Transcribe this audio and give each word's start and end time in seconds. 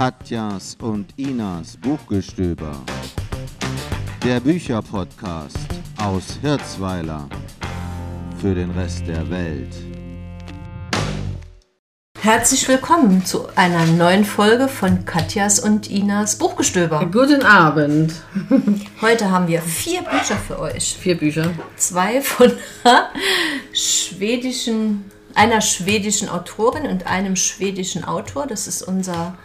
Katjas 0.00 0.78
und 0.80 1.12
Inas 1.18 1.76
Buchgestöber. 1.76 2.72
Der 4.24 4.40
Bücherpodcast 4.40 5.58
aus 5.98 6.38
Hirzweiler 6.40 7.28
für 8.40 8.54
den 8.54 8.70
Rest 8.70 9.06
der 9.06 9.28
Welt. 9.28 9.76
Herzlich 12.18 12.66
willkommen 12.66 13.26
zu 13.26 13.48
einer 13.56 13.84
neuen 13.84 14.24
Folge 14.24 14.68
von 14.68 15.04
Katjas 15.04 15.60
und 15.60 15.90
Inas 15.90 16.38
Buchgestöber. 16.38 17.04
Guten 17.12 17.42
Abend. 17.42 18.14
Heute 19.02 19.30
haben 19.30 19.48
wir 19.48 19.60
vier 19.60 20.00
Bücher 20.00 20.36
für 20.38 20.60
euch. 20.60 20.96
Vier 20.98 21.18
Bücher. 21.18 21.52
Zwei 21.76 22.22
von 22.22 22.50
schwedischen, 23.74 25.10
einer 25.34 25.60
schwedischen 25.60 26.30
Autorin 26.30 26.86
und 26.86 27.06
einem 27.06 27.36
schwedischen 27.36 28.02
Autor. 28.02 28.46
Das 28.46 28.66
ist 28.66 28.80
unser 28.80 29.36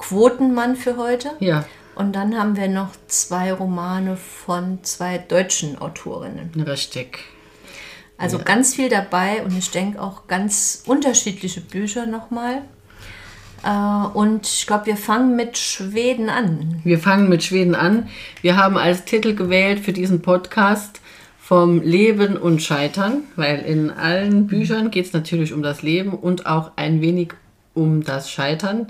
Quotenmann 0.00 0.76
für 0.76 0.96
heute. 0.96 1.32
Ja, 1.40 1.64
Und 1.94 2.16
dann 2.16 2.36
haben 2.36 2.56
wir 2.56 2.68
noch 2.68 2.88
zwei 3.06 3.52
Romane 3.52 4.16
von 4.16 4.82
zwei 4.82 5.18
deutschen 5.18 5.78
Autorinnen. 5.78 6.50
richtig. 6.66 7.18
Also 8.16 8.38
ganz 8.38 8.74
viel 8.74 8.90
dabei 8.90 9.42
und 9.42 9.56
ich 9.56 9.70
denke 9.70 10.00
auch 10.00 10.26
ganz 10.26 10.82
unterschiedliche 10.86 11.62
Bücher 11.62 12.04
nochmal. 12.04 12.62
Äh, 13.64 14.08
und 14.12 14.46
ich 14.46 14.66
glaube, 14.66 14.86
wir 14.86 14.96
fangen 14.96 15.36
mit 15.36 15.56
Schweden 15.56 16.28
an. 16.28 16.80
Wir 16.84 16.98
fangen 16.98 17.30
mit 17.30 17.42
Schweden 17.42 17.74
an. 17.74 18.08
Wir 18.42 18.56
haben 18.58 18.76
als 18.76 19.04
Titel 19.04 19.34
gewählt 19.34 19.80
für 19.80 19.94
diesen 19.94 20.20
Podcast 20.20 21.00
vom 21.38 21.80
Leben 21.80 22.36
und 22.36 22.62
Scheitern, 22.62 23.24
weil 23.36 23.60
in 23.60 23.90
allen 23.90 24.46
Büchern 24.46 24.90
geht 24.90 25.06
es 25.06 25.12
natürlich 25.14 25.54
um 25.54 25.62
das 25.62 25.80
Leben 25.82 26.12
und 26.12 26.44
auch 26.46 26.72
ein 26.76 27.00
wenig 27.00 27.32
um 27.74 28.04
das 28.04 28.30
Scheitern 28.30 28.86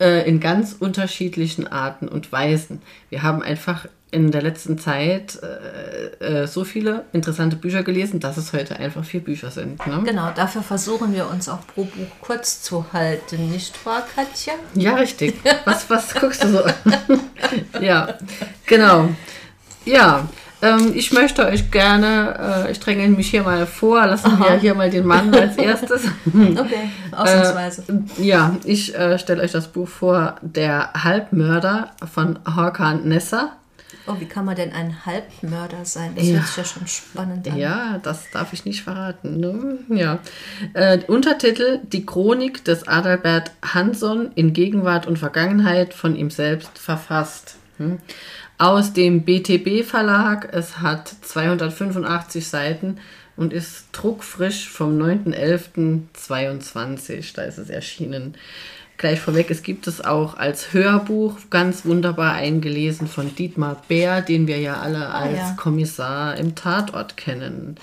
äh, 0.00 0.28
in 0.28 0.40
ganz 0.40 0.76
unterschiedlichen 0.78 1.66
Arten 1.66 2.08
und 2.08 2.30
Weisen. 2.32 2.82
Wir 3.10 3.22
haben 3.22 3.42
einfach 3.42 3.86
in 4.10 4.30
der 4.30 4.40
letzten 4.40 4.78
Zeit 4.78 5.38
äh, 5.42 6.42
äh, 6.42 6.46
so 6.46 6.64
viele 6.64 7.04
interessante 7.12 7.56
Bücher 7.56 7.82
gelesen, 7.82 8.20
dass 8.20 8.38
es 8.38 8.52
heute 8.52 8.76
einfach 8.76 9.04
vier 9.04 9.20
Bücher 9.20 9.50
sind. 9.50 9.86
Ne? 9.86 10.02
Genau, 10.04 10.30
dafür 10.34 10.62
versuchen 10.62 11.14
wir 11.14 11.28
uns 11.28 11.48
auch 11.48 11.66
pro 11.66 11.84
Buch 11.84 12.06
kurz 12.22 12.62
zu 12.62 12.92
halten, 12.92 13.50
nicht 13.50 13.84
wahr, 13.84 14.06
Katja? 14.14 14.54
Ja, 14.74 14.94
richtig. 14.94 15.34
Was, 15.66 15.90
was 15.90 16.14
guckst 16.14 16.42
du 16.42 16.48
so? 16.48 16.64
ja, 17.80 18.16
genau. 18.66 19.10
Ja, 19.84 20.28
ähm, 20.62 20.92
ich 20.94 21.12
möchte 21.12 21.46
euch 21.46 21.70
gerne, 21.70 22.64
äh, 22.66 22.72
ich 22.72 22.80
dränge 22.80 23.08
mich 23.08 23.30
hier 23.30 23.42
mal 23.42 23.66
vor, 23.66 24.06
lassen 24.06 24.38
wir 24.38 24.58
hier 24.58 24.74
mal 24.74 24.90
den 24.90 25.06
Mann 25.06 25.32
als 25.34 25.56
erstes. 25.58 26.02
Okay, 26.26 26.90
ausnahmsweise. 27.12 27.84
Ja, 28.18 28.56
ich 28.64 28.94
äh, 28.94 29.18
stelle 29.18 29.42
euch 29.42 29.52
das 29.52 29.68
Buch 29.68 29.88
vor, 29.88 30.36
Der 30.42 30.92
Halbmörder 31.04 31.90
von 32.12 32.38
Hakan 32.44 33.06
Nessa. 33.08 33.52
oh, 34.06 34.14
wie 34.18 34.24
kann 34.26 34.44
man 34.46 34.56
denn 34.56 34.72
ein 34.72 35.06
Halbmörder 35.06 35.84
sein? 35.84 36.12
Das 36.16 36.26
Ja. 36.26 36.34
hört 36.36 36.46
sich 36.46 36.56
ja 36.56 36.64
schon 36.64 36.86
spannend 36.86 37.46
an. 37.48 37.56
Ja, 37.56 37.98
das 38.02 38.30
darf 38.32 38.52
ich 38.52 38.64
nicht 38.64 38.82
verraten. 38.82 39.38
Ne? 39.38 39.78
Ja. 39.90 40.18
Äh, 40.74 40.98
Untertitel 41.06 41.78
Die 41.84 42.04
Chronik 42.06 42.64
des 42.64 42.88
Adalbert 42.88 43.52
Hansson 43.62 44.30
in 44.34 44.52
Gegenwart 44.54 45.06
und 45.06 45.18
Vergangenheit 45.18 45.94
von 45.94 46.16
ihm 46.16 46.30
selbst 46.30 46.78
verfasst. 46.78 47.56
Hm. 47.76 47.98
Aus 48.58 48.92
dem 48.92 49.22
BTB 49.22 49.82
Verlag. 49.84 50.48
Es 50.52 50.80
hat 50.80 51.14
285 51.22 52.46
Seiten 52.48 52.98
und 53.36 53.52
ist 53.52 53.86
druckfrisch 53.92 54.68
vom 54.68 55.00
9.11.22. 55.00 57.36
Da 57.36 57.42
ist 57.42 57.58
es 57.58 57.70
erschienen. 57.70 58.34
Gleich 58.96 59.20
vorweg, 59.20 59.52
es 59.52 59.62
gibt 59.62 59.86
es 59.86 60.04
auch 60.04 60.36
als 60.36 60.72
Hörbuch 60.72 61.36
ganz 61.50 61.84
wunderbar 61.84 62.32
eingelesen 62.32 63.06
von 63.06 63.32
Dietmar 63.32 63.80
Bär, 63.86 64.22
den 64.22 64.48
wir 64.48 64.58
ja 64.58 64.80
alle 64.80 65.10
als 65.10 65.38
ja. 65.38 65.54
Kommissar 65.56 66.36
im 66.36 66.56
Tatort 66.56 67.16
kennen. 67.16 67.76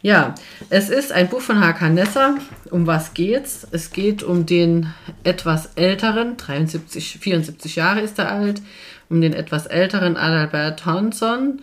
Ja, 0.00 0.34
es 0.70 0.88
ist 0.88 1.12
ein 1.12 1.28
Buch 1.28 1.42
von 1.42 1.60
Hakan 1.60 1.92
Nesser. 1.92 2.38
Um 2.70 2.86
was 2.86 3.12
geht's? 3.12 3.66
Es 3.70 3.90
geht 3.90 4.22
um 4.22 4.46
den 4.46 4.94
etwas 5.24 5.72
älteren, 5.74 6.38
73, 6.38 7.18
74 7.20 7.76
Jahre 7.76 8.00
ist 8.00 8.18
er 8.18 8.30
alt, 8.30 8.62
um 9.08 9.20
den 9.20 9.32
etwas 9.32 9.66
älteren 9.66 10.16
Adalbert 10.16 10.86
Hansson. 10.86 11.60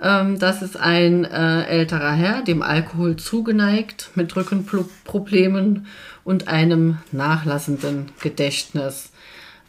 Ähm, 0.00 0.38
das 0.38 0.62
ist 0.62 0.78
ein 0.78 1.24
äh, 1.24 1.64
älterer 1.64 2.12
Herr, 2.12 2.42
dem 2.42 2.62
Alkohol 2.62 3.16
zugeneigt, 3.16 4.10
mit 4.14 4.34
Rückenproblemen 4.36 5.86
und 6.24 6.48
einem 6.48 6.98
nachlassenden 7.12 8.10
Gedächtnis. 8.20 9.10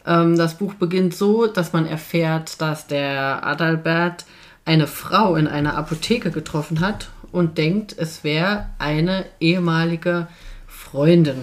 Ähm, 0.06 0.36
das 0.36 0.58
Buch 0.58 0.74
beginnt 0.74 1.14
so, 1.14 1.46
dass 1.46 1.72
man 1.72 1.86
erfährt, 1.86 2.60
dass 2.60 2.86
der 2.86 3.46
Adalbert 3.46 4.24
eine 4.64 4.86
Frau 4.86 5.36
in 5.36 5.46
einer 5.46 5.76
Apotheke 5.76 6.30
getroffen 6.30 6.80
hat 6.80 7.08
und 7.32 7.56
denkt, 7.56 7.94
es 7.96 8.22
wäre 8.22 8.66
eine 8.78 9.24
ehemalige 9.40 10.28
Freundin 10.66 11.40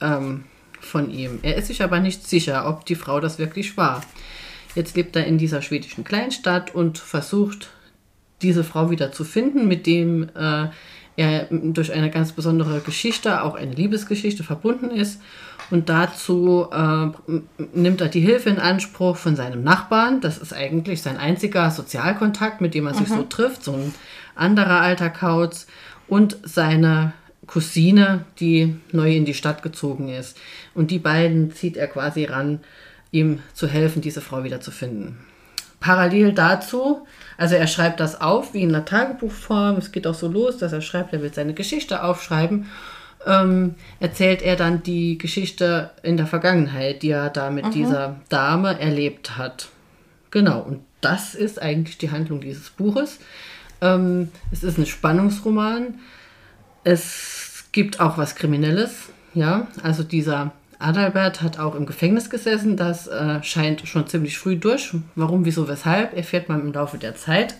ähm, 0.00 0.44
von 0.80 1.10
ihm. 1.10 1.38
Er 1.42 1.56
ist 1.56 1.68
sich 1.68 1.82
aber 1.82 2.00
nicht 2.00 2.26
sicher, 2.26 2.68
ob 2.68 2.84
die 2.84 2.94
Frau 2.94 3.20
das 3.20 3.38
wirklich 3.38 3.76
war. 3.76 4.02
Jetzt 4.74 4.96
lebt 4.96 5.14
er 5.16 5.26
in 5.26 5.38
dieser 5.38 5.62
schwedischen 5.62 6.04
Kleinstadt 6.04 6.74
und 6.74 6.98
versucht, 6.98 7.70
diese 8.42 8.64
Frau 8.64 8.90
wieder 8.90 9.12
zu 9.12 9.24
finden, 9.24 9.68
mit 9.68 9.86
dem 9.86 10.28
äh, 10.34 10.68
er 11.16 11.46
durch 11.50 11.92
eine 11.92 12.10
ganz 12.10 12.32
besondere 12.32 12.80
Geschichte, 12.80 13.42
auch 13.42 13.54
eine 13.54 13.72
Liebesgeschichte 13.72 14.42
verbunden 14.42 14.90
ist. 14.90 15.20
Und 15.70 15.88
dazu 15.88 16.66
äh, 16.72 17.06
nimmt 17.72 18.00
er 18.00 18.08
die 18.08 18.20
Hilfe 18.20 18.50
in 18.50 18.58
Anspruch 18.58 19.16
von 19.16 19.36
seinem 19.36 19.62
Nachbarn. 19.62 20.20
Das 20.20 20.38
ist 20.38 20.52
eigentlich 20.52 21.02
sein 21.02 21.16
einziger 21.16 21.70
Sozialkontakt, 21.70 22.60
mit 22.60 22.74
dem 22.74 22.86
er 22.86 22.94
sich 22.94 23.08
so 23.08 23.22
trifft. 23.22 23.64
So 23.64 23.72
ein 23.72 23.94
anderer 24.34 24.80
alter 24.80 25.08
Kauz. 25.08 25.66
Und 26.08 26.36
seine 26.42 27.12
Cousine, 27.46 28.24
die 28.40 28.76
neu 28.92 29.14
in 29.14 29.24
die 29.24 29.34
Stadt 29.34 29.62
gezogen 29.62 30.08
ist. 30.08 30.36
Und 30.74 30.90
die 30.90 30.98
beiden 30.98 31.52
zieht 31.52 31.76
er 31.76 31.86
quasi 31.86 32.24
ran, 32.24 32.60
ihm 33.14 33.40
zu 33.54 33.66
helfen, 33.68 34.02
diese 34.02 34.20
Frau 34.20 34.44
wieder 34.44 34.60
zu 34.60 34.70
finden. 34.70 35.18
Parallel 35.80 36.32
dazu, 36.32 37.06
also 37.36 37.54
er 37.54 37.66
schreibt 37.66 38.00
das 38.00 38.20
auf 38.20 38.54
wie 38.54 38.62
in 38.62 38.70
einer 38.70 38.84
Tagebuchform. 38.84 39.76
Es 39.76 39.92
geht 39.92 40.06
auch 40.06 40.14
so 40.14 40.28
los, 40.28 40.58
dass 40.58 40.72
er 40.72 40.80
schreibt, 40.80 41.12
er 41.12 41.22
will 41.22 41.32
seine 41.32 41.54
Geschichte 41.54 42.02
aufschreiben. 42.02 42.66
Ähm, 43.26 43.74
erzählt 44.00 44.42
er 44.42 44.56
dann 44.56 44.82
die 44.82 45.18
Geschichte 45.18 45.90
in 46.02 46.16
der 46.16 46.26
Vergangenheit, 46.26 47.02
die 47.02 47.10
er 47.10 47.30
da 47.30 47.50
mit 47.50 47.74
dieser 47.74 48.16
Dame 48.28 48.78
erlebt 48.78 49.36
hat. 49.36 49.68
Genau, 50.30 50.60
und 50.60 50.80
das 51.00 51.34
ist 51.34 51.60
eigentlich 51.60 51.98
die 51.98 52.10
Handlung 52.10 52.40
dieses 52.40 52.70
Buches. 52.70 53.18
Ähm, 53.80 54.30
es 54.50 54.62
ist 54.62 54.78
ein 54.78 54.86
Spannungsroman. 54.86 55.98
Es 56.82 57.66
gibt 57.72 58.00
auch 58.00 58.18
was 58.18 58.34
Kriminelles. 58.34 59.10
Ja, 59.34 59.66
also 59.82 60.02
dieser 60.02 60.52
Adalbert 60.84 61.42
hat 61.42 61.58
auch 61.58 61.74
im 61.74 61.86
Gefängnis 61.86 62.30
gesessen. 62.30 62.76
Das 62.76 63.06
äh, 63.06 63.42
scheint 63.42 63.86
schon 63.88 64.06
ziemlich 64.06 64.38
früh 64.38 64.56
durch. 64.56 64.94
Warum, 65.14 65.44
wieso, 65.44 65.66
weshalb, 65.68 66.16
erfährt 66.16 66.48
man 66.48 66.60
im 66.60 66.72
Laufe 66.72 66.98
der 66.98 67.14
Zeit. 67.14 67.54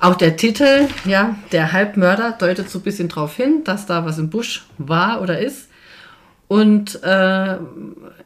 Auch 0.00 0.16
der 0.16 0.36
Titel, 0.36 0.88
ja, 1.06 1.36
der 1.52 1.72
Halbmörder, 1.72 2.32
deutet 2.38 2.68
so 2.68 2.78
ein 2.80 2.82
bisschen 2.82 3.08
darauf 3.08 3.36
hin, 3.36 3.62
dass 3.64 3.86
da 3.86 4.04
was 4.04 4.18
im 4.18 4.28
Busch 4.28 4.66
war 4.76 5.22
oder 5.22 5.38
ist. 5.38 5.68
Und 6.46 7.02
äh, 7.02 7.56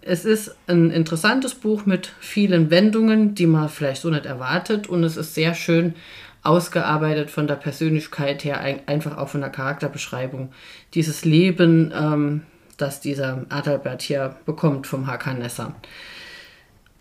es 0.02 0.24
ist 0.24 0.56
ein 0.66 0.90
interessantes 0.90 1.54
Buch 1.54 1.86
mit 1.86 2.10
vielen 2.18 2.70
Wendungen, 2.70 3.34
die 3.36 3.46
man 3.46 3.68
vielleicht 3.68 4.02
so 4.02 4.10
nicht 4.10 4.26
erwartet. 4.26 4.88
Und 4.88 5.04
es 5.04 5.16
ist 5.16 5.34
sehr 5.34 5.54
schön 5.54 5.94
ausgearbeitet 6.42 7.30
von 7.30 7.46
der 7.46 7.54
Persönlichkeit 7.56 8.42
her, 8.44 8.60
ein- 8.60 8.80
einfach 8.86 9.16
auch 9.16 9.28
von 9.28 9.40
der 9.40 9.50
Charakterbeschreibung. 9.50 10.50
Dieses 10.94 11.24
Leben, 11.24 11.92
ähm, 11.94 12.42
das 12.78 13.00
dieser 13.00 13.44
Adalbert 13.50 14.02
hier 14.02 14.36
bekommt 14.46 14.86
vom 14.86 15.06
Hakan 15.06 15.40
Nesser. 15.40 15.74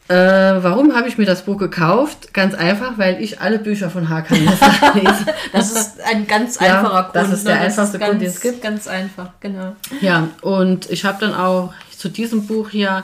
Äh, 0.09 0.13
warum 0.15 0.95
habe 0.95 1.09
ich 1.09 1.17
mir 1.17 1.25
das 1.25 1.43
Buch 1.43 1.57
gekauft? 1.57 2.33
Ganz 2.33 2.53
einfach, 2.55 2.97
weil 2.97 3.21
ich 3.21 3.41
alle 3.41 3.59
Bücher 3.59 3.89
von 3.89 4.09
Hakan 4.09 4.43
Nesser 4.45 4.71
lese. 4.95 5.25
Das 5.51 5.71
ist 5.71 6.01
ein 6.01 6.27
ganz 6.27 6.59
Ja, 6.59 6.79
einfacher 6.79 7.03
Grund. 7.03 7.15
das 7.15 7.31
ist 7.31 7.47
der 7.47 7.55
ne? 7.55 7.61
einfachste 7.61 7.99
ganz, 7.99 8.09
Grund, 8.09 8.21
den 8.21 8.29
es 8.29 8.41
gibt. 8.41 8.61
Ganz 8.61 8.87
einfach, 8.87 9.31
genau. 9.39 9.75
Ja, 10.01 10.29
und 10.41 10.89
ich 10.89 11.03
habe 11.05 11.17
dann 11.19 11.33
auch 11.33 11.73
zu 11.95 12.09
diesem 12.09 12.47
Buch 12.47 12.69
hier 12.69 13.03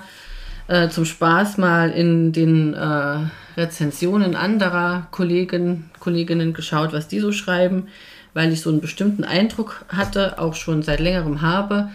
äh, 0.68 0.88
zum 0.90 1.04
Spaß 1.04 1.58
mal 1.58 1.90
in 1.92 2.32
den 2.32 2.74
äh, 2.74 3.18
Rezensionen 3.58 4.36
anderer 4.36 5.08
Kollegen, 5.12 5.90
Kolleginnen 6.00 6.54
geschaut, 6.54 6.94
was 6.94 7.10
die 7.10 7.20
so 7.20 7.34
schreiben, 7.34 7.88
weil 8.34 8.54
ich 8.54 8.62
so 8.62 8.70
einen 8.70 8.80
bestimmten 8.82 9.26
Eindruck 9.26 9.84
hatte, 9.90 10.40
auch 10.40 10.56
schon 10.56 10.84
seit 10.84 11.02
längerem 11.02 11.42
habe, 11.42 11.90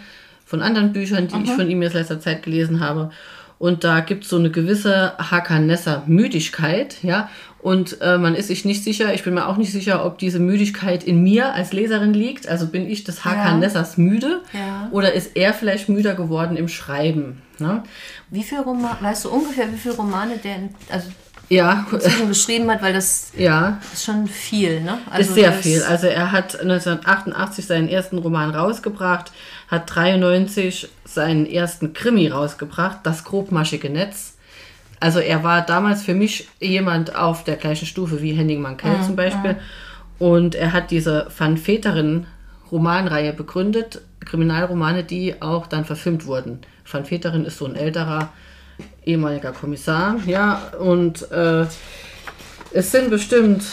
von 0.49 0.63
anderen 0.63 0.93
Büchern, 0.93 1.27
die 1.27 1.43
ich 1.43 1.51
von 1.51 1.69
ihm 1.69 1.83
jetzt 1.83 1.93
letzter 1.93 2.19
Zeit 2.19 2.41
gelesen 2.41 2.79
habe. 2.79 3.11
Und 3.59 3.83
da 3.83 3.99
gibt 3.99 4.23
es 4.23 4.29
so 4.29 4.37
eine 4.37 4.49
gewisse 4.49 5.13
Hakanesser-Müdigkeit, 5.19 6.97
ja. 7.03 7.29
Und 7.61 7.99
äh, 8.01 8.17
man 8.17 8.33
ist 8.35 8.47
sich 8.47 8.63
nicht 8.63 8.83
sicher, 8.85 9.13
ich 9.13 9.23
bin 9.23 9.33
mir 9.33 9.47
auch 9.47 9.57
nicht 9.57 9.71
sicher, 9.73 10.05
ob 10.05 10.17
diese 10.17 10.39
Müdigkeit 10.39 11.03
in 11.03 11.21
mir 11.21 11.53
als 11.53 11.73
Leserin 11.73 12.13
liegt. 12.13 12.47
Also 12.47 12.67
bin 12.67 12.89
ich 12.89 13.03
des 13.03 13.25
Hakanessers 13.25 13.97
müde 13.97 14.41
Ja. 14.53 14.87
oder 14.91 15.13
ist 15.13 15.35
er 15.35 15.53
vielleicht 15.53 15.89
müder 15.89 16.15
geworden 16.15 16.55
im 16.55 16.69
Schreiben? 16.69 17.41
Ne? 17.59 17.83
Wie 18.29 18.43
viel 18.43 18.59
Romane, 18.59 18.97
weißt 19.01 19.25
du 19.25 19.29
ungefähr, 19.29 19.71
wie 19.71 19.77
viele 19.77 19.95
Romane 19.95 20.37
der 20.37 20.55
also 20.89 21.09
Ja, 21.49 21.85
inzwischen 21.91 22.29
geschrieben 22.29 22.71
hat, 22.71 22.81
weil 22.81 22.93
das 22.93 23.33
ja, 23.37 23.77
ist 23.93 24.05
schon 24.05 24.25
viel, 24.27 24.79
ne? 24.81 24.97
Also 25.11 25.29
ist 25.29 25.35
sehr 25.35 25.51
viel. 25.51 25.83
Also 25.83 26.07
er 26.07 26.31
hat 26.31 26.57
1988 26.61 27.65
seinen 27.65 27.89
ersten 27.89 28.19
Roman 28.19 28.51
rausgebracht, 28.51 29.33
hat 29.69 29.95
93 29.95 30.89
seinen 31.05 31.45
ersten 31.45 31.93
Krimi 31.93 32.27
rausgebracht, 32.27 32.99
Das 33.03 33.23
grobmaschige 33.23 33.89
Netz. 33.89 34.35
Also 34.99 35.19
er 35.19 35.43
war 35.43 35.61
damals 35.61 36.03
für 36.03 36.13
mich 36.13 36.49
jemand 36.59 37.15
auf 37.15 37.43
der 37.43 37.55
gleichen 37.55 37.85
Stufe 37.85 38.21
wie 38.21 38.33
Henning 38.33 38.61
Mankell 38.61 38.97
zum 39.05 39.15
Beispiel. 39.15 39.55
Und 40.17 40.55
er 40.55 40.73
hat 40.73 40.91
diese 40.91 41.27
Van 41.37 41.57
Veteren 41.57 42.27
Romanreihe 42.71 43.31
begründet, 43.31 44.01
Kriminalromane, 44.25 45.03
die 45.03 45.41
auch 45.41 45.67
dann 45.67 45.85
verfilmt 45.85 46.25
wurden. 46.25 46.59
Van 46.91 47.05
Veteren 47.05 47.45
ist 47.45 47.57
so 47.57 47.65
ein 47.65 47.75
älterer 47.75 48.29
ehemaliger 49.05 49.51
Kommissar, 49.51 50.17
ja, 50.25 50.71
und 50.79 51.31
äh, 51.31 51.65
es 52.71 52.91
sind 52.91 53.09
bestimmt, 53.09 53.63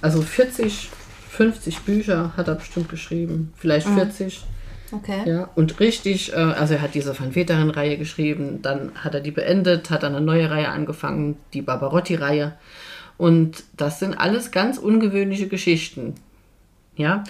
also 0.00 0.22
40, 0.22 0.90
50 1.30 1.80
Bücher 1.80 2.32
hat 2.36 2.48
er 2.48 2.56
bestimmt 2.56 2.88
geschrieben, 2.88 3.52
vielleicht 3.56 3.88
40. 3.88 4.44
Okay. 4.92 5.22
Ja, 5.24 5.48
und 5.54 5.78
richtig, 5.80 6.32
äh, 6.32 6.36
also 6.36 6.74
er 6.74 6.82
hat 6.82 6.94
diese 6.94 7.18
Van 7.18 7.34
Veteren-Reihe 7.34 7.96
geschrieben, 7.96 8.60
dann 8.62 8.92
hat 8.96 9.14
er 9.14 9.20
die 9.20 9.30
beendet, 9.30 9.90
hat 9.90 10.02
dann 10.02 10.14
eine 10.14 10.24
neue 10.24 10.50
Reihe 10.50 10.68
angefangen, 10.68 11.36
die 11.52 11.62
Barbarotti-Reihe. 11.62 12.54
Und 13.16 13.64
das 13.76 13.98
sind 13.98 14.14
alles 14.14 14.50
ganz 14.50 14.78
ungewöhnliche 14.78 15.46
Geschichten. 15.46 16.14
Ja. 16.96 17.24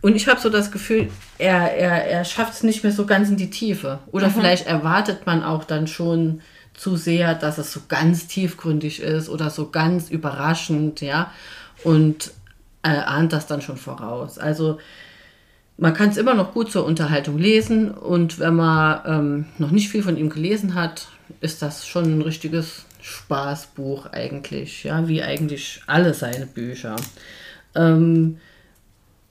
Und 0.00 0.16
ich 0.16 0.28
habe 0.28 0.40
so 0.40 0.48
das 0.48 0.72
Gefühl, 0.72 1.08
er, 1.38 1.76
er, 1.76 2.06
er 2.06 2.24
schafft 2.24 2.54
es 2.54 2.62
nicht 2.62 2.82
mehr 2.82 2.92
so 2.92 3.06
ganz 3.06 3.28
in 3.28 3.36
die 3.36 3.50
Tiefe. 3.50 3.98
Oder 4.10 4.30
vielleicht 4.30 4.66
erwartet 4.66 5.26
man 5.26 5.42
auch 5.42 5.64
dann 5.64 5.86
schon 5.86 6.40
zu 6.74 6.96
sehr, 6.96 7.34
dass 7.34 7.58
es 7.58 7.72
so 7.72 7.80
ganz 7.88 8.26
tiefgründig 8.26 9.00
ist 9.00 9.28
oder 9.28 9.50
so 9.50 9.70
ganz 9.70 10.10
überraschend, 10.10 11.00
ja. 11.00 11.30
Und 11.84 12.32
äh, 12.82 12.88
ahnt 12.88 13.32
das 13.32 13.46
dann 13.46 13.60
schon 13.60 13.76
voraus. 13.76 14.38
Also 14.38 14.78
man 15.76 15.94
kann 15.94 16.10
es 16.10 16.16
immer 16.16 16.34
noch 16.34 16.52
gut 16.52 16.70
zur 16.70 16.84
Unterhaltung 16.84 17.38
lesen 17.38 17.90
und 17.90 18.38
wenn 18.38 18.54
man 18.54 19.00
ähm, 19.06 19.44
noch 19.58 19.70
nicht 19.70 19.88
viel 19.88 20.02
von 20.02 20.16
ihm 20.16 20.30
gelesen 20.30 20.74
hat, 20.74 21.08
ist 21.40 21.62
das 21.62 21.86
schon 21.86 22.04
ein 22.04 22.22
richtiges 22.22 22.84
Spaßbuch 23.00 24.06
eigentlich, 24.06 24.84
ja, 24.84 25.08
wie 25.08 25.22
eigentlich 25.22 25.82
alle 25.86 26.14
seine 26.14 26.46
Bücher. 26.46 26.96
Ähm, 27.74 28.38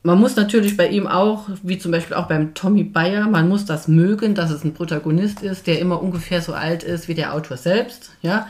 man 0.03 0.19
muss 0.19 0.35
natürlich 0.35 0.77
bei 0.77 0.87
ihm 0.87 1.05
auch, 1.05 1.47
wie 1.61 1.77
zum 1.77 1.91
Beispiel 1.91 2.15
auch 2.15 2.27
beim 2.27 2.55
Tommy 2.55 2.83
Bayer, 2.83 3.27
man 3.27 3.47
muss 3.47 3.65
das 3.65 3.87
mögen, 3.87 4.33
dass 4.33 4.49
es 4.49 4.63
ein 4.63 4.73
Protagonist 4.73 5.43
ist, 5.43 5.67
der 5.67 5.77
immer 5.79 6.01
ungefähr 6.01 6.41
so 6.41 6.53
alt 6.53 6.81
ist 6.81 7.07
wie 7.07 7.13
der 7.13 7.35
Autor 7.35 7.55
selbst. 7.57 8.09
Ja, 8.23 8.47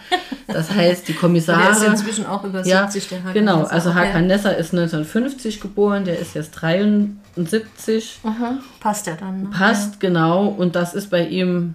das 0.47 0.71
heißt, 0.75 1.09
die 1.09 1.13
Kommissare. 1.13 1.61
Der 1.61 1.71
ist 1.71 1.83
inzwischen 1.83 2.25
auch 2.25 2.45
über 2.45 2.65
Ja, 2.65 2.89
70, 2.89 3.09
der 3.09 3.19
Hakan 3.19 3.33
genau. 3.33 3.63
Also. 3.63 3.93
Hakan 3.93 4.27
Nesser 4.27 4.55
ist 4.55 4.73
1950 4.73 5.59
geboren, 5.59 6.05
der 6.05 6.19
ist 6.19 6.35
jetzt 6.35 6.51
73. 6.51 8.19
Aha, 8.23 8.59
passt 8.79 9.07
ja 9.07 9.15
dann. 9.19 9.43
Ne? 9.43 9.49
Passt, 9.49 9.99
genau. 9.99 10.45
Und 10.45 10.77
das 10.77 10.93
ist 10.93 11.09
bei 11.09 11.27
ihm 11.27 11.73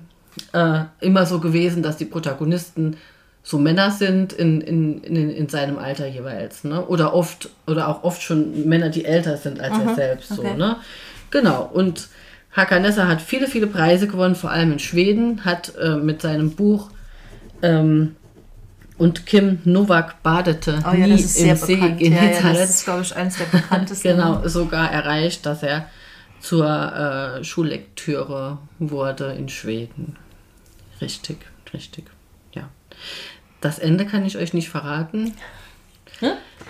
äh, 0.55 0.85
immer 1.01 1.27
so 1.27 1.39
gewesen, 1.39 1.83
dass 1.83 1.99
die 1.99 2.07
Protagonisten 2.07 2.97
so 3.47 3.59
Männer 3.59 3.93
sind 3.93 4.33
in, 4.33 4.61
in, 4.61 5.05
in, 5.05 5.31
in 5.31 5.49
seinem 5.49 5.79
Alter 5.79 6.09
jeweils. 6.09 6.65
Ne? 6.65 6.85
Oder 6.85 7.15
oft, 7.15 7.49
oder 7.69 7.87
auch 7.87 8.03
oft 8.03 8.21
schon 8.21 8.69
Männer, 8.69 8.89
die 8.89 9.05
älter 9.05 9.37
sind 9.37 9.61
als 9.61 9.79
er 9.79 9.95
selbst. 9.95 10.31
So, 10.31 10.43
okay. 10.43 10.57
ne? 10.57 10.79
Genau. 11.31 11.71
Und 11.73 12.09
Hakan 12.51 12.83
Nesser 12.83 13.07
hat 13.07 13.23
viele, 13.23 13.47
viele 13.47 13.69
Preise 13.69 14.09
gewonnen, 14.09 14.35
vor 14.35 14.51
allem 14.51 14.73
in 14.73 14.79
Schweden, 14.81 15.45
hat 15.45 15.73
äh, 15.77 15.95
mit 15.95 16.23
seinem 16.23 16.57
Buch 16.57 16.91
ähm, 17.63 18.17
und 18.99 19.27
Kim 19.27 19.61
Novak 19.63 20.25
badete 20.25 20.83
Oh 20.85 20.93
ja, 20.93 21.07
nie 21.07 21.13
im 21.13 21.19
See 21.19 21.77
bekannt. 21.77 22.01
in 22.01 22.15
Ja, 22.15 22.25
ja, 22.25 22.53
das 22.53 22.71
ist, 22.71 22.85
glaube 22.85 23.03
ich, 23.03 23.15
eines 23.15 23.37
der 23.37 23.45
bekanntesten. 23.45 24.09
Genau, 24.17 24.49
sogar 24.49 24.91
erreicht, 24.91 25.47
dass 25.47 25.63
er 25.63 25.89
zur 26.41 26.67
äh, 26.67 27.45
Schullektüre 27.45 28.59
wurde 28.81 29.35
in 29.35 29.49
Schweden. 29.49 30.17
Richtig, 31.01 31.37
richtig, 31.73 32.07
ja. 32.53 32.71
Das 33.61 33.79
Ende 33.79 34.07
kann 34.07 34.25
ich 34.25 34.37
euch 34.37 34.55
nicht 34.55 34.69
verraten. 34.69 35.35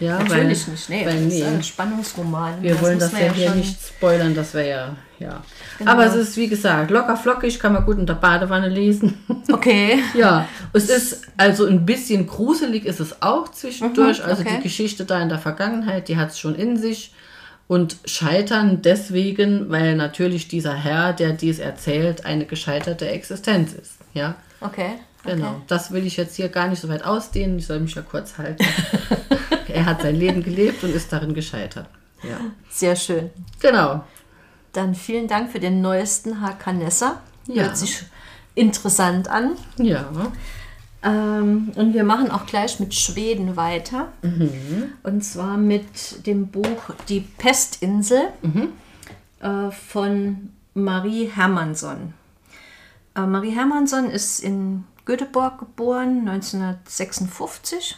Ja, 0.01 0.19
Natürlich 0.19 0.67
weil, 0.67 0.73
nicht. 0.73 0.91
Nee, 0.91 1.07
weil, 1.07 1.25
das 1.25 1.33
ist 1.33 1.41
nee. 1.41 1.45
ein 1.45 1.63
Spannungsroman. 1.63 2.63
Wir 2.63 2.81
wollen 2.81 2.95
muss 2.95 3.05
das 3.05 3.13
man 3.13 3.23
ja 3.23 3.33
hier 3.33 3.51
nicht 3.53 3.79
spoilern, 3.81 4.35
das 4.35 4.53
wäre 4.55 4.69
ja, 4.69 4.97
ja. 5.19 5.43
Genau. 5.79 5.91
Aber 5.91 6.05
es 6.05 6.15
ist, 6.15 6.37
wie 6.37 6.49
gesagt, 6.49 6.91
locker 6.91 7.17
flockig, 7.17 7.59
kann 7.61 7.73
man 7.73 7.85
gut 7.85 7.97
in 7.99 8.07
der 8.07 8.15
Badewanne 8.15 8.69
lesen. 8.69 9.19
Okay. 9.49 10.03
Ja, 10.15 10.49
es 10.73 10.89
ist 10.89 11.29
also 11.37 11.67
ein 11.67 11.87
bisschen 11.87 12.27
gruselig 12.27 12.85
ist 12.85 12.99
es 12.99 13.23
auch 13.23 13.49
zwischendurch. 13.49 14.23
also 14.25 14.43
okay. 14.43 14.57
die 14.57 14.65
Geschichte 14.65 15.05
da 15.05 15.23
in 15.23 15.29
der 15.29 15.39
Vergangenheit, 15.39 16.09
die 16.09 16.17
hat 16.17 16.31
es 16.31 16.41
schon 16.41 16.57
in 16.57 16.77
sich. 16.77 17.15
Und 17.69 17.97
scheitern 18.07 18.83
deswegen, 18.83 19.71
weil 19.71 19.95
natürlich 19.95 20.49
dieser 20.49 20.75
Herr, 20.75 21.13
der 21.13 21.33
dies 21.33 21.61
erzählt, 21.61 22.27
eine 22.27 22.45
gescheiterte 22.45 23.09
Existenz 23.09 23.73
ist. 23.73 23.99
Ja, 24.15 24.35
Okay. 24.61 24.99
Genau. 25.27 25.51
Okay. 25.53 25.63
Das 25.69 25.91
will 25.93 26.07
ich 26.07 26.17
jetzt 26.17 26.37
hier 26.37 26.49
gar 26.49 26.69
nicht 26.69 26.81
so 26.81 26.89
weit 26.89 27.05
ausdehnen. 27.05 27.59
Ich 27.59 27.67
soll 27.67 27.81
mich 27.81 27.95
ja 27.95 28.03
kurz 28.03 28.39
halten. 28.39 28.65
er 29.69 29.87
hat 29.87 30.03
sein 30.03 30.17
Leben 30.17 30.43
gelebt 30.43 30.83
und 30.85 30.95
ist 30.95 31.13
darin 31.13 31.35
gescheitert. 31.35 31.89
Ja, 32.23 32.39
Sehr 32.71 32.97
schön. 32.97 33.31
genau. 33.61 34.05
Dann 34.73 34.95
vielen 34.95 35.29
Dank 35.29 35.51
für 35.51 35.61
den 35.61 35.81
neuesten 35.81 36.41
Hakanessa. 36.41 37.21
Ja. 37.47 37.65
Hört 37.65 37.77
sich 37.77 38.03
interessant 38.55 39.29
an. 39.29 39.53
Ja, 39.79 40.11
Ähm, 41.03 41.73
und 41.77 41.95
wir 41.95 42.03
machen 42.05 42.31
auch 42.31 42.47
gleich 42.47 42.81
mit 42.81 42.95
Schweden 42.95 43.55
weiter. 43.57 44.09
Und 45.03 45.25
zwar 45.25 45.57
mit 45.57 46.27
dem 46.27 46.49
Buch 46.49 46.91
Die 47.09 47.21
Pestinsel 47.21 48.23
äh, 49.41 49.71
von 49.71 50.51
Marie 50.75 51.31
Hermansson. 51.33 52.13
Äh, 53.15 53.27
Marie 53.27 53.51
Hermansson 53.53 54.11
ist 54.11 54.41
in 54.41 54.85
Göteborg 55.07 55.59
geboren, 55.59 56.29
1956. 56.29 57.97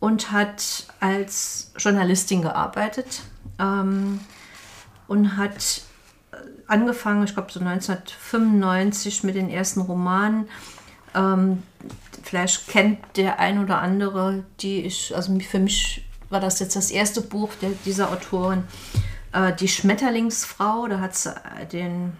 Und 0.00 0.32
hat 0.32 0.86
als 1.00 1.72
Journalistin 1.76 2.42
gearbeitet. 2.42 3.22
Ähm, 3.58 4.20
und 5.08 5.36
hat 5.36 5.82
äh, 6.32 6.36
angefangen, 6.66 7.24
ich 7.24 7.34
glaube 7.34 7.52
so 7.52 7.60
1995 7.60 9.24
mit 9.24 9.34
den 9.34 9.50
ersten 9.50 9.80
Romanen. 9.80 10.48
Ähm, 11.14 11.62
vielleicht 12.22 12.68
kennt 12.68 12.98
der 13.16 13.38
ein 13.38 13.62
oder 13.62 13.80
andere, 13.80 14.44
die 14.60 14.82
ich, 14.82 15.14
also 15.14 15.38
für 15.38 15.58
mich 15.58 16.04
war 16.28 16.40
das 16.40 16.58
jetzt 16.58 16.76
das 16.76 16.90
erste 16.90 17.20
Buch 17.20 17.50
der, 17.60 17.70
dieser 17.84 18.10
Autorin, 18.10 18.64
äh, 19.32 19.54
Die 19.54 19.68
Schmetterlingsfrau. 19.68 20.88
Da 20.88 21.00
hat 21.00 21.16
sie 21.16 21.30
äh, 21.30 21.66
den 21.66 22.12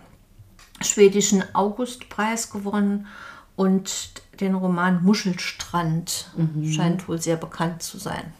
schwedischen 0.81 1.43
Augustpreis 1.55 2.51
gewonnen 2.51 3.07
und 3.57 3.91
den 4.41 4.55
Roman 4.55 5.03
Muschelstrand 5.03 6.29
scheint 6.75 7.09
wohl 7.09 7.21
sehr 7.21 7.37
bekannt 7.37 7.83
zu 7.83 7.99
sein. 7.99 8.33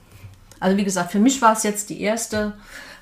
Also 0.61 0.77
wie 0.77 0.85
gesagt, 0.85 1.13
für 1.13 1.19
mich 1.19 1.41
war 1.43 1.53
es 1.55 1.63
jetzt 1.63 1.91
die 1.91 2.01
erste 2.01 2.53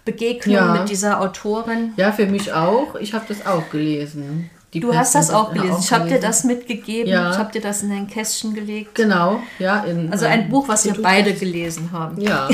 Begegnung 0.05 0.55
Ja. 0.55 0.73
mit 0.75 0.89
dieser 0.89 1.21
Autorin. 1.21 1.93
ja, 1.97 2.13
für 2.13 2.27
mich 2.27 2.53
auch. 2.53 2.95
Ich 2.97 3.15
habe 3.15 3.25
das 3.29 3.47
auch 3.47 3.69
gelesen. 3.71 4.51
Die 4.73 4.81
Du 4.81 4.95
hast 4.95 5.15
das 5.15 5.31
auch 5.31 5.53
gelesen. 5.53 5.77
Ich 5.81 5.93
habe 5.93 6.09
dir 6.09 6.19
das 6.21 6.43
mitgegeben. 6.45 7.09
Ja. 7.11 7.31
Ich 7.31 7.39
habe 7.39 7.53
dir 7.53 7.61
das 7.61 7.83
in 7.85 7.91
dein 7.91 8.09
Kästchen 8.09 8.55
gelegt. 8.55 8.95
Genau, 8.97 9.41
ja. 9.61 9.85
Also 10.11 10.27
ein 10.27 10.49
Buch, 10.49 10.67
was 10.69 10.85
wir 10.85 11.01
beide 11.01 11.33
gelesen 11.33 11.91
haben. 11.93 12.21
Ja. 12.21 12.49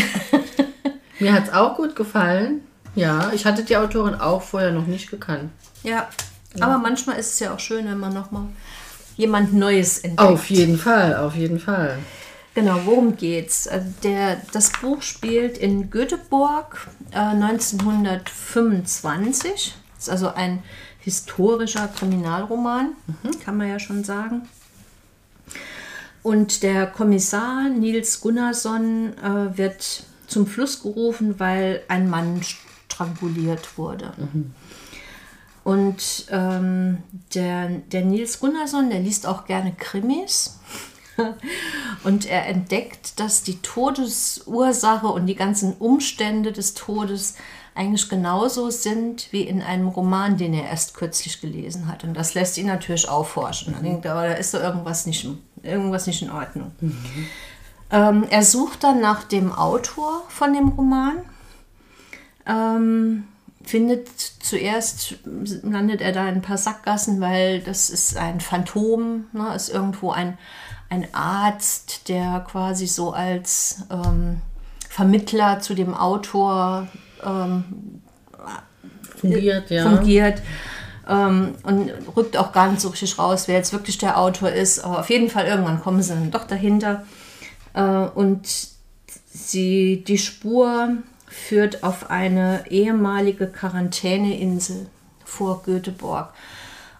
Mir 1.18 1.32
hat 1.32 1.48
es 1.48 1.52
auch 1.52 1.76
gut 1.76 1.96
gefallen. 1.96 2.60
Ja, 2.94 3.30
ich 3.34 3.44
hatte 3.46 3.62
die 3.62 3.76
Autorin 3.76 4.14
auch 4.14 4.42
vorher 4.42 4.72
noch 4.72 4.86
nicht 4.86 5.10
gekannt. 5.10 5.50
Ja. 5.82 6.08
Aber 6.60 6.78
manchmal 6.78 7.16
ist 7.18 7.34
es 7.34 7.40
ja 7.40 7.54
auch 7.54 7.58
schön, 7.60 7.86
wenn 7.86 7.98
man 7.98 8.12
nochmal 8.12 8.44
jemand 9.20 9.54
Neues 9.54 9.98
entdeckt. 9.98 10.28
Auf 10.28 10.50
jeden 10.50 10.76
Fall, 10.78 11.14
auf 11.16 11.36
jeden 11.36 11.60
Fall. 11.60 11.98
Genau, 12.54 12.80
worum 12.84 13.16
geht's? 13.16 13.66
Also 13.68 13.86
der, 14.02 14.40
das 14.52 14.72
Buch 14.80 15.02
spielt 15.02 15.56
in 15.56 15.90
Göteborg 15.90 16.88
äh, 17.12 17.18
1925. 17.18 19.74
Das 19.94 20.04
ist 20.04 20.10
also 20.10 20.34
ein 20.34 20.62
historischer 20.98 21.88
Kriminalroman, 21.88 22.90
kann 23.44 23.56
man 23.56 23.68
ja 23.68 23.78
schon 23.78 24.02
sagen. 24.04 24.48
Und 26.22 26.62
der 26.62 26.86
Kommissar 26.86 27.68
Nils 27.68 28.20
Gunnarsson 28.20 29.14
äh, 29.18 29.56
wird 29.56 30.04
zum 30.26 30.46
Fluss 30.46 30.82
gerufen, 30.82 31.36
weil 31.38 31.82
ein 31.88 32.10
Mann 32.10 32.42
stranguliert 32.42 33.78
wurde. 33.78 34.12
Und 35.70 36.26
ähm, 36.32 36.98
der, 37.32 37.68
der 37.68 38.04
Nils 38.04 38.40
Gunnarsson, 38.40 38.90
der 38.90 38.98
liest 38.98 39.24
auch 39.24 39.44
gerne 39.44 39.72
Krimis. 39.72 40.58
Und 42.02 42.26
er 42.26 42.46
entdeckt, 42.48 43.20
dass 43.20 43.44
die 43.44 43.58
Todesursache 43.58 45.06
und 45.06 45.26
die 45.26 45.36
ganzen 45.36 45.74
Umstände 45.74 46.50
des 46.50 46.74
Todes 46.74 47.36
eigentlich 47.74 48.08
genauso 48.08 48.70
sind 48.70 49.32
wie 49.32 49.42
in 49.42 49.62
einem 49.62 49.86
Roman, 49.86 50.38
den 50.38 50.54
er 50.54 50.64
erst 50.64 50.94
kürzlich 50.94 51.40
gelesen 51.40 51.86
hat. 51.86 52.02
Und 52.02 52.14
das 52.14 52.34
lässt 52.34 52.58
ihn 52.58 52.66
natürlich 52.66 53.08
aufforschen. 53.08 53.74
Er 53.74 53.82
denkt, 53.82 54.06
aber 54.06 54.26
da 54.26 54.32
ist 54.32 54.50
so 54.50 54.58
irgendwas 54.58 55.06
nicht, 55.06 55.28
irgendwas 55.62 56.08
nicht 56.08 56.22
in 56.22 56.30
Ordnung. 56.30 56.72
Mhm. 56.80 57.26
Ähm, 57.92 58.26
er 58.28 58.42
sucht 58.42 58.82
dann 58.82 59.00
nach 59.00 59.22
dem 59.22 59.52
Autor 59.52 60.22
von 60.28 60.52
dem 60.52 60.68
Roman. 60.68 61.18
Ähm, 62.46 63.24
findet 63.70 64.08
zuerst, 64.18 65.14
landet 65.62 66.00
er 66.00 66.10
da 66.10 66.28
in 66.28 66.36
ein 66.36 66.42
paar 66.42 66.58
Sackgassen, 66.58 67.20
weil 67.20 67.60
das 67.60 67.88
ist 67.88 68.16
ein 68.16 68.40
Phantom, 68.40 69.26
ne, 69.32 69.54
ist 69.54 69.68
irgendwo 69.68 70.10
ein, 70.10 70.36
ein 70.88 71.06
Arzt, 71.14 72.08
der 72.08 72.44
quasi 72.50 72.88
so 72.88 73.12
als 73.12 73.84
ähm, 73.88 74.40
Vermittler 74.88 75.60
zu 75.60 75.74
dem 75.74 75.94
Autor 75.94 76.88
ähm, 77.24 78.02
fungiert, 79.16 79.70
ja. 79.70 79.88
fungiert 79.88 80.42
ähm, 81.08 81.54
und 81.62 81.92
rückt 82.16 82.36
auch 82.36 82.50
gar 82.50 82.70
nicht 82.70 82.80
so 82.80 82.88
richtig 82.88 83.20
raus, 83.20 83.46
wer 83.46 83.54
jetzt 83.54 83.72
wirklich 83.72 83.98
der 83.98 84.18
Autor 84.18 84.50
ist. 84.50 84.80
Aber 84.80 84.98
auf 84.98 85.10
jeden 85.10 85.30
Fall 85.30 85.46
irgendwann 85.46 85.80
kommen 85.80 86.02
sie 86.02 86.12
dann 86.12 86.32
doch 86.32 86.44
dahinter 86.44 87.04
äh, 87.74 87.82
und 87.82 88.48
sie 89.32 90.02
die 90.04 90.18
Spur 90.18 90.96
führt 91.30 91.84
auf 91.84 92.10
eine 92.10 92.64
ehemalige 92.70 93.46
Quarantäneinsel 93.46 94.88
vor 95.24 95.62
Göteborg. 95.62 96.34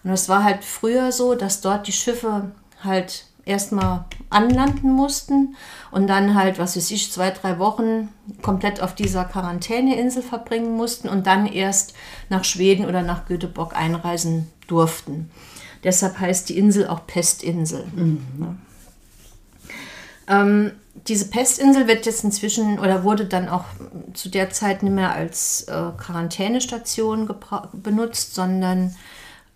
Und 0.03 0.09
das 0.09 0.29
war 0.29 0.43
halt 0.43 0.63
früher 0.63 1.11
so, 1.11 1.35
dass 1.35 1.61
dort 1.61 1.85
die 1.87 1.91
Schiffe 1.91 2.51
halt 2.81 3.25
erstmal 3.45 4.05
anlanden 4.29 4.91
mussten 4.91 5.55
und 5.91 6.07
dann 6.07 6.35
halt, 6.35 6.59
was 6.59 6.77
weiß 6.77 6.91
ich, 6.91 7.11
zwei, 7.11 7.31
drei 7.31 7.59
Wochen 7.59 8.09
komplett 8.41 8.81
auf 8.81 8.95
dieser 8.95 9.25
Quarantäneinsel 9.25 10.23
verbringen 10.23 10.75
mussten 10.77 11.09
und 11.09 11.27
dann 11.27 11.45
erst 11.45 11.93
nach 12.29 12.45
Schweden 12.45 12.85
oder 12.85 13.01
nach 13.01 13.25
Göteborg 13.25 13.75
einreisen 13.75 14.47
durften. 14.67 15.29
Deshalb 15.83 16.19
heißt 16.19 16.49
die 16.49 16.57
Insel 16.57 16.87
auch 16.87 17.05
Pestinsel. 17.05 17.85
Mhm. 17.93 18.59
Ähm, 20.31 20.71
diese 21.07 21.29
Pestinsel 21.29 21.87
wird 21.87 22.05
jetzt 22.05 22.23
inzwischen 22.23 22.79
oder 22.79 23.03
wurde 23.03 23.25
dann 23.25 23.49
auch 23.49 23.65
zu 24.13 24.29
der 24.29 24.49
Zeit 24.49 24.83
nicht 24.83 24.93
mehr 24.93 25.11
als 25.11 25.63
äh, 25.63 25.91
Quarantänestation 25.97 27.29
benutzt, 27.73 28.35
sondern 28.35 28.95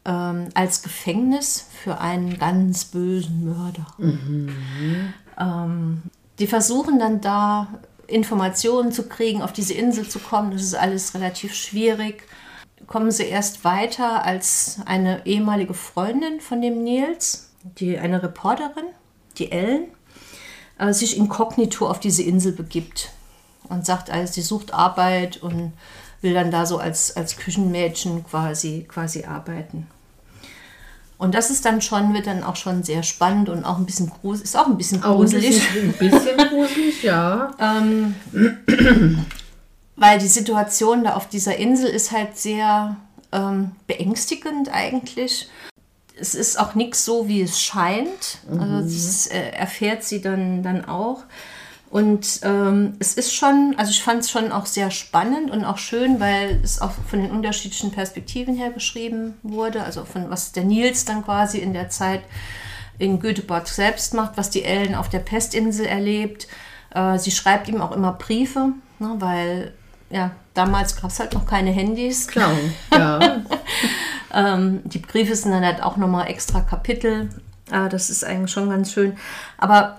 ähm, 0.05 0.49
als 0.53 0.83
Gefängnis 0.83 1.67
für 1.83 1.99
einen 1.99 2.37
ganz 2.37 2.85
bösen 2.85 3.45
Mörder. 3.45 3.87
Mhm. 3.97 5.13
Ähm, 5.39 6.03
die 6.39 6.47
versuchen 6.47 6.99
dann 6.99 7.21
da 7.21 7.67
Informationen 8.07 8.91
zu 8.91 9.07
kriegen, 9.07 9.41
auf 9.41 9.53
diese 9.53 9.73
Insel 9.73 10.07
zu 10.07 10.19
kommen. 10.19 10.51
Das 10.51 10.61
ist 10.61 10.75
alles 10.75 11.15
relativ 11.15 11.53
schwierig. 11.53 12.23
Kommen 12.87 13.11
sie 13.11 13.23
erst 13.23 13.63
weiter 13.63 14.23
als 14.25 14.79
eine 14.85 15.25
ehemalige 15.25 15.73
Freundin 15.73 16.39
von 16.39 16.61
dem 16.61 16.83
Nils, 16.83 17.51
die 17.63 17.97
eine 17.97 18.21
Reporterin, 18.21 18.85
die 19.37 19.51
Ellen 19.51 19.87
äh, 20.77 20.93
sich 20.93 21.17
inkognito 21.17 21.87
auf 21.87 21.99
diese 21.99 22.23
Insel 22.23 22.51
begibt 22.51 23.11
und 23.69 23.85
sagt, 23.85 24.09
also 24.09 24.33
sie 24.33 24.41
sucht 24.41 24.73
Arbeit 24.73 25.37
und 25.37 25.73
will 26.21 26.33
dann 26.33 26.51
da 26.51 26.65
so 26.65 26.77
als, 26.77 27.15
als 27.15 27.37
Küchenmädchen 27.37 28.25
quasi, 28.25 28.85
quasi 28.87 29.25
arbeiten. 29.25 29.87
Und 31.17 31.33
das 31.33 31.49
ist 31.49 31.63
dann 31.63 31.81
schon, 31.81 32.13
wird 32.13 32.27
dann 32.27 32.43
auch 32.43 32.57
schon 32.57 32.83
sehr 32.83 33.01
spannend 33.03 33.47
und 33.47 33.63
auch 33.63 33.77
ein 33.77 33.85
bisschen 33.85 34.09
gruselig, 34.09 34.43
ist 34.43 34.57
auch 34.57 34.67
ein 34.67 34.77
bisschen 34.77 35.01
gruselig. 35.01 35.61
Auch 35.61 35.75
ein 35.75 35.93
bisschen, 35.93 36.09
ein 36.09 36.21
bisschen 36.21 36.49
gruselig, 36.49 37.03
ja. 37.03 37.51
ähm, 37.59 38.15
weil 39.95 40.19
die 40.19 40.27
Situation 40.27 41.05
da 41.05 41.15
auf 41.15 41.29
dieser 41.29 41.55
Insel 41.55 41.89
ist 41.89 42.11
halt 42.11 42.37
sehr 42.37 42.97
ähm, 43.31 43.71
beängstigend 43.87 44.69
eigentlich 44.73 45.47
es 46.19 46.35
ist 46.35 46.59
auch 46.59 46.75
nichts 46.75 47.05
so, 47.05 47.27
wie 47.27 47.41
es 47.41 47.61
scheint. 47.61 48.39
Also 48.49 48.65
mhm. 48.65 48.73
Also 48.73 48.95
das 48.95 49.27
äh, 49.27 49.49
erfährt 49.49 50.03
sie 50.03 50.21
dann, 50.21 50.63
dann 50.63 50.85
auch. 50.85 51.23
Und 51.89 52.41
ähm, 52.43 52.93
es 52.99 53.13
ist 53.13 53.33
schon, 53.33 53.75
also 53.77 53.91
ich 53.91 54.03
fand 54.03 54.21
es 54.21 54.29
schon 54.29 54.51
auch 54.51 54.65
sehr 54.65 54.91
spannend 54.91 55.49
und 55.51 55.63
auch 55.63 55.77
schön, 55.77 56.19
weil 56.19 56.59
es 56.63 56.81
auch 56.81 56.91
von 57.07 57.21
den 57.21 57.31
unterschiedlichen 57.31 57.91
Perspektiven 57.91 58.55
her 58.55 58.71
geschrieben 58.71 59.35
wurde. 59.43 59.83
Also 59.83 60.03
von 60.03 60.29
was 60.29 60.51
der 60.51 60.65
Nils 60.65 61.05
dann 61.05 61.23
quasi 61.23 61.59
in 61.59 61.73
der 61.73 61.89
Zeit 61.89 62.21
in 62.97 63.19
Göteborg 63.19 63.67
selbst 63.67 64.13
macht, 64.13 64.35
was 64.35 64.49
die 64.49 64.63
Ellen 64.63 64.95
auf 64.95 65.09
der 65.09 65.19
Pestinsel 65.19 65.85
erlebt. 65.85 66.47
Äh, 66.93 67.17
sie 67.17 67.31
schreibt 67.31 67.67
ihm 67.67 67.81
auch 67.81 67.91
immer 67.91 68.13
Briefe, 68.13 68.73
ne, 68.99 69.15
weil 69.19 69.73
ja, 70.09 70.31
damals 70.53 70.95
gab 70.95 71.11
es 71.11 71.19
halt 71.19 71.33
noch 71.33 71.45
keine 71.45 71.71
Handys. 71.71 72.27
Klar, 72.27 72.51
ja. 72.91 73.41
Ähm, 74.35 74.81
die 74.83 74.99
Briefe 74.99 75.35
sind 75.35 75.51
dann 75.51 75.65
halt 75.65 75.81
auch 75.81 75.97
nochmal 75.97 76.27
extra 76.27 76.61
Kapitel. 76.61 77.29
Äh, 77.71 77.89
das 77.89 78.09
ist 78.09 78.23
eigentlich 78.23 78.51
schon 78.51 78.69
ganz 78.69 78.91
schön. 78.91 79.17
Aber 79.57 79.97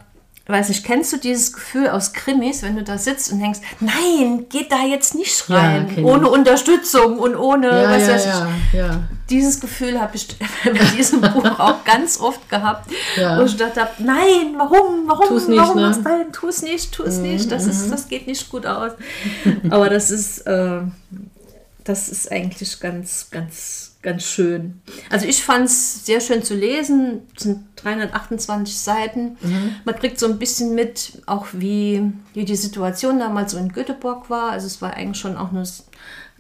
weiß 0.49 0.69
nicht, 0.69 0.85
kennst 0.85 1.13
du 1.13 1.17
dieses 1.17 1.53
Gefühl 1.53 1.89
aus 1.89 2.13
Krimis, 2.13 2.63
wenn 2.63 2.77
du 2.77 2.85
da 2.85 2.99
sitzt 2.99 3.33
und 3.33 3.41
denkst, 3.41 3.59
nein, 3.81 4.47
geht 4.49 4.71
da 4.71 4.85
jetzt 4.85 5.15
nicht 5.17 5.51
rein, 5.51 5.91
ja, 5.97 6.05
ohne 6.05 6.27
ich. 6.27 6.33
Unterstützung 6.33 7.19
und 7.19 7.35
ohne, 7.35 7.67
ja, 7.67 7.91
was 7.91 8.03
ja, 8.03 8.15
weiß 8.15 8.27
ich. 8.27 8.79
Ja, 8.79 9.09
Dieses 9.29 9.59
Gefühl 9.59 10.01
habe 10.01 10.15
ich 10.15 10.29
bei 10.65 10.85
diesem 10.97 11.21
Buch 11.21 11.59
auch 11.59 11.83
ganz 11.85 12.21
oft 12.21 12.49
gehabt, 12.49 12.89
wo 13.17 13.43
ich 13.43 13.53
gedacht 13.53 13.77
habe, 13.77 13.91
nein, 13.99 14.55
warum, 14.57 15.09
warum, 15.09 15.27
tu's 15.27 15.49
nicht, 15.49 15.59
warum 15.59 15.77
ne? 15.77 15.89
machst 15.89 16.01
du 16.01 16.09
nein, 16.09 16.27
tu 16.33 16.49
es 16.49 16.63
nicht, 16.63 16.93
tu 16.93 17.03
es 17.03 17.17
mhm, 17.17 17.23
nicht, 17.23 17.51
das, 17.51 17.67
ist, 17.67 17.87
mhm. 17.87 17.91
das 17.91 18.09
geht 18.09 18.29
nicht 18.29 18.49
gut 18.49 18.67
aus. 18.67 18.93
Aber 19.71 19.91
das 19.91 20.13
ist, 20.13 20.47
äh, 20.47 20.83
das 21.83 22.09
ist 22.09 22.31
eigentlich 22.31 22.79
ganz, 22.79 23.29
ganz 23.33 23.96
ganz 24.07 24.23
schön. 24.23 24.81
Also 25.11 25.27
ich 25.27 25.43
fand 25.43 25.67
es 25.67 26.07
sehr 26.07 26.21
schön 26.21 26.45
zu 26.45 26.55
lesen. 26.55 27.23
Es 27.37 27.43
sind 27.43 27.65
328 27.75 28.79
Seiten. 28.79 29.37
Mhm. 29.43 29.75
Man 29.85 29.97
kriegt 29.97 30.21
so 30.21 30.27
ein 30.27 30.39
bisschen 30.39 30.77
mit, 30.77 31.23
auch 31.27 31.49
wie, 31.53 32.13
wie 32.33 32.45
die 32.45 32.55
Situation 32.55 33.19
damals 33.19 33.51
so 33.51 33.59
in 33.59 33.73
Göteborg 33.73 34.31
war. 34.31 34.53
Also 34.53 34.69
es 34.69 34.81
war 34.81 34.95
eigentlich 34.95 35.21
schon 35.21 35.37
auch 35.37 35.51
eine, 35.51 35.65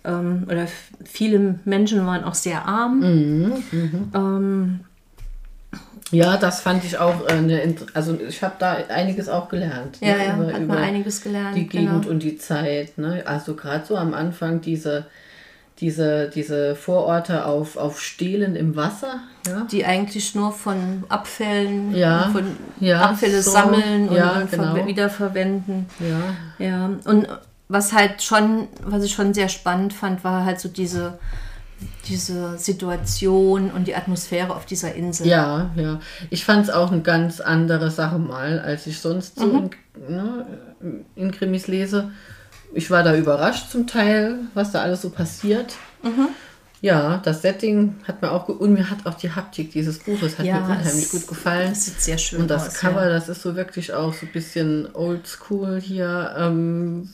ähm, 0.05 0.47
oder 0.49 0.69
viele 1.05 1.59
Menschen 1.65 2.07
waren 2.07 2.23
auch 2.23 2.35
sehr 2.35 2.67
arm. 2.67 3.01
Mhm. 3.01 3.63
Mhm. 3.73 4.11
Ähm, 4.15 4.81
ja, 6.13 6.37
das 6.37 6.61
fand 6.61 6.85
ich 6.85 6.99
auch 6.99 7.27
eine, 7.27 7.75
also 7.95 8.17
ich 8.29 8.45
habe 8.45 8.55
da 8.61 8.75
einiges 8.89 9.29
auch 9.29 9.49
gelernt. 9.49 9.99
Ja, 10.01 10.19
ne, 10.19 10.25
ja, 10.25 10.37
über, 10.37 10.53
hat 10.53 10.67
man 10.69 10.79
einiges 10.79 11.21
gelernt. 11.21 11.57
Die 11.57 11.67
Gegend 11.67 12.03
genau. 12.03 12.09
und 12.13 12.23
die 12.23 12.39
Zeit. 12.39 12.97
Ne? 12.97 13.25
Also 13.27 13.57
gerade 13.57 13.85
so 13.85 13.97
am 13.97 14.15
Anfang 14.15 14.61
diese 14.61 15.07
diese, 15.81 16.31
diese 16.31 16.75
Vororte 16.75 17.45
auf, 17.45 17.77
auf 17.77 18.01
Stelen 18.01 18.57
im 18.57 18.77
Wasser. 18.77 19.21
Ja? 19.47 19.67
Die 19.71 19.85
eigentlich 19.85 20.35
nur 20.35 20.53
von 20.53 21.05
Abfällen, 21.09 21.95
ja, 21.95 22.31
von 22.33 22.57
ja, 22.81 23.03
Abfälle 23.03 23.43
so, 23.43 23.51
sammeln 23.51 24.09
und, 24.09 24.17
ja, 24.17 24.43
genau. 24.51 24.87
wiederverwenden. 24.87 25.87
Ja. 26.01 26.67
ja. 26.67 26.91
Und 27.05 27.29
was 27.69 27.93
halt 27.93 28.23
schon, 28.23 28.69
was 28.85 29.05
ich 29.05 29.13
schon 29.13 29.35
sehr 29.35 29.49
spannend 29.49 29.93
fand, 29.93 30.25
war 30.25 30.45
halt 30.45 30.61
so 30.61 30.69
diese, 30.69 31.19
diese 32.09 32.57
Situation 32.57 33.71
und 33.71 33.87
die 33.87 33.95
Atmosphäre 33.95 34.55
auf 34.55 34.65
dieser 34.65 34.95
Insel. 34.95 35.27
Ja, 35.27 35.71
ja. 35.77 36.01
Ich 36.31 36.45
fand 36.45 36.65
es 36.65 36.71
auch 36.71 36.91
eine 36.91 37.03
ganz 37.03 37.41
andere 37.41 37.91
Sache 37.91 38.19
mal, 38.19 38.61
als 38.61 38.87
ich 38.87 39.01
sonst 39.01 39.39
so 39.39 39.47
mhm. 39.47 39.71
in, 40.09 40.15
ne, 40.15 40.47
in 41.17 41.31
Krimis 41.33 41.67
lese 41.67 42.13
ich 42.77 42.91
war 42.91 43.03
da 43.03 43.17
überrascht 43.17 43.71
zum 43.71 43.87
Teil, 43.87 44.39
was 44.55 44.73
da 44.73 44.83
alles 44.83 45.03
so 45.03 45.11
passiert. 45.11 45.75
Mhm. 46.03 46.29
Ja, 46.83 47.21
das 47.25 47.41
Setting 47.41 47.97
hat 48.07 48.21
mir 48.21 48.31
auch 48.31 48.49
und 48.49 48.75
mir 48.75 48.91
hat 48.91 49.07
auch 49.07 49.15
die 49.15 49.33
Haptik 49.33 49.73
dieses 49.73 49.99
Buches 49.99 50.39
hat 50.39 50.45
ja, 50.45 50.61
mir 50.61 50.67
unheimlich 50.67 51.11
gut 51.11 51.27
gefallen. 51.27 51.71
Das 51.71 51.87
sieht 51.87 52.01
sehr 52.01 52.19
schön 52.19 52.39
aus. 52.39 52.43
Und 52.43 52.49
das 52.49 52.69
aus, 52.69 52.75
Cover, 52.75 53.05
ja. 53.05 53.09
das 53.09 53.31
ist 53.31 53.43
so 53.43 53.57
wirklich 53.57 53.95
auch 53.95 54.13
so 54.13 54.27
ein 54.27 54.33
bisschen 54.33 54.95
oldschool 54.95 55.81
hier 55.81 56.35
ähm, 56.39 57.09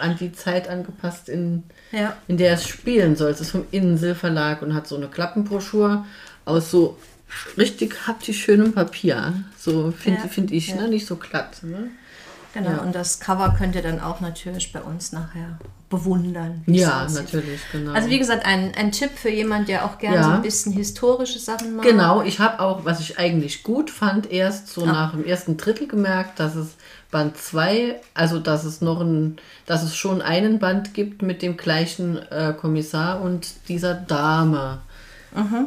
an 0.00 0.16
die 0.16 0.32
Zeit 0.32 0.68
angepasst, 0.68 1.28
in, 1.28 1.64
ja. 1.90 2.16
in 2.28 2.36
der 2.36 2.54
es 2.54 2.68
spielen 2.68 3.16
soll. 3.16 3.32
Es 3.32 3.40
ist 3.40 3.50
vom 3.50 3.66
Insel 3.72 4.14
Verlag 4.14 4.62
und 4.62 4.72
hat 4.72 4.86
so 4.86 4.96
eine 4.96 5.08
Klappenbroschur 5.08 6.06
aus 6.44 6.70
so 6.70 6.96
richtig 7.56 8.06
haptisch 8.06 8.40
schönem 8.40 8.72
Papier. 8.72 9.34
So 9.58 9.90
finde 9.90 10.28
find 10.28 10.52
ich, 10.52 10.74
ne? 10.76 10.88
nicht 10.88 11.06
so 11.06 11.16
glatt. 11.16 11.62
Ne? 11.62 11.90
Genau, 12.58 12.70
ja. 12.70 12.82
und 12.82 12.94
das 12.94 13.20
Cover 13.20 13.54
könnt 13.56 13.74
ihr 13.74 13.82
dann 13.82 14.00
auch 14.00 14.20
natürlich 14.20 14.72
bei 14.72 14.80
uns 14.80 15.12
nachher 15.12 15.58
bewundern. 15.88 16.62
Ja, 16.66 17.06
natürlich, 17.08 17.60
genau. 17.72 17.92
Also 17.92 18.10
wie 18.10 18.18
gesagt, 18.18 18.44
ein, 18.44 18.72
ein 18.76 18.92
Tipp 18.92 19.12
für 19.14 19.30
jemand, 19.30 19.68
der 19.68 19.84
auch 19.84 19.98
gerne 19.98 20.16
ja. 20.16 20.22
so 20.24 20.30
ein 20.30 20.42
bisschen 20.42 20.72
historische 20.72 21.38
Sachen 21.38 21.76
macht. 21.76 21.86
Genau, 21.86 22.22
ich 22.22 22.40
habe 22.40 22.60
auch, 22.60 22.84
was 22.84 23.00
ich 23.00 23.18
eigentlich 23.18 23.62
gut 23.62 23.90
fand, 23.90 24.30
erst 24.30 24.68
so 24.68 24.82
ah. 24.82 24.86
nach 24.86 25.10
dem 25.12 25.24
ersten 25.24 25.56
Drittel 25.56 25.88
gemerkt, 25.88 26.40
dass 26.40 26.56
es 26.56 26.76
Band 27.10 27.38
2, 27.38 28.00
also 28.12 28.38
dass 28.38 28.64
es 28.64 28.82
noch 28.82 29.00
ein, 29.00 29.38
dass 29.64 29.82
es 29.82 29.96
schon 29.96 30.20
einen 30.20 30.58
Band 30.58 30.92
gibt 30.92 31.22
mit 31.22 31.40
dem 31.40 31.56
gleichen 31.56 32.18
äh, 32.30 32.52
Kommissar 32.52 33.22
und 33.22 33.68
dieser 33.68 33.94
Dame. 33.94 34.80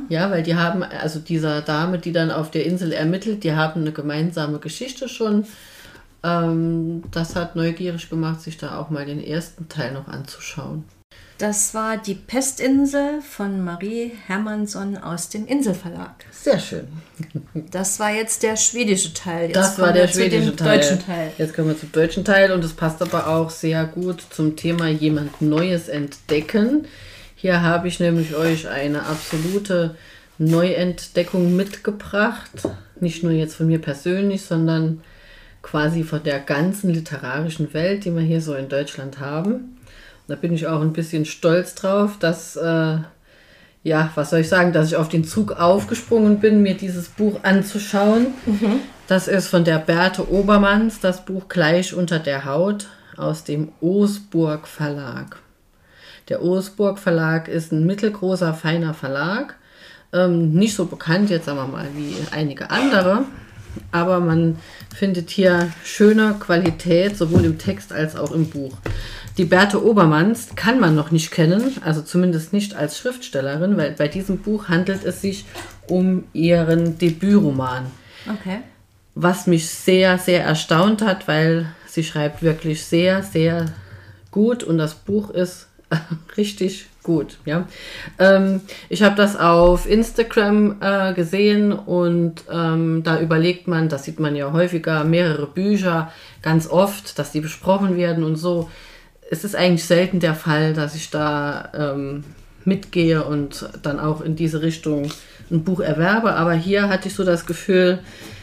Ja, 0.10 0.30
weil 0.32 0.44
die 0.44 0.56
haben, 0.56 0.84
also 0.84 1.20
dieser 1.20 1.62
Dame, 1.62 2.00
die 2.00 2.12
dann 2.12 2.32
auf 2.32 2.52
der 2.52 2.66
Insel 2.66 2.92
ermittelt, 2.92 3.44
die 3.44 3.54
haben 3.54 3.82
eine 3.82 3.92
gemeinsame 3.92 4.60
Geschichte 4.60 5.08
schon. 5.08 5.46
Ähm, 6.24 7.04
das 7.12 7.36
hat 7.36 7.56
neugierig 7.56 8.10
gemacht, 8.10 8.42
sich 8.42 8.58
da 8.58 8.78
auch 8.78 8.90
mal 8.90 9.06
den 9.06 9.24
ersten 9.24 9.68
Teil 9.70 9.94
noch 9.94 10.08
anzuschauen. 10.08 10.84
Das 11.38 11.74
war 11.74 11.98
die 11.98 12.14
Pestinsel 12.14 13.20
von 13.28 13.64
Marie 13.64 14.12
Hermansson 14.28 14.96
aus 14.96 15.28
dem 15.30 15.48
Inselverlag. 15.48 16.14
Sehr 16.32 16.60
schön. 16.60 16.88
Das 17.72 18.00
war 18.00 18.12
jetzt 18.14 18.44
der 18.44 18.56
schwedische 18.56 19.12
Teil. 19.12 19.48
Jetzt 19.48 19.56
Das 19.56 19.80
war 19.80 19.92
der 19.92 20.08
schwedische 20.08 20.56
Teil. 20.56 20.78
deutschen 20.78 21.04
Teil. 21.04 21.32
Jetzt 21.40 21.56
kommen 21.56 21.70
wir 21.70 21.80
zum 21.80 21.92
deutschen 21.92 22.24
Teil 22.24 22.52
und 22.52 22.64
es 22.64 22.74
passt 22.74 23.02
aber 23.02 23.26
auch 23.26 23.50
sehr 23.50 23.86
gut 23.86 24.24
zum 24.30 24.56
Thema 24.56 24.88
jemand 24.90 25.42
Neues 25.42 25.90
entdecken. 25.90 26.86
Hier 27.36 27.64
habe 27.64 27.88
ich 27.88 28.00
nämlich 28.00 28.36
euch 28.36 28.68
eine 28.68 29.08
absolute 29.08 29.96
Neuentdeckung 30.38 31.56
mitgebracht. 31.56 32.52
Nicht 33.00 33.24
nur 33.24 33.32
jetzt 33.32 33.56
von 33.56 33.66
mir 33.66 33.80
persönlich, 33.80 34.44
sondern 34.44 35.02
quasi 35.62 36.04
von 36.04 36.24
der 36.24 36.40
ganzen 36.40 36.92
literarischen 36.92 37.74
Welt, 37.74 38.06
die 38.06 38.14
wir 38.14 38.22
hier 38.22 38.42
so 38.42 38.54
in 38.56 38.70
Deutschland 38.70 39.20
haben. 39.20 39.54
Und 39.54 40.28
da 40.28 40.36
bin 40.36 40.54
ich 40.54 40.68
auch 40.68 40.82
ein 40.82 40.94
bisschen 40.94 41.26
stolz 41.26 41.76
drauf, 41.76 42.18
dass, 42.20 42.56
äh, 42.56 42.98
ja, 43.84 44.12
was 44.16 44.30
soll 44.30 44.40
ich 44.40 44.50
sagen, 44.50 44.74
dass 44.74 44.88
ich 44.88 44.96
auf 44.96 45.10
den 45.10 45.24
Zug 45.24 45.54
aufgesprungen 45.54 46.40
bin, 46.40 46.62
mir 46.62 46.76
dieses 46.76 47.10
Buch 47.10 47.40
anzuschauen. 47.44 48.28
Das 49.08 49.28
ist 49.28 49.48
von 49.48 49.66
der 49.66 49.80
Berthe 49.80 50.32
Obermanns, 50.32 51.00
das 51.00 51.26
Buch 51.26 51.50
Gleich 51.50 51.94
unter 51.94 52.20
der 52.20 52.46
Haut 52.46 52.88
aus 53.18 53.44
dem 53.44 53.70
Osburg 53.82 54.68
Verlag. 54.68 55.38
Der 56.30 56.42
Osburg 56.42 56.98
Verlag 56.98 57.48
ist 57.48 57.72
ein 57.72 57.86
mittelgroßer, 57.86 58.54
feiner 58.54 58.94
Verlag. 58.94 59.56
Ähm, 60.14 60.54
nicht 60.54 60.76
so 60.76 60.86
bekannt 60.86 61.30
jetzt, 61.30 61.46
sagen 61.46 61.58
wir 61.58 61.68
mal, 61.68 61.88
wie 61.96 62.16
einige 62.32 62.70
andere. 62.70 63.26
Aber 63.92 64.20
man 64.20 64.58
findet 64.96 65.30
hier 65.30 65.72
schöne 65.84 66.36
Qualität, 66.40 67.18
sowohl 67.18 67.46
im 67.46 67.58
Text 67.58 67.92
als 67.94 68.16
auch 68.16 68.32
im 68.32 68.50
Buch. 68.50 68.78
Die 69.38 69.46
Berthe 69.46 69.84
Obermanns 69.84 70.50
kann 70.56 70.80
man 70.80 70.94
noch 70.96 71.12
nicht 71.12 71.32
kennen, 71.32 71.78
also 71.84 72.02
zumindest 72.02 72.52
nicht 72.54 72.76
als 72.76 72.98
Schriftstellerin, 72.98 73.78
weil 73.78 73.92
bei 73.92 74.08
diesem 74.08 74.40
Buch 74.40 74.68
handelt 74.68 75.06
es 75.06 75.22
sich 75.22 75.46
um 75.88 76.26
ihren 76.34 76.98
Debütroman 76.98 77.86
Okay. 78.30 78.60
was 79.16 79.48
mich 79.48 79.68
sehr, 79.70 80.18
sehr 80.18 80.44
erstaunt 80.44 81.02
hat, 81.02 81.28
weil 81.28 81.66
sie 81.88 82.04
schreibt 82.04 82.44
wirklich 82.44 82.86
sehr, 82.86 83.24
sehr 83.24 83.66
gut 84.32 84.64
und 84.64 84.78
das 84.78 84.94
Buch 84.96 85.30
ist 85.32 85.68
richtig 86.38 86.88
gut. 87.04 87.38
Ja, 87.46 87.68
ähm, 88.20 88.62
ich 88.90 89.04
habe 89.04 89.16
das 89.16 89.36
auf 89.36 89.90
Instagram 89.90 90.78
äh, 90.82 91.14
gesehen 91.14 91.72
und 91.74 92.44
ähm, 92.52 93.04
da 93.04 93.20
überlegt 93.20 93.68
man, 93.68 93.90
das 93.90 94.04
sieht 94.04 94.20
man 94.20 94.36
ja 94.36 94.52
häufiger, 94.52 95.04
mehrere 95.04 95.48
Bücher, 95.48 96.12
ganz 96.42 96.68
oft, 96.70 97.18
dass 97.18 97.32
die 97.32 97.42
besprochen 97.42 97.98
werden 97.98 98.24
und 98.24 98.36
so. 98.36 98.70
Es 99.30 99.44
ist 99.44 99.56
eigentlich 99.56 99.86
selten 99.86 100.20
der 100.20 100.36
Fall, 100.36 100.74
dass 100.74 100.96
ich 100.96 101.10
da 101.10 101.70
ähm, 101.74 102.24
mitgehe 102.66 103.24
und 103.24 103.70
dann 103.82 104.00
auch 104.00 104.22
in 104.22 104.36
diese 104.36 104.62
Richtung 104.62 105.10
ein 105.50 105.64
Buch 105.64 105.80
erwerbe. 105.80 106.34
Aber 106.34 106.54
hier 106.54 106.90
hatte 106.90 107.08
ich 107.08 107.16
so 107.16 107.24
das 107.24 107.46
Gefühl, 107.46 108.00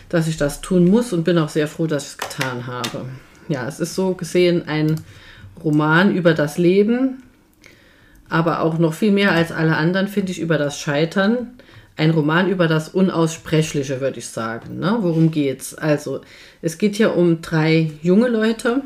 dass 0.09 0.29
ich 0.29 0.37
das 0.37 0.61
tun 0.61 0.89
muss 0.89 1.13
und 1.13 1.25
bin 1.25 1.39
auch 1.39 1.49
sehr 1.49 1.69
froh, 1.69 1.87
dass 1.87 2.05
ich 2.05 2.11
es 2.11 2.19
getan 2.19 2.67
habe. 2.67 3.05
Ja, 3.49 3.67
es 3.67 3.81
ist 3.81 3.95
so 3.95 4.15
gesehen 4.15 4.67
ein 4.67 5.01
Roman 5.63 6.15
über 6.15 6.35
das 6.35 6.59
Leben, 6.59 7.23
aber 8.29 8.61
auch 8.61 8.79
noch 8.79 8.95
viel 8.95 9.13
mehr 9.13 9.33
als 9.33 9.53
alle 9.53 9.77
anderen 9.77 10.09
finde 10.09 10.33
ich 10.33 10.41
über 10.41 10.59
das 10.59 10.79
Scheitern. 10.79 11.55
Ein 11.97 12.11
Roman 12.11 12.49
über 12.49 12.69
das 12.69 12.91
Unaussprechliche, 12.91 14.01
würde 14.01 14.19
ich 14.19 14.29
sagen. 14.29 14.79
Ne? 14.79 14.99
Worum 15.01 15.31
geht's? 15.31 15.75
Also, 15.75 16.21
es 16.63 16.79
geht 16.79 16.97
hier 16.97 17.17
um 17.17 17.43
drei 17.43 17.91
junge 18.03 18.29
Leute. 18.29 18.83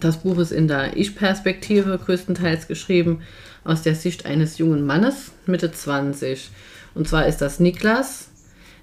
Das 0.00 0.18
Buch 0.18 0.38
ist 0.38 0.52
in 0.52 0.68
der 0.68 0.96
Ich-Perspektive 0.96 1.98
größtenteils 1.98 2.68
geschrieben, 2.68 3.22
aus 3.64 3.82
der 3.82 3.94
Sicht 3.94 4.26
eines 4.26 4.58
jungen 4.58 4.86
Mannes, 4.86 5.32
Mitte 5.46 5.72
20. 5.72 6.50
Und 6.94 7.08
zwar 7.08 7.26
ist 7.26 7.38
das 7.38 7.58
Niklas. 7.58 8.28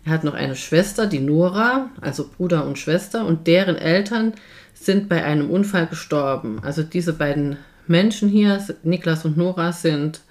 Er 0.05 0.11
hat 0.11 0.25
noch 0.25 0.33
eine 0.33 0.55
Schwester, 0.57 1.05
die 1.05 1.19
Nora, 1.19 1.89
also 2.01 2.29
Bruder 2.35 2.65
und 2.65 2.77
Schwester, 2.77 3.25
und 3.25 3.47
deren 3.47 3.77
Eltern 3.77 4.33
sind 4.73 5.07
bei 5.07 5.23
einem 5.23 5.49
Unfall 5.49 5.87
gestorben. 5.87 6.59
Also 6.61 6.83
diese 6.83 7.13
beiden 7.13 7.57
Menschen 7.87 8.29
hier, 8.29 8.63
Niklas 8.83 9.25
und 9.25 9.37
Nora, 9.37 9.71
sind 9.71 10.21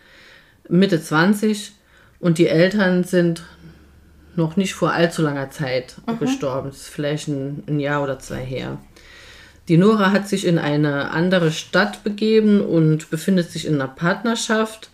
Mitte 0.69 1.01
20 1.01 1.73
und 2.21 2.39
die 2.39 2.49
Eltern 2.49 3.05
sind 3.05 3.43
noch 4.37 4.57
nicht 4.57 4.75
vor 4.75 4.93
allzu 4.93 5.23
langer 5.23 5.51
Zeit 5.51 5.97
gestorben. 6.19 6.71
Das 6.71 6.83
ist 6.83 6.89
vielleicht 6.89 7.29
ein, 7.29 7.63
ein 7.67 7.81
Jahr 7.81 8.03
oder 8.03 8.19
zwei 8.19 8.43
her. 8.43 8.79
Die 9.69 9.77
Nora 9.77 10.11
hat 10.11 10.29
sich 10.29 10.47
in 10.47 10.59
eine 10.59 11.11
andere 11.11 11.53
Stadt 11.53 12.03
begeben 12.03 12.61
und 12.61 13.11
befindet 13.11 13.51
sich 13.51 13.67
in 13.67 13.75
einer 13.75 13.89
Partnerschaft. 13.89 14.91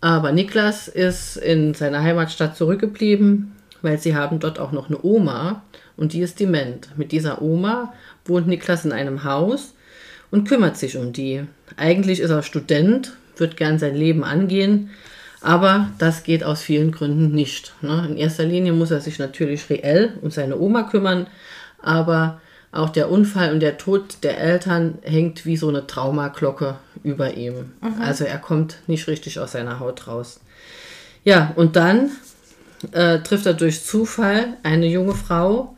Aber 0.00 0.32
Niklas 0.32 0.88
ist 0.88 1.36
in 1.36 1.74
seiner 1.74 2.02
Heimatstadt 2.02 2.56
zurückgeblieben, 2.56 3.52
weil 3.82 3.98
sie 3.98 4.14
haben 4.14 4.38
dort 4.38 4.58
auch 4.58 4.72
noch 4.72 4.88
eine 4.88 5.02
Oma 5.02 5.62
und 5.96 6.12
die 6.12 6.20
ist 6.20 6.38
dement. 6.38 6.96
Mit 6.96 7.12
dieser 7.12 7.42
Oma 7.42 7.92
wohnt 8.24 8.46
Niklas 8.46 8.84
in 8.84 8.92
einem 8.92 9.24
Haus 9.24 9.74
und 10.30 10.48
kümmert 10.48 10.76
sich 10.76 10.96
um 10.96 11.12
die. 11.12 11.44
Eigentlich 11.76 12.20
ist 12.20 12.30
er 12.30 12.42
Student, 12.42 13.12
wird 13.36 13.56
gern 13.56 13.78
sein 13.78 13.94
Leben 13.94 14.24
angehen, 14.24 14.90
aber 15.40 15.90
das 15.98 16.24
geht 16.24 16.42
aus 16.42 16.62
vielen 16.62 16.92
Gründen 16.92 17.32
nicht. 17.32 17.74
Ne? 17.80 18.06
In 18.08 18.16
erster 18.16 18.44
Linie 18.44 18.72
muss 18.72 18.90
er 18.90 19.00
sich 19.00 19.18
natürlich 19.18 19.68
reell 19.70 20.14
um 20.20 20.30
seine 20.30 20.58
Oma 20.58 20.82
kümmern, 20.82 21.26
aber 21.80 22.40
auch 22.72 22.90
der 22.90 23.10
Unfall 23.10 23.52
und 23.52 23.60
der 23.60 23.78
Tod 23.78 24.18
der 24.22 24.38
Eltern 24.38 24.98
hängt 25.02 25.46
wie 25.46 25.56
so 25.56 25.68
eine 25.68 25.86
Traumaglocke 25.86 26.76
über 27.02 27.34
ihm. 27.34 27.72
Also 28.00 28.24
er 28.24 28.38
kommt 28.38 28.78
nicht 28.86 29.08
richtig 29.08 29.38
aus 29.40 29.52
seiner 29.52 29.80
Haut 29.80 30.06
raus. 30.06 30.40
Ja, 31.24 31.52
und 31.56 31.76
dann 31.76 32.10
äh, 32.92 33.20
trifft 33.20 33.46
er 33.46 33.54
durch 33.54 33.84
Zufall 33.84 34.56
eine 34.62 34.86
junge 34.86 35.14
Frau 35.14 35.76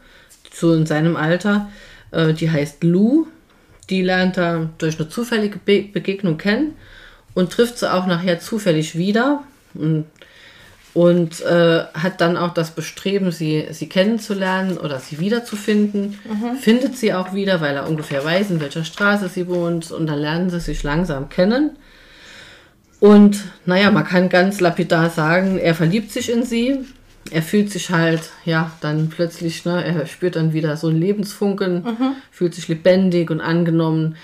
zu 0.50 0.72
in 0.72 0.86
seinem 0.86 1.16
Alter, 1.16 1.68
äh, 2.10 2.34
die 2.34 2.50
heißt 2.50 2.82
Lou. 2.82 3.26
Die 3.90 4.02
lernt 4.02 4.38
er 4.38 4.70
durch 4.78 4.98
eine 4.98 5.08
zufällige 5.08 5.58
Be 5.58 5.82
Begegnung 5.82 6.38
kennen 6.38 6.76
und 7.34 7.52
trifft 7.52 7.78
sie 7.78 7.92
auch 7.92 8.06
nachher 8.06 8.40
zufällig 8.40 8.96
wieder 8.96 9.42
und, 9.74 10.06
und 10.94 11.40
äh, 11.42 11.84
hat 11.94 12.20
dann 12.20 12.36
auch 12.36 12.54
das 12.54 12.70
Bestreben, 12.72 13.30
sie, 13.32 13.66
sie 13.70 13.88
kennenzulernen 13.88 14.78
oder 14.78 14.98
sie 14.98 15.18
wiederzufinden. 15.20 16.18
Findet 16.60 16.96
sie 16.96 17.14
auch 17.14 17.34
wieder, 17.34 17.60
weil 17.60 17.76
er 17.76 17.88
ungefähr 17.88 18.24
weiß, 18.24 18.50
in 18.50 18.60
welcher 18.60 18.84
Straße 18.84 19.28
sie 19.28 19.48
wohnt 19.48 19.90
und 19.90 20.06
dann 20.06 20.18
lernen 20.18 20.50
sie 20.50 20.60
sich 20.60 20.82
langsam 20.82 21.28
kennen. 21.28 21.76
Und 23.00 23.44
naja, 23.64 23.90
man 23.90 24.04
kann 24.04 24.28
ganz 24.28 24.60
lapidar 24.60 25.08
sagen, 25.10 25.58
er 25.58 25.74
verliebt 25.74 26.12
sich 26.12 26.30
in 26.30 26.44
sie. 26.44 26.84
Er 27.30 27.42
fühlt 27.42 27.70
sich 27.70 27.90
halt, 27.90 28.30
ja, 28.44 28.72
dann 28.80 29.08
plötzlich, 29.08 29.64
ne, 29.64 29.84
er 29.84 30.06
spürt 30.06 30.36
dann 30.36 30.52
wieder 30.52 30.76
so 30.76 30.88
einen 30.88 30.98
Lebensfunken, 30.98 31.84
fühlt 32.30 32.54
sich 32.54 32.66
lebendig 32.68 33.30
und 33.30 33.40
angenommen. 33.40 34.16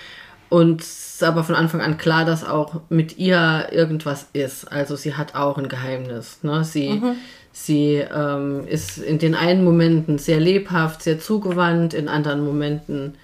Und 0.48 0.80
es 0.80 1.14
ist 1.16 1.22
aber 1.22 1.44
von 1.44 1.54
Anfang 1.54 1.80
an 1.80 1.98
klar, 1.98 2.24
dass 2.24 2.44
auch 2.44 2.80
mit 2.88 3.18
ihr 3.18 3.68
irgendwas 3.70 4.28
ist. 4.32 4.70
Also 4.70 4.96
sie 4.96 5.14
hat 5.14 5.34
auch 5.34 5.58
ein 5.58 5.68
Geheimnis. 5.68 6.38
Ne? 6.42 6.64
Sie, 6.64 7.00
sie 7.52 8.04
ähm, 8.14 8.66
ist 8.66 8.98
in 8.98 9.18
den 9.18 9.34
einen 9.34 9.64
Momenten 9.64 10.18
sehr 10.18 10.40
lebhaft, 10.40 11.02
sehr 11.02 11.18
zugewandt, 11.18 11.94
in 11.94 12.08
anderen 12.08 12.44
Momenten 12.44 13.14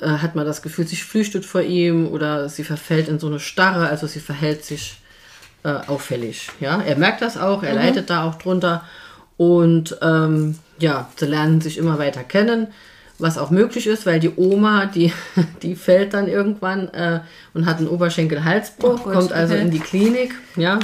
äh, 0.00 0.06
hat 0.06 0.34
man 0.34 0.44
das 0.44 0.62
Gefühl, 0.62 0.86
sie 0.86 0.96
flüchtet 0.96 1.44
vor 1.44 1.62
ihm 1.62 2.08
oder 2.08 2.48
sie 2.48 2.64
verfällt 2.64 3.08
in 3.08 3.18
so 3.18 3.26
eine 3.26 3.40
Starre, 3.40 3.88
also 3.88 4.06
sie 4.06 4.20
verhält 4.20 4.64
sich 4.64 4.96
äh, 5.64 5.68
auffällig. 5.86 6.50
Ja, 6.60 6.80
er 6.80 6.96
merkt 6.96 7.22
das 7.22 7.36
auch, 7.36 7.62
er 7.62 7.74
leidet 7.74 8.10
da 8.10 8.24
auch 8.24 8.36
drunter 8.36 8.84
und 9.36 9.96
ähm, 10.02 10.58
ja, 10.78 11.08
sie 11.16 11.26
lernen 11.26 11.60
sich 11.60 11.78
immer 11.78 11.98
weiter 11.98 12.22
kennen, 12.22 12.68
was 13.18 13.38
auch 13.38 13.50
möglich 13.50 13.86
ist, 13.86 14.06
weil 14.06 14.20
die 14.20 14.32
Oma, 14.36 14.86
die, 14.86 15.12
die 15.62 15.74
fällt 15.74 16.14
dann 16.14 16.28
irgendwann 16.28 16.88
äh, 16.88 17.20
und 17.54 17.66
hat 17.66 17.78
einen 17.78 17.88
Oberschenkel-Halsbruch, 17.88 19.00
Oh 19.06 19.10
kommt 19.10 19.32
also 19.32 19.54
in 19.54 19.70
die 19.70 19.80
Klinik, 19.80 20.34
ja. 20.56 20.78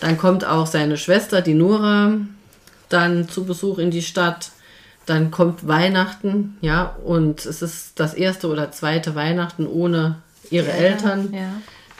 Dann 0.00 0.18
kommt 0.18 0.44
auch 0.44 0.66
seine 0.66 0.98
Schwester, 0.98 1.40
die 1.40 1.54
Nora, 1.54 2.12
dann 2.90 3.28
zu 3.28 3.44
Besuch 3.44 3.78
in 3.78 3.90
die 3.90 4.02
Stadt. 4.02 4.50
Dann 5.06 5.30
kommt 5.30 5.66
Weihnachten, 5.66 6.58
ja, 6.60 6.96
und 7.04 7.46
es 7.46 7.62
ist 7.62 7.98
das 8.00 8.12
erste 8.12 8.48
oder 8.48 8.72
zweite 8.72 9.14
Weihnachten 9.14 9.66
ohne 9.66 10.16
ihre 10.50 10.72
Eltern. 10.72 11.32
Ja. 11.32 11.48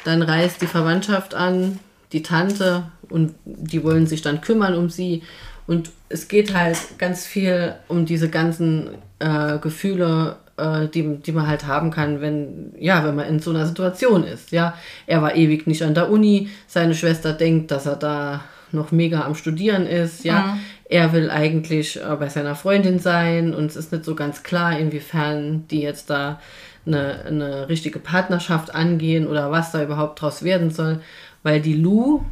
Dann 0.06 0.22
reist 0.22 0.62
die 0.62 0.66
Verwandtschaft 0.66 1.34
an, 1.34 1.80
die 2.12 2.22
Tante, 2.22 2.84
und 3.08 3.34
die 3.44 3.82
wollen 3.84 4.06
sich 4.06 4.22
dann 4.22 4.40
kümmern 4.40 4.74
um 4.74 4.90
sie. 4.90 5.22
Und 5.66 5.90
es 6.08 6.28
geht 6.28 6.54
halt 6.54 6.78
ganz 6.98 7.26
viel 7.26 7.74
um 7.88 8.06
diese 8.06 8.28
ganzen 8.28 8.90
äh, 9.18 9.58
Gefühle, 9.58 10.36
äh, 10.56 10.86
die, 10.86 11.16
die 11.16 11.32
man 11.32 11.46
halt 11.48 11.66
haben 11.66 11.90
kann, 11.90 12.20
wenn, 12.20 12.72
ja, 12.78 13.04
wenn 13.04 13.16
man 13.16 13.26
in 13.26 13.40
so 13.40 13.50
einer 13.50 13.66
Situation 13.66 14.22
ist. 14.24 14.52
Ja, 14.52 14.74
er 15.06 15.22
war 15.22 15.34
ewig 15.34 15.66
nicht 15.66 15.82
an 15.82 15.94
der 15.94 16.10
Uni, 16.10 16.50
seine 16.68 16.94
Schwester 16.94 17.32
denkt, 17.32 17.70
dass 17.70 17.86
er 17.86 17.96
da 17.96 18.44
noch 18.72 18.92
mega 18.92 19.22
am 19.22 19.34
Studieren 19.34 19.86
ist, 19.86 20.24
ja. 20.24 20.40
Mhm. 20.40 20.60
Er 20.88 21.12
will 21.12 21.30
eigentlich 21.30 22.00
äh, 22.00 22.16
bei 22.16 22.28
seiner 22.28 22.54
Freundin 22.54 23.00
sein 23.00 23.54
und 23.54 23.66
es 23.66 23.76
ist 23.76 23.90
nicht 23.90 24.04
so 24.04 24.14
ganz 24.14 24.44
klar, 24.44 24.78
inwiefern 24.78 25.66
die 25.68 25.80
jetzt 25.80 26.10
da 26.10 26.40
eine, 26.86 27.24
eine 27.24 27.68
richtige 27.68 27.98
Partnerschaft 27.98 28.74
angehen 28.74 29.26
oder 29.26 29.50
was 29.50 29.72
da 29.72 29.82
überhaupt 29.82 30.20
draus 30.20 30.42
werden 30.42 30.70
soll, 30.70 31.00
weil 31.42 31.60
die 31.60 31.74
Lou, 31.74 32.24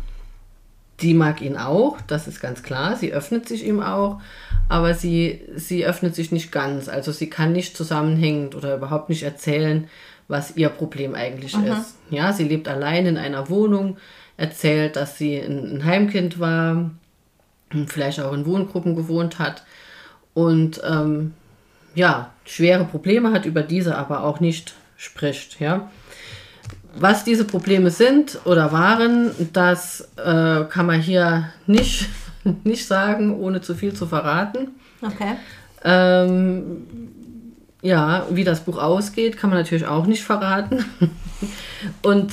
die 1.00 1.14
mag 1.14 1.42
ihn 1.42 1.56
auch, 1.56 2.00
das 2.06 2.28
ist 2.28 2.40
ganz 2.40 2.62
klar, 2.62 2.96
sie 2.96 3.12
öffnet 3.12 3.48
sich 3.48 3.66
ihm 3.66 3.80
auch, 3.80 4.20
aber 4.68 4.94
sie, 4.94 5.42
sie 5.56 5.84
öffnet 5.84 6.14
sich 6.14 6.32
nicht 6.32 6.52
ganz, 6.52 6.88
also 6.88 7.12
sie 7.12 7.28
kann 7.28 7.52
nicht 7.52 7.76
zusammenhängend 7.76 8.54
oder 8.54 8.76
überhaupt 8.76 9.08
nicht 9.08 9.24
erzählen, 9.24 9.88
was 10.28 10.56
ihr 10.56 10.68
Problem 10.68 11.14
eigentlich 11.14 11.54
ist. 11.54 11.96
Ja, 12.10 12.32
sie 12.32 12.44
lebt 12.44 12.68
allein 12.68 13.06
in 13.06 13.16
einer 13.18 13.50
Wohnung, 13.50 13.98
erzählt, 14.36 14.96
dass 14.96 15.18
sie 15.18 15.38
ein, 15.38 15.76
ein 15.76 15.84
Heimkind 15.84 16.40
war, 16.40 16.90
vielleicht 17.86 18.20
auch 18.20 18.32
in 18.32 18.46
Wohngruppen 18.46 18.96
gewohnt 18.96 19.38
hat. 19.38 19.64
Und 20.32 20.80
ähm, 20.84 21.34
ja, 21.94 22.30
schwere 22.44 22.84
Probleme 22.84 23.32
hat, 23.32 23.46
über 23.46 23.62
diese 23.62 23.96
aber 23.96 24.24
auch 24.24 24.40
nicht 24.40 24.74
spricht. 24.96 25.60
Ja. 25.60 25.90
Was 26.96 27.24
diese 27.24 27.44
Probleme 27.44 27.90
sind 27.90 28.38
oder 28.44 28.72
waren, 28.72 29.30
das 29.52 30.08
äh, 30.16 30.64
kann 30.64 30.86
man 30.86 31.00
hier 31.00 31.50
nicht, 31.66 32.08
nicht 32.64 32.86
sagen, 32.86 33.38
ohne 33.38 33.60
zu 33.60 33.74
viel 33.74 33.94
zu 33.94 34.06
verraten. 34.06 34.68
Okay. 35.02 35.36
Ähm, 35.82 36.86
ja, 37.82 38.26
wie 38.30 38.44
das 38.44 38.60
Buch 38.60 38.78
ausgeht, 38.78 39.36
kann 39.36 39.50
man 39.50 39.58
natürlich 39.58 39.86
auch 39.86 40.06
nicht 40.06 40.24
verraten. 40.24 40.84
Und 42.02 42.32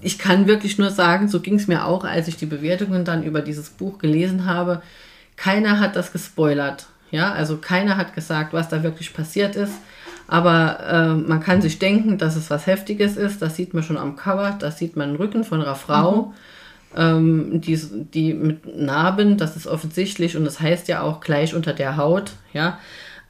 ich 0.00 0.18
kann 0.18 0.46
wirklich 0.46 0.78
nur 0.78 0.90
sagen, 0.90 1.28
so 1.28 1.40
ging 1.40 1.56
es 1.56 1.66
mir 1.66 1.84
auch, 1.84 2.04
als 2.04 2.28
ich 2.28 2.36
die 2.36 2.46
Bewertungen 2.46 3.04
dann 3.04 3.22
über 3.22 3.42
dieses 3.42 3.70
Buch 3.70 3.98
gelesen 3.98 4.46
habe. 4.46 4.80
Keiner 5.36 5.80
hat 5.80 5.96
das 5.96 6.12
gespoilert. 6.12 6.86
Ja, 7.10 7.32
also 7.32 7.56
keiner 7.58 7.96
hat 7.96 8.14
gesagt, 8.14 8.52
was 8.52 8.68
da 8.68 8.82
wirklich 8.82 9.14
passiert 9.14 9.56
ist. 9.56 9.72
Aber 10.28 10.80
äh, 10.90 11.14
man 11.14 11.40
kann 11.40 11.62
sich 11.62 11.78
denken, 11.78 12.18
dass 12.18 12.34
es 12.34 12.50
was 12.50 12.66
Heftiges 12.66 13.16
ist. 13.16 13.40
Das 13.42 13.54
sieht 13.56 13.74
man 13.74 13.82
schon 13.84 13.96
am 13.96 14.16
Cover. 14.16 14.56
Das 14.58 14.76
sieht 14.78 14.96
man 14.96 15.10
im 15.10 15.16
Rücken 15.16 15.44
von 15.44 15.62
einer 15.62 15.76
Frau, 15.76 16.34
ähm, 16.96 17.60
die, 17.60 17.76
die 18.12 18.34
mit 18.34 18.76
Narben, 18.76 19.36
das 19.36 19.54
ist 19.56 19.66
offensichtlich. 19.68 20.36
Und 20.36 20.44
das 20.44 20.60
heißt 20.60 20.88
ja 20.88 21.02
auch 21.02 21.20
gleich 21.20 21.54
unter 21.54 21.72
der 21.72 21.96
Haut. 21.96 22.32
Ja, 22.52 22.78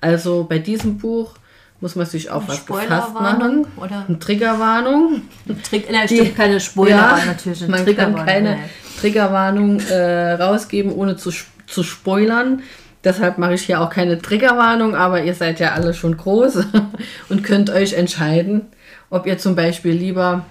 also 0.00 0.44
bei 0.48 0.58
diesem 0.58 0.96
Buch 0.98 1.34
muss 1.82 1.96
man 1.96 2.06
sich 2.06 2.30
auf 2.30 2.48
was 2.48 2.64
gefasst 2.64 3.12
machen. 3.12 3.66
oder- 3.76 4.06
Eine 4.08 4.18
Triggerwarnung. 4.18 5.20
Trick, 5.68 5.90
nein, 5.92 6.08
stimmt, 6.08 6.34
keine 6.34 6.58
Spoiler, 6.60 6.96
Ja, 6.96 7.18
natürlich 7.26 7.68
man 7.68 7.84
kann 7.94 8.14
keine. 8.16 8.58
Triggerwarnung 9.00 9.80
äh, 9.80 10.32
rausgeben, 10.32 10.90
ohne 10.92 11.16
zu, 11.16 11.30
zu 11.66 11.82
spoilern. 11.82 12.62
Deshalb 13.06 13.38
mache 13.38 13.54
ich 13.54 13.62
hier 13.62 13.80
auch 13.80 13.88
keine 13.88 14.18
Triggerwarnung, 14.20 14.96
aber 14.96 15.22
ihr 15.22 15.34
seid 15.34 15.60
ja 15.60 15.74
alle 15.74 15.94
schon 15.94 16.16
groß 16.16 16.56
und 17.28 17.44
könnt 17.44 17.70
euch 17.70 17.92
entscheiden, 17.92 18.62
ob 19.10 19.28
ihr 19.28 19.38
zum 19.38 19.54
Beispiel 19.54 19.92
lieber 19.92 20.44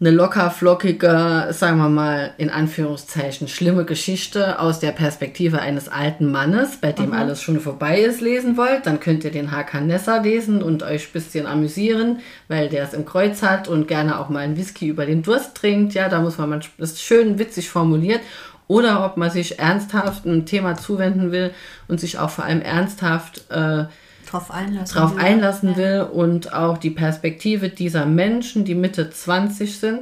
eine 0.00 0.10
locker 0.10 0.50
flockige, 0.50 1.48
sagen 1.50 1.78
wir 1.78 1.88
mal 1.88 2.32
in 2.38 2.50
Anführungszeichen, 2.50 3.46
schlimme 3.46 3.84
Geschichte 3.84 4.58
aus 4.58 4.80
der 4.80 4.90
Perspektive 4.90 5.60
eines 5.60 5.88
alten 5.88 6.28
Mannes, 6.28 6.80
bei 6.80 6.90
dem 6.90 7.12
alles 7.12 7.40
schon 7.40 7.60
vorbei 7.60 8.00
ist, 8.00 8.20
lesen 8.20 8.56
wollt, 8.56 8.86
dann 8.86 8.98
könnt 8.98 9.22
ihr 9.22 9.30
den 9.30 9.52
Hakan 9.52 9.86
Nessa 9.86 10.18
lesen 10.18 10.60
und 10.60 10.82
euch 10.82 11.06
ein 11.06 11.12
bisschen 11.12 11.46
amüsieren, 11.46 12.18
weil 12.48 12.68
der 12.68 12.82
es 12.82 12.94
im 12.94 13.04
Kreuz 13.04 13.42
hat 13.42 13.68
und 13.68 13.86
gerne 13.86 14.18
auch 14.18 14.28
mal 14.28 14.40
einen 14.40 14.56
Whisky 14.56 14.88
über 14.88 15.06
den 15.06 15.22
Durst 15.22 15.54
trinkt. 15.56 15.94
Ja, 15.94 16.08
da 16.08 16.20
muss 16.20 16.36
man, 16.36 16.50
man 16.50 16.62
das 16.78 16.92
ist 16.92 17.02
schön 17.02 17.38
witzig 17.38 17.68
formuliert. 17.70 18.22
Oder 18.68 19.04
ob 19.04 19.16
man 19.16 19.30
sich 19.30 19.58
ernsthaft 19.58 20.26
einem 20.26 20.46
Thema 20.46 20.76
zuwenden 20.76 21.32
will 21.32 21.52
und 21.88 21.98
sich 21.98 22.18
auch 22.18 22.30
vor 22.30 22.44
allem 22.44 22.62
ernsthaft 22.62 23.50
äh, 23.50 23.86
drauf 24.28 24.50
einlassen, 24.50 24.96
drauf 24.96 25.16
will. 25.16 25.24
einlassen 25.24 25.76
will 25.76 26.06
und 26.12 26.52
auch 26.52 26.78
die 26.78 26.90
Perspektive 26.90 27.70
dieser 27.70 28.06
Menschen, 28.06 28.64
die 28.64 28.74
Mitte 28.74 29.10
20 29.10 29.78
sind, 29.78 30.00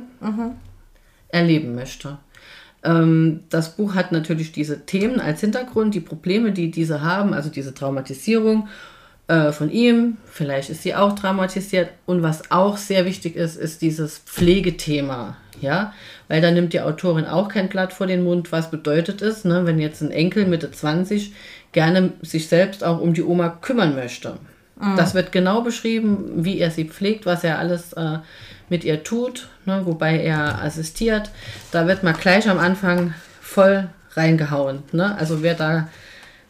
erleben 1.29 1.75
möchte. 1.75 2.19
Ähm, 2.83 3.41
das 3.51 3.77
Buch 3.77 3.95
hat 3.95 4.13
natürlich 4.13 4.53
diese 4.53 4.87
Themen 4.87 5.21
als 5.21 5.41
Hintergrund, 5.41 5.95
die 5.95 6.01
Probleme, 6.01 6.53
die 6.53 6.71
diese 6.71 7.03
haben, 7.03 7.35
also 7.35 7.51
diese 7.51 7.75
Traumatisierung 7.75 8.69
äh, 9.29 9.53
von 9.53 9.71
ihm, 9.71 10.19
vielleicht 10.27 10.71
ist 10.71 10.83
sie 10.83 10.95
auch 10.95 11.15
traumatisiert. 11.15 11.91
Und 12.07 12.23
was 12.23 12.51
auch 12.51 12.77
sehr 12.77 13.05
wichtig 13.05 13.37
ist, 13.37 13.57
ist 13.57 13.83
dieses 13.83 14.19
Pflegethema, 14.19 15.37
ja, 15.61 15.93
weil 16.29 16.41
da 16.41 16.51
nimmt 16.51 16.73
die 16.73 16.81
Autorin 16.81 17.25
auch 17.25 17.49
kein 17.49 17.69
Blatt 17.69 17.93
vor 17.93 18.07
den 18.07 18.25
Mund, 18.25 18.53
was 18.53 18.71
bedeutet 18.71 19.23
es, 19.23 19.45
ne, 19.45 19.67
wenn 19.67 19.79
jetzt 19.79 20.03
ein 20.03 20.11
Enkel 20.11 20.47
Mitte 20.47 20.71
20 20.71 21.33
gerne 21.73 22.13
sich 22.23 22.49
selbst 22.49 22.85
auch 22.85 23.01
um 23.01 23.15
die 23.15 23.23
Oma 23.23 23.49
kümmern 23.49 23.95
möchte. 23.95 24.39
Das 24.97 25.15
wird 25.15 25.33
genau 25.33 25.63
beschrieben, 25.63 26.45
wie 26.45 26.59
er 26.59 26.71
sie 26.71 26.85
pflegt, 26.85 27.25
was 27.25 27.45
er 27.45 27.59
alles 27.59 27.95
äh, 27.95 28.19
mit 28.69 28.85
ihr 28.85 29.03
tut, 29.03 29.49
ne, 29.65 29.81
wobei 29.87 30.21
er 30.21 30.63
assistiert. 30.63 31.31
Da 31.73 31.87
wird 31.87 32.03
mal 32.03 32.13
gleich 32.13 32.47
am 32.49 32.59
Anfang 32.59 33.15
voll 33.41 33.89
reingehauen. 34.13 34.83
Ne? 34.93 35.17
Also 35.19 35.43
wer 35.43 35.55
da 35.55 35.89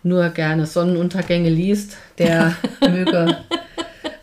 nur 0.03 0.29
gerne 0.31 0.67
Sonnenuntergänge 0.67 1.51
liest, 1.51 1.99
der 2.19 2.57
möge 2.81 3.37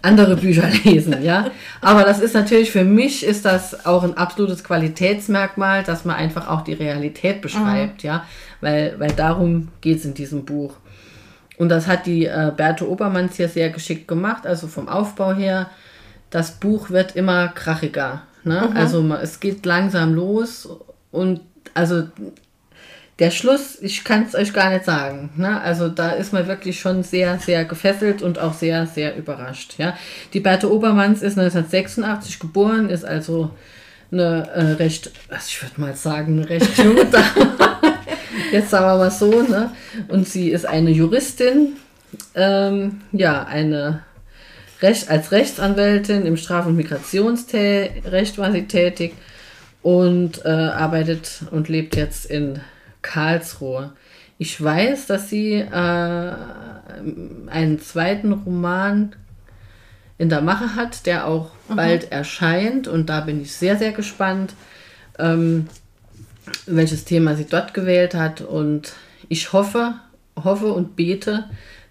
andere 0.04 0.36
Bücher 0.36 0.68
lesen, 0.84 1.24
ja. 1.24 1.50
Aber 1.82 2.04
das 2.04 2.20
ist 2.20 2.36
natürlich 2.36 2.72
für 2.72 2.84
mich 2.84 3.26
ist 3.26 3.46
das 3.46 3.86
auch 3.86 4.04
ein 4.04 4.16
absolutes 4.18 4.64
Qualitätsmerkmal, 4.64 5.84
dass 5.84 6.06
man 6.06 6.16
einfach 6.18 6.48
auch 6.48 6.62
die 6.62 6.74
Realität 6.74 7.42
beschreibt, 7.42 8.04
ja, 8.04 8.26
weil, 8.62 8.96
weil 9.00 9.12
darum 9.12 9.70
geht 9.82 9.98
es 10.00 10.06
in 10.06 10.14
diesem 10.14 10.46
Buch. 10.46 10.76
Und 11.58 11.70
das 11.70 11.88
hat 11.88 12.06
die 12.06 12.26
äh, 12.26 12.52
Berthe 12.56 12.90
Obermanns 12.90 13.36
hier 13.38 13.48
sehr 13.48 13.70
geschickt 13.70 14.08
gemacht, 14.08 14.46
also 14.46 14.68
vom 14.68 14.88
Aufbau 14.90 15.34
her. 15.34 15.70
Das 16.30 16.52
Buch 16.60 16.90
wird 16.90 17.16
immer 17.16 17.48
krachiger. 17.50 18.24
Ne? 18.44 18.72
Also 18.76 19.02
ma- 19.04 19.22
es 19.22 19.40
geht 19.40 19.66
langsam 19.66 20.14
los 20.16 20.68
und 21.12 21.42
also 21.76 22.04
der 23.20 23.32
Schluss, 23.32 23.78
ich 23.80 24.04
kann 24.04 24.24
es 24.24 24.34
euch 24.34 24.54
gar 24.54 24.72
nicht 24.72 24.86
sagen. 24.86 25.30
Ne? 25.36 25.62
Also 25.62 25.88
da 25.88 26.12
ist 26.12 26.34
man 26.34 26.48
wirklich 26.48 26.80
schon 26.80 27.04
sehr, 27.04 27.38
sehr 27.38 27.64
gefesselt 27.66 28.22
und 28.22 28.40
auch 28.40 28.54
sehr, 28.54 28.88
sehr 28.88 29.16
überrascht. 29.16 29.76
Ja? 29.78 29.96
Die 30.34 30.40
Berthe 30.40 30.72
Obermanns 30.72 31.22
ist 31.22 31.38
1986 31.38 32.40
geboren, 32.40 32.90
ist 32.90 33.06
also 33.06 33.52
eine 34.12 34.48
äh, 34.54 34.64
recht, 34.74 35.12
also 35.30 35.46
ich 35.48 35.62
würde 35.62 35.82
mal 35.82 35.96
sagen, 35.96 36.40
eine 36.40 36.50
recht 36.50 36.78
junge 36.78 37.06
Dame. 37.06 37.26
Jetzt 38.52 38.70
sagen 38.70 38.86
wir 38.86 38.98
mal 38.98 39.12
so, 39.12 39.42
ne? 39.42 39.72
Und 40.08 40.28
sie 40.28 40.50
ist 40.50 40.66
eine 40.66 40.92
Juristin, 40.92 41.74
ähm, 42.36 43.02
ja, 43.12 43.44
eine 43.46 44.04
Recht, 44.82 45.10
als 45.10 45.32
Rechtsanwältin 45.32 46.26
im 46.26 46.38
Straf- 46.38 46.66
und 46.66 46.76
Migrationsrecht 46.76 48.38
war 48.38 48.52
sie 48.52 48.68
tätig 48.68 49.14
und 49.82 50.46
äh, 50.46 50.50
arbeitet 50.50 51.44
und 51.52 51.70
lebt 51.70 51.96
jetzt 51.96 52.26
in 52.26 52.60
Karlsruhe. 53.04 53.94
Ich 54.40 54.62
weiß, 54.62 55.06
dass 55.06 55.30
sie 55.30 55.54
äh, 55.54 56.34
einen 57.48 57.80
zweiten 57.80 58.34
Roman 58.34 59.16
in 60.18 60.30
der 60.30 60.42
Mache 60.42 60.76
hat, 60.76 61.06
der 61.06 61.28
auch 61.28 61.52
bald 61.68 62.12
erscheint 62.12 62.88
und 62.88 63.10
da 63.10 63.22
bin 63.22 63.42
ich 63.42 63.54
sehr, 63.54 63.78
sehr 63.78 63.92
gespannt, 63.92 64.56
ähm, 65.20 65.68
welches 66.66 67.06
Thema 67.06 67.36
sie 67.36 67.46
dort 67.46 67.74
gewählt 67.74 68.16
hat 68.16 68.42
und 68.42 68.94
ich 69.30 69.54
hoffe, 69.54 69.94
hoffe 70.42 70.74
und 70.74 70.96
bete, 70.96 71.46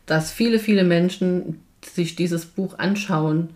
dass 0.07 0.31
viele, 0.31 0.59
viele 0.59 0.85
Menschen 0.85 1.61
sich 1.85 2.17
dieses 2.17 2.47
Buch 2.47 2.79
anschauen 2.79 3.51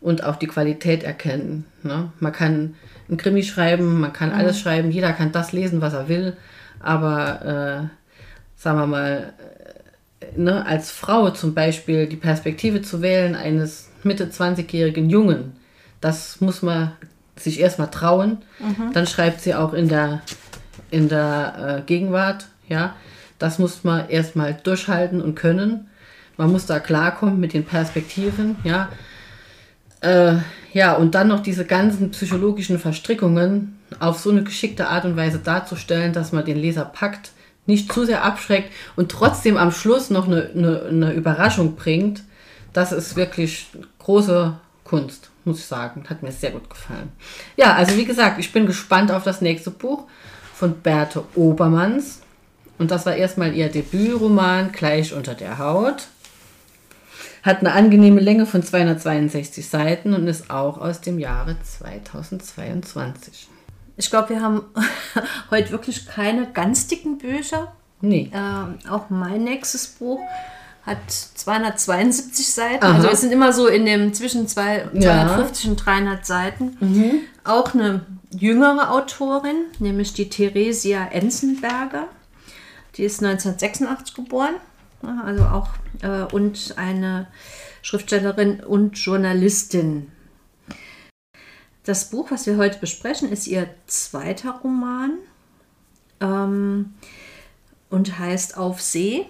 und 0.00 0.24
auch 0.24 0.36
die 0.36 0.46
Qualität 0.46 1.02
erkennen. 1.02 1.64
Ne? 1.82 2.12
Man 2.20 2.32
kann 2.32 2.74
ein 3.10 3.16
Krimi 3.16 3.42
schreiben, 3.42 4.00
man 4.00 4.12
kann 4.12 4.32
alles 4.32 4.60
schreiben, 4.60 4.90
jeder 4.90 5.12
kann 5.12 5.32
das 5.32 5.52
lesen, 5.52 5.80
was 5.80 5.94
er 5.94 6.08
will, 6.08 6.36
aber 6.80 7.90
äh, 7.90 8.60
sagen 8.60 8.78
wir 8.78 8.86
mal, 8.86 9.32
äh, 10.20 10.38
ne, 10.38 10.66
als 10.66 10.90
Frau 10.90 11.30
zum 11.30 11.54
Beispiel 11.54 12.06
die 12.06 12.16
Perspektive 12.16 12.82
zu 12.82 13.02
wählen 13.02 13.34
eines 13.34 13.90
Mitte 14.02 14.26
20-jährigen 14.26 15.10
Jungen, 15.10 15.56
das 16.00 16.40
muss 16.40 16.62
man 16.62 16.92
sich 17.36 17.60
erstmal 17.60 17.90
trauen. 17.90 18.38
Dann 18.92 19.06
schreibt 19.06 19.40
sie 19.40 19.54
auch 19.54 19.72
in 19.72 19.88
der, 19.88 20.22
in 20.90 21.08
der 21.08 21.78
äh, 21.78 21.86
Gegenwart, 21.86 22.46
ja, 22.68 22.94
das 23.38 23.58
muss 23.58 23.84
man 23.84 24.08
erstmal 24.08 24.54
durchhalten 24.54 25.22
und 25.22 25.34
können. 25.34 25.88
Man 26.36 26.50
muss 26.52 26.66
da 26.66 26.80
klarkommen 26.80 27.38
mit 27.40 27.52
den 27.52 27.64
Perspektiven, 27.64 28.56
ja. 28.64 28.88
Äh, 30.00 30.36
ja, 30.72 30.94
und 30.94 31.14
dann 31.14 31.28
noch 31.28 31.40
diese 31.40 31.64
ganzen 31.64 32.10
psychologischen 32.10 32.78
Verstrickungen 32.78 33.78
auf 34.00 34.18
so 34.20 34.30
eine 34.30 34.44
geschickte 34.44 34.88
Art 34.88 35.04
und 35.04 35.16
Weise 35.16 35.38
darzustellen, 35.38 36.12
dass 36.12 36.32
man 36.32 36.44
den 36.44 36.58
Leser 36.58 36.84
packt, 36.84 37.32
nicht 37.66 37.92
zu 37.92 38.04
sehr 38.04 38.24
abschreckt 38.24 38.72
und 38.96 39.10
trotzdem 39.10 39.56
am 39.56 39.72
Schluss 39.72 40.10
noch 40.10 40.26
eine, 40.26 40.50
eine, 40.54 40.82
eine 40.82 41.12
Überraschung 41.12 41.76
bringt, 41.76 42.22
das 42.72 42.92
ist 42.92 43.16
wirklich 43.16 43.66
große 43.98 44.56
Kunst, 44.84 45.30
muss 45.44 45.58
ich 45.58 45.66
sagen. 45.66 46.04
Hat 46.08 46.22
mir 46.22 46.32
sehr 46.32 46.50
gut 46.50 46.70
gefallen. 46.70 47.10
Ja, 47.56 47.74
also 47.74 47.96
wie 47.96 48.04
gesagt, 48.04 48.38
ich 48.38 48.52
bin 48.52 48.66
gespannt 48.66 49.10
auf 49.10 49.24
das 49.24 49.40
nächste 49.40 49.70
Buch 49.70 50.04
von 50.54 50.80
Berthe 50.80 51.24
Obermanns. 51.34 52.20
Und 52.78 52.90
das 52.90 53.06
war 53.06 53.16
erstmal 53.16 53.54
ihr 53.54 53.68
Debütroman 53.68 54.70
Gleich 54.72 55.12
unter 55.12 55.34
der 55.34 55.58
Haut. 55.58 56.06
Hat 57.48 57.60
eine 57.60 57.72
angenehme 57.72 58.20
Länge 58.20 58.44
von 58.44 58.62
262 58.62 59.66
Seiten 59.66 60.12
und 60.12 60.26
ist 60.28 60.50
auch 60.50 60.76
aus 60.76 61.00
dem 61.00 61.18
Jahre 61.18 61.56
2022. 61.62 63.48
Ich 63.96 64.10
glaube, 64.10 64.28
wir 64.28 64.42
haben 64.42 64.64
heute 65.50 65.70
wirklich 65.70 66.06
keine 66.06 66.46
ganz 66.52 66.88
dicken 66.88 67.16
Bücher. 67.16 67.72
Nee. 68.02 68.30
Ähm, 68.34 68.78
auch 68.90 69.08
mein 69.08 69.44
nächstes 69.44 69.86
Buch 69.86 70.20
hat 70.84 70.98
272 71.10 72.52
Seiten. 72.52 72.84
Aha. 72.84 72.96
Also 72.96 73.08
wir 73.08 73.16
sind 73.16 73.32
immer 73.32 73.54
so 73.54 73.66
in 73.66 73.86
dem 73.86 74.12
zwischen 74.12 74.46
zwei, 74.46 74.86
Ja. 74.92 75.26
250 75.28 75.70
und 75.70 75.76
300 75.76 76.26
Seiten. 76.26 76.76
Auch 77.44 77.72
eine 77.72 78.02
jüngere 78.30 78.90
Autorin, 78.92 79.64
nämlich 79.78 80.12
die 80.12 80.28
Theresia 80.28 81.06
Enzenberger. 81.06 82.08
Die 82.96 83.04
ist 83.04 83.24
1986 83.24 84.14
geboren. 84.14 84.56
Also 85.02 85.44
auch 85.44 85.68
äh, 86.02 86.22
und 86.32 86.74
eine 86.76 87.28
Schriftstellerin 87.82 88.60
und 88.60 88.98
Journalistin. 88.98 90.10
Das 91.84 92.10
Buch, 92.10 92.30
was 92.30 92.46
wir 92.46 92.56
heute 92.56 92.78
besprechen, 92.78 93.30
ist 93.30 93.46
ihr 93.46 93.68
zweiter 93.86 94.60
Roman 94.62 95.12
ähm, 96.20 96.94
und 97.88 98.18
heißt 98.18 98.58
Auf 98.58 98.82
See. 98.82 99.26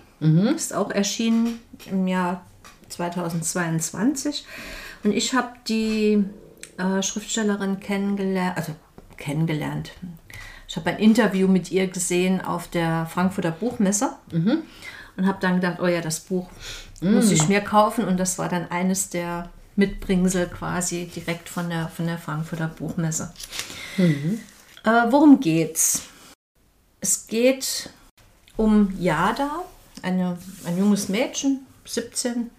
Ist 0.55 0.75
auch 0.75 0.91
erschienen 0.91 1.61
im 1.91 2.09
Jahr 2.09 2.45
2022. 2.89 4.45
Und 5.05 5.13
ich 5.13 5.35
habe 5.35 5.53
die 5.69 6.25
äh, 6.79 7.03
Schriftstellerin 7.03 7.79
kennengelernt, 7.79 8.57
also 8.57 8.75
kennengelernt. 9.17 9.93
Ich 10.67 10.77
habe 10.77 10.91
ein 10.91 10.99
Interview 10.99 11.47
mit 11.49 11.71
ihr 11.71 11.87
gesehen 11.87 12.41
auf 12.41 12.69
der 12.69 13.07
Frankfurter 13.07 13.53
Buchmesse 13.53 14.11
und 15.19 15.27
habe 15.27 15.39
dann 15.41 15.57
gedacht, 15.57 15.81
oh 15.83 15.87
ja, 15.87 16.01
das 16.01 16.21
Buch 16.21 16.49
muss 17.01 17.31
ich 17.31 17.49
mir 17.49 17.61
kaufen. 17.61 18.05
Und 18.05 18.19
das 18.19 18.39
war 18.39 18.49
dann 18.49 18.71
eines 18.71 19.11
der 19.11 19.51
Mitbringsel 19.77 20.47
quasi 20.47 21.07
direkt 21.07 21.49
von 21.49 21.69
der, 21.69 21.89
von 21.89 22.07
der 22.07 22.19
Frankfurter 22.19 22.69
Buchmesse. 22.69 23.33
Äh, 24.85 25.11
worum 25.11 25.41
geht's? 25.41 26.03
Es 27.01 27.27
geht 27.27 27.91
um 28.57 28.95
Jada, 28.99 29.65
eine, 30.03 30.39
ein 30.65 30.79
junges 30.79 31.09
Mädchen, 31.09 31.67
17. 31.85 32.51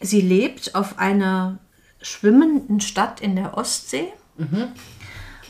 Sie 0.00 0.20
lebt 0.20 0.74
auf 0.74 0.98
einer 0.98 1.58
schwimmenden 2.00 2.80
Stadt 2.80 3.20
in 3.20 3.34
der 3.36 3.56
Ostsee. 3.56 4.12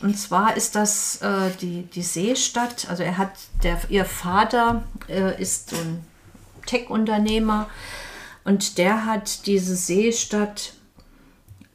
Und 0.01 0.17
zwar 0.17 0.55
ist 0.55 0.75
das 0.75 1.21
äh, 1.21 1.49
die, 1.61 1.83
die 1.83 2.01
Seestadt. 2.01 2.87
Also 2.89 3.03
er 3.03 3.17
hat, 3.17 3.31
der, 3.63 3.79
ihr 3.89 4.05
Vater 4.05 4.83
äh, 5.07 5.41
ist 5.41 5.71
so 5.71 5.75
ein 5.77 6.05
Tech-Unternehmer 6.65 7.67
und 8.43 8.77
der 8.77 9.05
hat 9.05 9.45
diese 9.47 9.75
Seestadt 9.75 10.73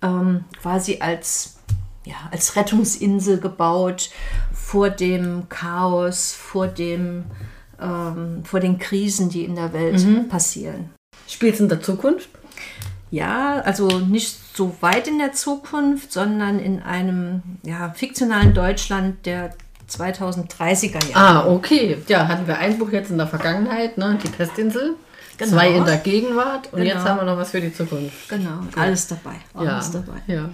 ähm, 0.03 0.45
quasi 0.61 0.99
als, 1.01 1.57
ja, 2.05 2.15
als 2.31 2.57
Rettungsinsel 2.57 3.41
gebaut 3.41 4.11
vor 4.53 4.91
dem 4.91 5.49
Chaos, 5.49 6.33
vor, 6.33 6.69
dem, 6.69 7.25
ähm, 7.81 8.45
vor 8.45 8.61
den 8.61 8.79
Krisen, 8.79 9.29
die 9.29 9.45
in 9.45 9.57
der 9.57 9.73
Welt 9.73 10.29
passieren. 10.29 10.91
Spielt 11.29 11.55
es 11.55 11.61
in 11.61 11.69
der 11.69 11.83
Zukunft? 11.83 12.29
Ja, 13.12 13.61
also 13.61 13.98
nicht 13.98 14.35
so 14.57 14.75
weit 14.81 15.07
in 15.07 15.18
der 15.18 15.35
Zukunft, 15.35 16.11
sondern 16.12 16.59
in 16.59 16.83
einem 16.83 17.42
ja, 17.62 17.90
fiktionalen 17.94 18.55
Deutschland 18.55 19.27
der 19.27 19.51
2030er 19.90 21.11
Jahre. 21.11 21.14
Ah, 21.14 21.46
okay. 21.46 21.98
Ja, 22.09 22.27
hatten 22.27 22.46
wir 22.46 22.57
ein 22.57 22.79
Buch 22.79 22.90
jetzt 22.90 23.11
in 23.11 23.18
der 23.18 23.27
Vergangenheit, 23.27 23.98
ne? 23.98 24.18
Die 24.25 24.29
Pestinsel. 24.31 24.94
Genau. 25.37 25.53
Zwei 25.53 25.70
in 25.72 25.85
der 25.85 25.98
Gegenwart 25.98 26.72
und 26.72 26.81
Genau. 26.81 26.94
jetzt 26.94 27.05
haben 27.05 27.18
wir 27.18 27.25
noch 27.25 27.37
was 27.37 27.51
für 27.51 27.61
die 27.61 27.75
Zukunft. 27.75 28.31
Genau, 28.31 28.61
alles 28.77 29.09
dabei. 29.09 29.37
Alles 29.53 29.90
dabei. 29.90 30.22
Ja. 30.27 30.48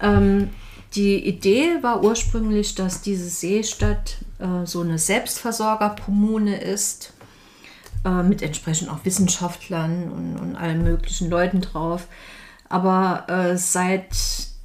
Ähm, 0.00 0.50
die 0.94 1.26
Idee 1.26 1.82
war 1.82 2.04
ursprünglich, 2.04 2.76
dass 2.76 3.00
diese 3.02 3.28
Seestadt 3.28 4.18
äh, 4.38 4.66
so 4.66 4.82
eine 4.82 4.98
Selbstversorgerkommune 4.98 6.60
ist, 6.60 7.12
äh, 8.04 8.22
mit 8.22 8.42
entsprechend 8.42 8.90
auch 8.90 9.04
Wissenschaftlern 9.04 10.10
und, 10.10 10.36
und 10.36 10.56
allen 10.56 10.82
möglichen 10.82 11.30
Leuten 11.30 11.60
drauf. 11.60 12.06
Aber 12.68 13.24
äh, 13.28 13.56
seit 13.58 14.08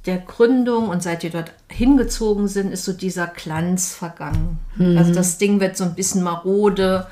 der 0.06 0.18
Gründung 0.18 0.88
und 0.88 1.02
seit 1.02 1.22
die 1.22 1.28
dort 1.30 1.52
hingezogen 1.68 2.48
sind, 2.48 2.72
ist 2.72 2.84
so 2.84 2.92
dieser 2.94 3.26
Glanz 3.26 3.92
vergangen. 3.94 4.58
Also 4.96 5.12
das 5.12 5.36
Ding 5.38 5.60
wird 5.60 5.76
so 5.76 5.84
ein 5.84 5.94
bisschen 5.94 6.22
marode, 6.22 7.06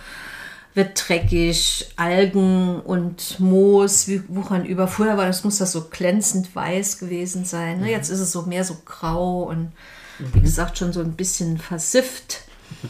wird 0.73 1.03
dreckig, 1.09 1.89
Algen 1.97 2.81
und 2.81 3.39
Moos 3.39 4.09
wie- 4.09 4.23
wuchern 4.29 4.65
über. 4.65 4.89
Früher 4.89 5.17
war 5.19 5.27
das, 5.27 5.45
muss 5.45 5.59
das 5.59 5.73
so 5.73 5.89
glänzend 5.91 6.55
weiß 6.57 6.99
gewesen 6.99 7.45
sein. 7.45 7.81
Ne? 7.81 7.91
Jetzt 7.91 8.09
ist 8.09 8.21
es 8.21 8.33
so 8.33 8.43
mehr 8.43 8.65
so 8.65 8.77
grau 8.87 9.43
und 9.43 9.73
wie 10.33 10.41
gesagt 10.41 10.79
schon 10.79 10.95
so 10.95 11.01
ein 11.01 11.13
bisschen 11.13 11.59
versifft. 11.59 12.43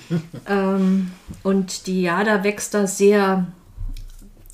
ähm, 0.49 1.12
und 1.42 1.87
die 1.87 2.03
Jada 2.03 2.44
wächst 2.44 2.75
da 2.75 2.87
sehr 2.87 3.46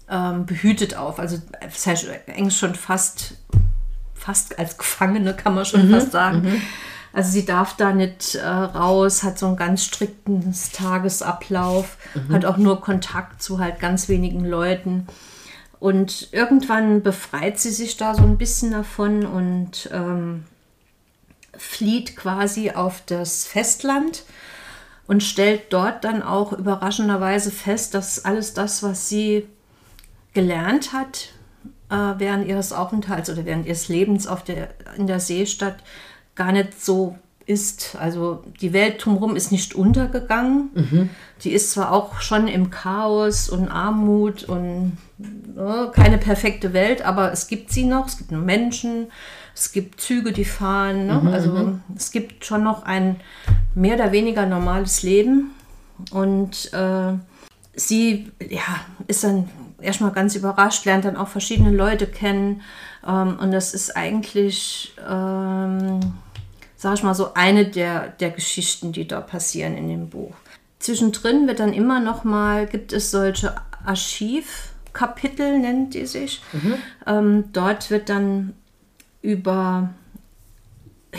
ähm, 0.09 0.47
behütet 0.47 0.97
auf. 0.97 1.19
Also 1.19 1.39
das 1.61 1.87
heißt 1.87 2.07
eigentlich 2.29 2.57
schon 2.57 2.75
fast, 2.75 3.35
fast 4.15 4.59
als 4.59 4.77
Gefangene, 4.77 5.35
kann 5.35 5.55
man 5.55 5.65
schon 5.65 5.91
fast 5.91 6.13
sagen. 6.13 6.63
Also 7.13 7.31
sie 7.31 7.45
darf 7.45 7.77
da 7.77 7.93
nicht 7.93 8.37
äh, 8.37 8.47
raus, 8.47 9.23
hat 9.23 9.39
so 9.39 9.47
einen 9.47 9.57
ganz 9.57 9.85
strikten 9.85 10.55
Tagesablauf, 10.73 11.99
hat 12.31 12.47
auch 12.47 12.57
nur 12.57 12.81
Kontakt 12.81 13.43
zu 13.43 13.59
halt 13.59 13.81
ganz 13.81 14.09
wenigen 14.09 14.45
Leuten. 14.45 15.07
Und 15.79 16.29
irgendwann 16.33 17.03
befreit 17.03 17.59
sie 17.59 17.71
sich 17.71 17.97
da 17.97 18.15
so 18.15 18.23
ein 18.23 18.39
bisschen 18.39 18.71
davon 18.71 19.27
und 19.27 19.91
ähm, 19.93 20.45
flieht 21.57 22.17
quasi 22.17 22.71
auf 22.71 23.03
das 23.05 23.47
Festland 23.47 24.23
und 25.07 25.23
stellt 25.23 25.73
dort 25.73 26.05
dann 26.05 26.23
auch 26.23 26.53
überraschenderweise 26.53 27.51
fest, 27.51 27.95
dass 27.95 28.25
alles 28.25 28.55
das, 28.55 28.83
was 28.83 29.09
sie 29.09 29.47
gelernt 30.33 30.93
hat 30.93 31.31
äh, 31.91 32.15
während 32.19 32.47
ihres 32.47 32.73
Aufenthalts 32.73 33.29
oder 33.31 33.45
während 33.45 33.67
ihres 33.67 33.89
Lebens 33.89 34.27
auf 34.27 34.43
der, 34.45 34.71
in 34.97 35.07
der 35.07 35.21
Seestadt, 35.21 35.77
gar 36.35 36.53
nicht 36.53 36.83
so 36.83 37.19
ist. 37.45 37.97
Also 37.99 38.45
die 38.61 38.73
Welt 38.73 39.05
drumherum 39.05 39.37
ist 39.37 39.53
nicht 39.53 39.75
untergegangen. 39.75 40.71
Die 41.43 41.53
ist 41.53 41.73
zwar 41.73 41.93
auch 41.93 42.21
schon 42.21 42.49
im 42.49 42.71
Chaos 42.71 43.49
und 43.49 43.69
Armut 43.69 44.45
und 44.45 44.97
äh, 45.19 45.91
keine 45.93 46.19
perfekte 46.19 46.73
Welt, 46.73 47.03
aber 47.03 47.33
es 47.33 47.49
gibt 47.49 47.71
sie 47.71 47.85
noch. 47.85 48.07
Es 48.07 48.19
gibt 48.19 48.31
Menschen, 48.31 49.09
es 49.55 49.73
gibt 49.73 50.01
Züge, 50.01 50.33
die 50.33 50.45
fahren. 50.45 51.07
Ne? 51.07 51.31
Also 51.33 51.79
es 51.97 52.11
gibt 52.11 52.45
schon 52.45 52.63
noch 52.65 52.85
ein 52.85 53.21
mehr 53.75 53.95
oder 53.95 54.13
weniger 54.13 54.47
normales 54.47 55.03
Leben. 55.03 55.53
Und 56.11 56.73
äh, 56.73 57.13
sie 57.75 58.33
ja, 58.49 58.81
ist 59.07 59.25
dann 59.25 59.49
erstmal 59.81 60.13
ganz 60.13 60.35
überrascht, 60.35 60.85
lernt 60.85 61.05
dann 61.05 61.17
auch 61.17 61.29
verschiedene 61.29 61.71
Leute 61.71 62.07
kennen. 62.07 62.63
Ähm, 63.07 63.39
und 63.41 63.53
das 63.53 63.75
ist 63.75 63.97
eigentlich, 63.97 64.95
ähm, 65.09 66.01
sag 66.77 66.95
ich 66.95 67.03
mal, 67.03 67.15
so 67.15 67.35
eine 67.35 67.67
der, 67.67 68.09
der 68.09 68.31
Geschichten, 68.31 68.93
die 68.93 69.07
da 69.07 69.21
passieren 69.21 69.77
in 69.77 69.89
dem 69.89 70.09
Buch. 70.09 70.35
Zwischendrin 70.79 71.47
wird 71.47 71.61
dann 71.61 71.73
immer 71.73 72.01
noch 72.01 72.25
mal, 72.25 72.67
gibt 72.67 72.93
es 72.93 73.13
solche 73.13 73.55
Archivkapitel, 73.85 75.59
nennt 75.61 75.95
die 75.95 76.07
sich. 76.07 76.43
Ähm, 77.07 77.45
dort 77.53 77.91
wird 77.91 78.09
dann 78.09 78.55
über 79.23 79.91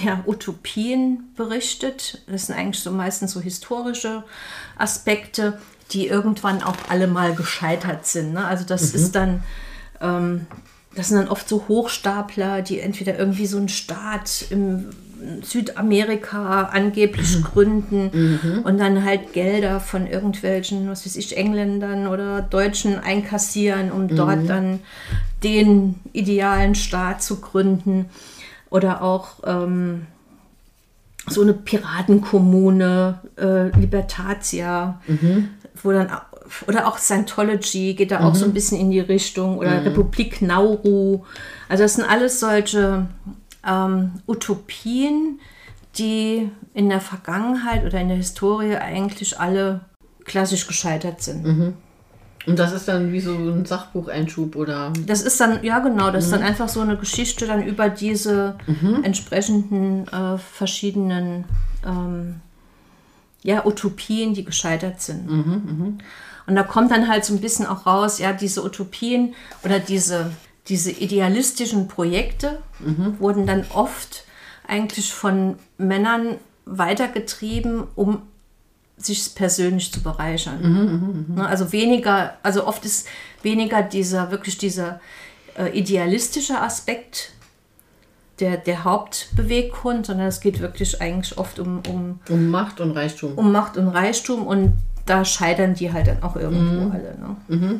ja, 0.03 0.23
Utopien 0.25 1.31
berichtet. 1.35 2.21
Das 2.27 2.47
sind 2.47 2.55
eigentlich 2.55 2.83
so 2.83 2.91
meistens 2.91 3.31
so 3.31 3.41
historische 3.41 4.23
Aspekte, 4.77 5.59
die 5.91 6.07
irgendwann 6.07 6.63
auch 6.63 6.75
alle 6.89 7.07
mal 7.07 7.35
gescheitert 7.35 8.05
sind. 8.05 8.33
Ne? 8.33 8.45
Also 8.45 8.65
das 8.65 8.93
ist 8.93 9.13
dann, 9.13 9.43
ähm, 10.01 10.47
das 10.95 11.09
sind 11.09 11.17
dann 11.17 11.27
oft 11.27 11.47
so 11.47 11.65
Hochstapler, 11.67 12.61
die 12.61 12.79
entweder 12.79 13.17
irgendwie 13.17 13.45
so 13.45 13.57
einen 13.57 13.69
Staat 13.69 14.45
im 14.49 14.89
Südamerika 15.43 16.63
angeblich 16.71 17.43
gründen 17.43 18.61
und 18.63 18.77
dann 18.77 19.03
halt 19.03 19.33
Gelder 19.33 19.79
von 19.79 20.07
irgendwelchen, 20.07 20.89
was 20.89 21.05
weiß 21.05 21.15
ich, 21.15 21.37
Engländern 21.37 22.07
oder 22.07 22.41
Deutschen 22.41 22.99
einkassieren, 22.99 23.91
um 23.91 24.07
dort 24.07 24.49
dann 24.49 24.79
den 25.43 25.95
idealen 26.13 26.75
Staat 26.75 27.21
zu 27.21 27.41
gründen. 27.41 28.05
Oder 28.69 29.03
auch 29.03 29.35
ähm, 29.45 30.07
so 31.27 31.41
eine 31.41 31.53
Piratenkommune, 31.53 33.19
äh, 33.37 33.69
Libertatia, 33.79 35.01
wo 35.81 35.91
dann 35.91 36.09
oder 36.67 36.87
auch 36.87 36.97
Scientology 36.97 37.93
geht 37.93 38.11
da 38.11 38.19
auch 38.21 38.35
so 38.35 38.45
ein 38.45 38.53
bisschen 38.53 38.79
in 38.79 38.91
die 38.91 38.99
Richtung 38.99 39.57
oder 39.57 39.83
Republik 39.85 40.41
Nauru. 40.41 41.23
Also 41.69 41.83
das 41.83 41.95
sind 41.95 42.05
alles 42.05 42.39
solche 42.39 43.07
ähm, 43.65 44.13
Utopien, 44.27 45.39
die 45.97 46.49
in 46.73 46.89
der 46.89 47.01
Vergangenheit 47.01 47.85
oder 47.85 47.99
in 48.01 48.07
der 48.07 48.17
Historie 48.17 48.75
eigentlich 48.75 49.39
alle 49.39 49.81
klassisch 50.25 50.67
gescheitert 50.67 51.21
sind. 51.21 51.45
Und 52.45 52.59
das 52.59 52.73
ist 52.73 52.87
dann 52.87 53.11
wie 53.13 53.21
so 53.21 53.33
ein 53.33 53.65
Sachbucheinschub 53.65 54.55
oder. 54.55 54.91
Das 55.05 55.21
ist 55.21 55.39
dann, 55.39 55.63
ja 55.63 55.79
genau, 55.79 56.11
das 56.11 56.25
ist 56.25 56.33
dann 56.33 56.41
einfach 56.43 56.67
so 56.67 56.81
eine 56.81 56.97
Geschichte 56.97 57.47
dann 57.47 57.63
über 57.63 57.89
diese 57.89 58.55
entsprechenden 59.03 60.07
äh, 60.09 60.37
verschiedenen 60.37 61.45
ähm, 61.85 62.41
ja, 63.43 63.65
Utopien, 63.65 64.33
die 64.33 64.43
gescheitert 64.43 65.01
sind. 65.01 65.29
Und 66.45 66.55
da 66.55 66.63
kommt 66.63 66.91
dann 66.91 67.07
halt 67.07 67.23
so 67.23 67.33
ein 67.33 67.39
bisschen 67.39 67.65
auch 67.65 67.85
raus, 67.85 68.19
ja, 68.19 68.33
diese 68.33 68.63
Utopien 68.63 69.35
oder 69.63 69.79
diese, 69.79 70.31
diese 70.67 70.91
idealistischen 70.91 71.87
Projekte 71.87 72.59
wurden 73.19 73.45
dann 73.45 73.65
oft 73.73 74.23
eigentlich 74.67 75.13
von 75.13 75.55
Männern 75.77 76.37
weitergetrieben, 76.65 77.83
um 77.95 78.21
sich 78.97 79.35
persönlich 79.35 79.91
zu 79.91 80.01
bereichern. 80.01 81.33
Ne, 81.35 81.45
Also 81.45 81.71
weniger, 81.73 82.35
also 82.43 82.65
oft 82.67 82.85
ist 82.85 83.07
weniger 83.41 83.81
dieser, 83.81 84.31
wirklich 84.31 84.57
dieser 84.57 85.01
äh, 85.57 85.77
idealistische 85.77 86.61
Aspekt 86.61 87.31
der, 88.39 88.57
der 88.57 88.83
Hauptbeweggrund, 88.85 90.05
sondern 90.05 90.27
es 90.27 90.39
geht 90.39 90.59
wirklich 90.61 91.01
eigentlich 91.01 91.37
oft 91.37 91.59
um, 91.59 91.81
um, 91.89 92.19
Um 92.29 92.49
Macht 92.49 92.79
und 92.79 92.91
Reichtum. 92.91 93.37
um 93.37 93.51
Macht 93.51 93.77
und 93.77 93.89
Reichtum 93.89 94.47
und 94.47 94.73
da 95.05 95.25
scheitern 95.25 95.73
die 95.75 95.91
halt 95.91 96.07
dann 96.07 96.23
auch 96.23 96.35
irgendwo 96.37 96.85
Mhm. 96.85 96.91
alle. 96.91 97.17
Ne? 97.19 97.79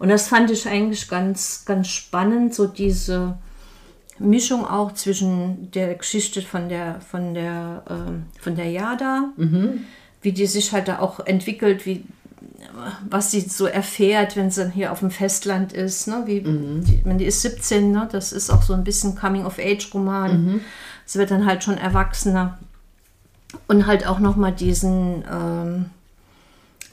Und 0.00 0.08
das 0.08 0.26
fand 0.28 0.50
ich 0.50 0.66
eigentlich 0.66 1.08
ganz, 1.08 1.64
ganz 1.66 1.86
spannend, 1.88 2.54
so 2.54 2.66
diese 2.66 3.36
Mischung 4.18 4.66
auch 4.66 4.92
zwischen 4.94 5.70
der 5.70 5.94
Geschichte 5.94 6.42
von 6.42 6.68
der, 6.68 7.00
von 7.00 7.34
der, 7.34 7.84
ähm, 7.88 8.24
von 8.40 8.56
der 8.56 8.70
Jada, 8.70 9.28
Mhm. 9.36 9.84
wie 10.22 10.32
die 10.32 10.46
sich 10.46 10.72
halt 10.72 10.88
da 10.88 10.98
auch 10.98 11.20
entwickelt, 11.20 11.86
wie 11.86 12.04
was 13.08 13.30
sie 13.30 13.40
so 13.40 13.66
erfährt, 13.66 14.36
wenn 14.36 14.50
sie 14.50 14.62
dann 14.62 14.70
hier 14.72 14.92
auf 14.92 15.00
dem 15.00 15.10
Festland 15.10 15.72
ist. 15.74 16.06
Ne? 16.08 16.22
Wie, 16.26 16.40
Mhm. 16.40 16.84
die, 16.84 17.04
wenn 17.04 17.18
die 17.18 17.26
ist 17.26 17.42
17, 17.42 17.92
ne? 17.92 18.08
das 18.10 18.32
ist 18.32 18.48
auch 18.50 18.62
so 18.62 18.72
ein 18.72 18.84
bisschen 18.84 19.16
Coming-of-Age-Roman. 19.16 20.44
Mhm. 20.44 20.60
Sie 21.04 21.18
wird 21.18 21.30
dann 21.30 21.44
halt 21.46 21.62
schon 21.64 21.76
erwachsener. 21.78 22.58
Und 23.68 23.86
halt 23.86 24.06
auch 24.06 24.18
nochmal 24.20 24.52
diesen, 24.52 25.24
ähm, 25.30 25.86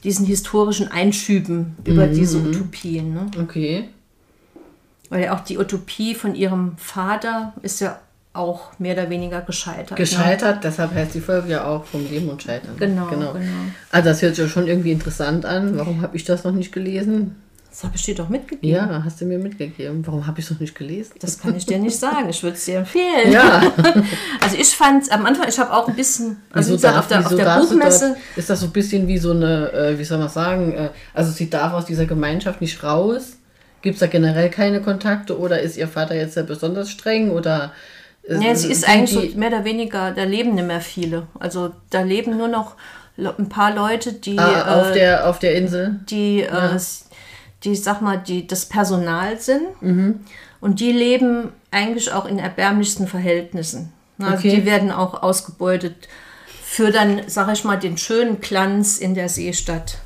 diesen 0.04 0.26
historischen 0.26 0.88
Einschüben 0.90 1.76
über 1.84 2.06
Mhm. 2.06 2.14
diese 2.14 2.38
Utopien. 2.38 3.14
Ne? 3.14 3.26
Okay. 3.40 3.88
Weil 5.10 5.24
ja 5.24 5.34
auch 5.36 5.40
die 5.40 5.58
Utopie 5.58 6.14
von 6.14 6.34
ihrem 6.34 6.76
Vater 6.76 7.54
ist 7.62 7.80
ja 7.80 7.98
auch 8.34 8.78
mehr 8.78 8.92
oder 8.94 9.10
weniger 9.10 9.40
gescheitert. 9.40 9.92
Ne? 9.92 9.96
Gescheitert, 9.96 10.62
deshalb 10.62 10.94
heißt 10.94 11.14
die 11.14 11.20
Folge 11.20 11.50
ja 11.50 11.64
auch 11.66 11.84
vom 11.84 12.08
Leben 12.08 12.28
und 12.28 12.42
Scheitern. 12.42 12.76
Genau, 12.78 13.06
genau. 13.06 13.34
Also 13.90 14.08
das 14.10 14.22
hört 14.22 14.36
sich 14.36 14.44
ja 14.44 14.48
schon 14.50 14.66
irgendwie 14.68 14.92
interessant 14.92 15.44
an. 15.44 15.76
Warum 15.78 16.02
habe 16.02 16.16
ich 16.16 16.24
das 16.24 16.44
noch 16.44 16.52
nicht 16.52 16.70
gelesen? 16.72 17.34
Das 17.78 17.84
habe 17.84 17.94
ich 17.94 18.02
dir 18.02 18.16
doch 18.16 18.28
mitgegeben. 18.28 18.74
Ja, 18.74 19.02
hast 19.04 19.20
du 19.20 19.24
mir 19.24 19.38
mitgegeben. 19.38 20.04
Warum 20.04 20.26
habe 20.26 20.40
ich 20.40 20.46
es 20.46 20.50
noch 20.50 20.58
nicht 20.58 20.74
gelesen? 20.74 21.12
Das 21.20 21.38
kann 21.38 21.56
ich 21.56 21.64
dir 21.64 21.78
nicht 21.78 21.96
sagen. 21.96 22.28
Ich 22.28 22.42
würde 22.42 22.56
es 22.56 22.64
dir 22.64 22.78
empfehlen. 22.78 23.30
Ja. 23.30 23.62
Also 24.42 24.56
ich 24.56 24.68
fand 24.70 25.08
am 25.12 25.24
Anfang, 25.26 25.46
ich 25.48 25.56
habe 25.60 25.72
auch 25.72 25.86
ein 25.86 25.94
bisschen, 25.94 26.38
also 26.50 26.72
Wieso 26.72 26.76
gesagt, 26.76 26.94
darf- 26.96 27.02
auf 27.02 27.08
der, 27.08 27.18
auf 27.26 27.34
der 27.36 27.60
Buchmesse, 27.60 28.08
Dort, 28.08 28.18
ist 28.38 28.50
das 28.50 28.60
so 28.60 28.66
ein 28.66 28.72
bisschen 28.72 29.06
wie 29.06 29.18
so 29.18 29.30
eine, 29.30 29.70
äh, 29.72 29.98
wie 29.98 30.02
soll 30.02 30.18
man 30.18 30.28
sagen, 30.28 30.72
äh, 30.72 30.88
also 31.14 31.30
sie 31.30 31.48
darf 31.48 31.72
aus 31.72 31.84
dieser 31.84 32.06
Gemeinschaft 32.06 32.60
nicht 32.60 32.82
raus? 32.82 33.36
Gibt 33.82 33.94
es 33.94 34.00
da 34.00 34.06
generell 34.08 34.50
keine 34.50 34.80
Kontakte 34.82 35.38
oder 35.38 35.60
ist 35.60 35.76
ihr 35.76 35.86
Vater 35.86 36.16
jetzt 36.16 36.36
ja 36.36 36.42
besonders 36.42 36.90
streng 36.90 37.30
oder 37.30 37.72
äh, 38.24 38.38
ja, 38.44 38.56
sie 38.56 38.72
ist 38.72 38.88
eigentlich 38.88 39.32
so 39.32 39.38
mehr 39.38 39.50
oder 39.50 39.64
weniger, 39.64 40.10
da 40.10 40.24
leben 40.24 40.56
nicht 40.56 40.66
mehr 40.66 40.80
viele. 40.80 41.28
Also 41.38 41.72
da 41.90 42.00
leben 42.02 42.36
nur 42.38 42.48
noch 42.48 42.74
ein 43.16 43.48
paar 43.48 43.74
Leute, 43.74 44.14
die, 44.14 44.38
ah, 44.38 44.80
auf, 44.80 44.90
äh, 44.90 44.94
der, 44.94 45.28
auf 45.28 45.38
der 45.38 45.54
Insel? 45.56 46.00
die, 46.08 46.42
äh, 46.42 46.50
die, 47.64 47.74
sag 47.76 48.00
mal, 48.02 48.18
die 48.18 48.46
das 48.46 48.66
Personal 48.66 49.40
sind. 49.40 49.62
Und 50.60 50.80
die 50.80 50.92
leben 50.92 51.52
eigentlich 51.70 52.12
auch 52.12 52.24
in 52.26 52.38
erbärmlichsten 52.38 53.06
Verhältnissen. 53.06 53.92
Also 54.18 54.34
Okay. 54.34 54.56
die 54.56 54.64
werden 54.66 54.90
auch 54.90 55.22
ausgebeutet 55.22 56.08
für 56.64 56.90
dann, 56.90 57.22
sag 57.28 57.52
ich 57.52 57.64
mal, 57.64 57.78
den 57.78 57.96
schönen 57.98 58.40
Glanz 58.40 58.98
in 58.98 59.14
der 59.14 59.28
Seestadt. 59.28 59.98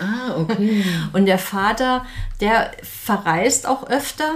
Ah, 0.00 0.36
okay. 0.40 0.84
Und 1.12 1.26
der 1.26 1.38
Vater, 1.38 2.04
der 2.40 2.72
verreist 2.82 3.66
auch 3.66 3.88
öfter. 3.88 4.30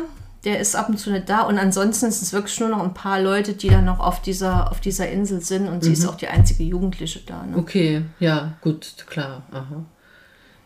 Der 0.45 0.61
ist 0.61 0.77
ab 0.77 0.89
und 0.89 0.99
zu 0.99 1.11
nicht 1.11 1.29
da. 1.29 1.41
Und 1.43 1.59
ansonsten 1.59 2.13
sind 2.13 2.23
es 2.23 2.33
wirklich 2.33 2.61
nur 2.61 2.69
noch 2.69 2.83
ein 2.83 2.95
paar 2.95 3.21
Leute, 3.21 3.55
die 3.55 3.69
dann 3.69 3.85
noch 3.85 3.99
auf 3.99 4.23
dieser, 4.23 4.71
auf 4.71 4.81
dieser 4.81 5.09
Insel 5.11 5.41
sind. 5.41 5.69
Und 5.69 5.83
sie 5.83 5.93
ist 5.93 6.07
auch 6.07 6.15
die 6.15 6.29
einzige 6.29 6.63
Jugendliche 6.63 7.19
da. 7.27 7.43
Ne? 7.43 7.57
Okay, 7.57 8.03
ja, 8.21 8.53
gut, 8.61 9.05
klar. 9.09 9.43
Aha. 9.51 9.85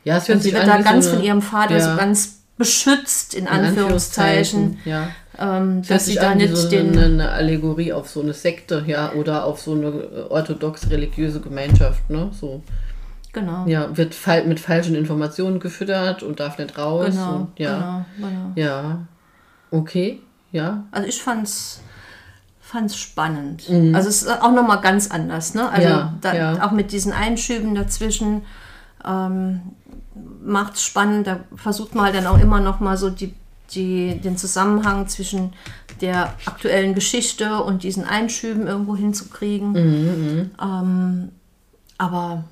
Ja, 0.05 0.17
es 0.17 0.29
Und 0.29 0.43
sie 0.43 0.53
wird 0.53 0.67
da 0.67 0.81
ganz 0.81 1.05
so 1.05 1.11
eine, 1.11 1.19
von 1.19 1.27
ihrem 1.27 1.43
Vater 1.43 1.77
ja, 1.79 1.91
so 1.93 1.97
ganz 1.97 2.41
beschützt, 2.57 3.35
in, 3.35 3.43
in 3.45 3.49
Anführungszeichen. 3.49 4.79
Ja. 4.85 5.09
Ähm, 5.39 5.83
dass 5.83 6.07
sie 6.07 6.15
da 6.15 6.35
nicht 6.35 6.57
so 6.57 6.69
den. 6.69 6.93
eine, 6.93 7.07
eine 7.07 7.31
Allegorie 7.31 7.93
auf 7.93 8.09
so 8.09 8.21
eine 8.21 8.35
Sekte, 8.35 8.85
ja, 8.87 9.13
oder 9.13 9.45
auf 9.47 9.61
so 9.61 9.73
eine 9.73 9.87
äh, 9.89 10.23
orthodox-religiöse 10.29 11.41
Gemeinschaft, 11.41 12.11
ne? 12.11 12.31
So, 12.39 12.63
Genau. 13.33 13.67
ja, 13.67 13.97
wird 13.97 14.15
mit 14.47 14.61
falschen 14.61 14.95
Informationen 14.95 15.59
gefüttert 15.59 16.23
und 16.23 16.39
darf 16.39 16.59
nicht 16.59 16.77
raus. 16.77 17.07
Genau, 17.13 17.35
und, 17.37 17.59
ja, 17.59 18.05
genau, 18.17 18.29
genau. 18.29 18.53
ja. 18.57 18.99
Okay, 19.71 20.21
ja. 20.53 20.85
Also 20.91 21.09
ich 21.09 21.23
fand's, 21.23 21.81
fand's 22.61 22.95
spannend. 22.99 23.65
Also 23.95 24.11
es 24.11 24.23
ist 24.23 24.29
auch 24.29 24.53
nochmal 24.53 24.83
ganz 24.83 25.11
anders, 25.11 25.55
ne? 25.55 25.67
Also 25.71 25.89
Mhm. 25.89 25.95
Ja, 25.95 26.15
da, 26.21 26.35
ja. 26.35 26.67
auch 26.67 26.73
mit 26.73 26.93
diesen 26.93 27.15
Einschüben 27.15 27.75
dazwischen 27.75 28.43
ähm, 29.03 29.63
macht's 30.45 30.83
spannend. 30.85 31.27
Da 31.27 31.41
versucht 31.57 31.95
man 31.95 32.07
halt 32.07 32.15
dann 32.15 32.27
auch 32.27 32.39
immer 32.41 32.61
nochmal 32.61 32.97
so 32.97 33.11
die, 33.11 33.35
die, 33.73 34.19
den 34.21 34.37
Zusammenhang 34.37 35.09
zwischen 35.09 35.53
der 36.01 36.35
aktuellen 36.47 36.95
Geschichte 36.95 37.63
und 37.63 37.83
diesen 37.83 38.05
Einschüben 38.05 38.67
irgendwo 38.67 38.97
hinzukriegen. 38.97 39.73
Mhm, 39.73 40.51
Ähm, 40.63 41.29
aber 41.99 42.45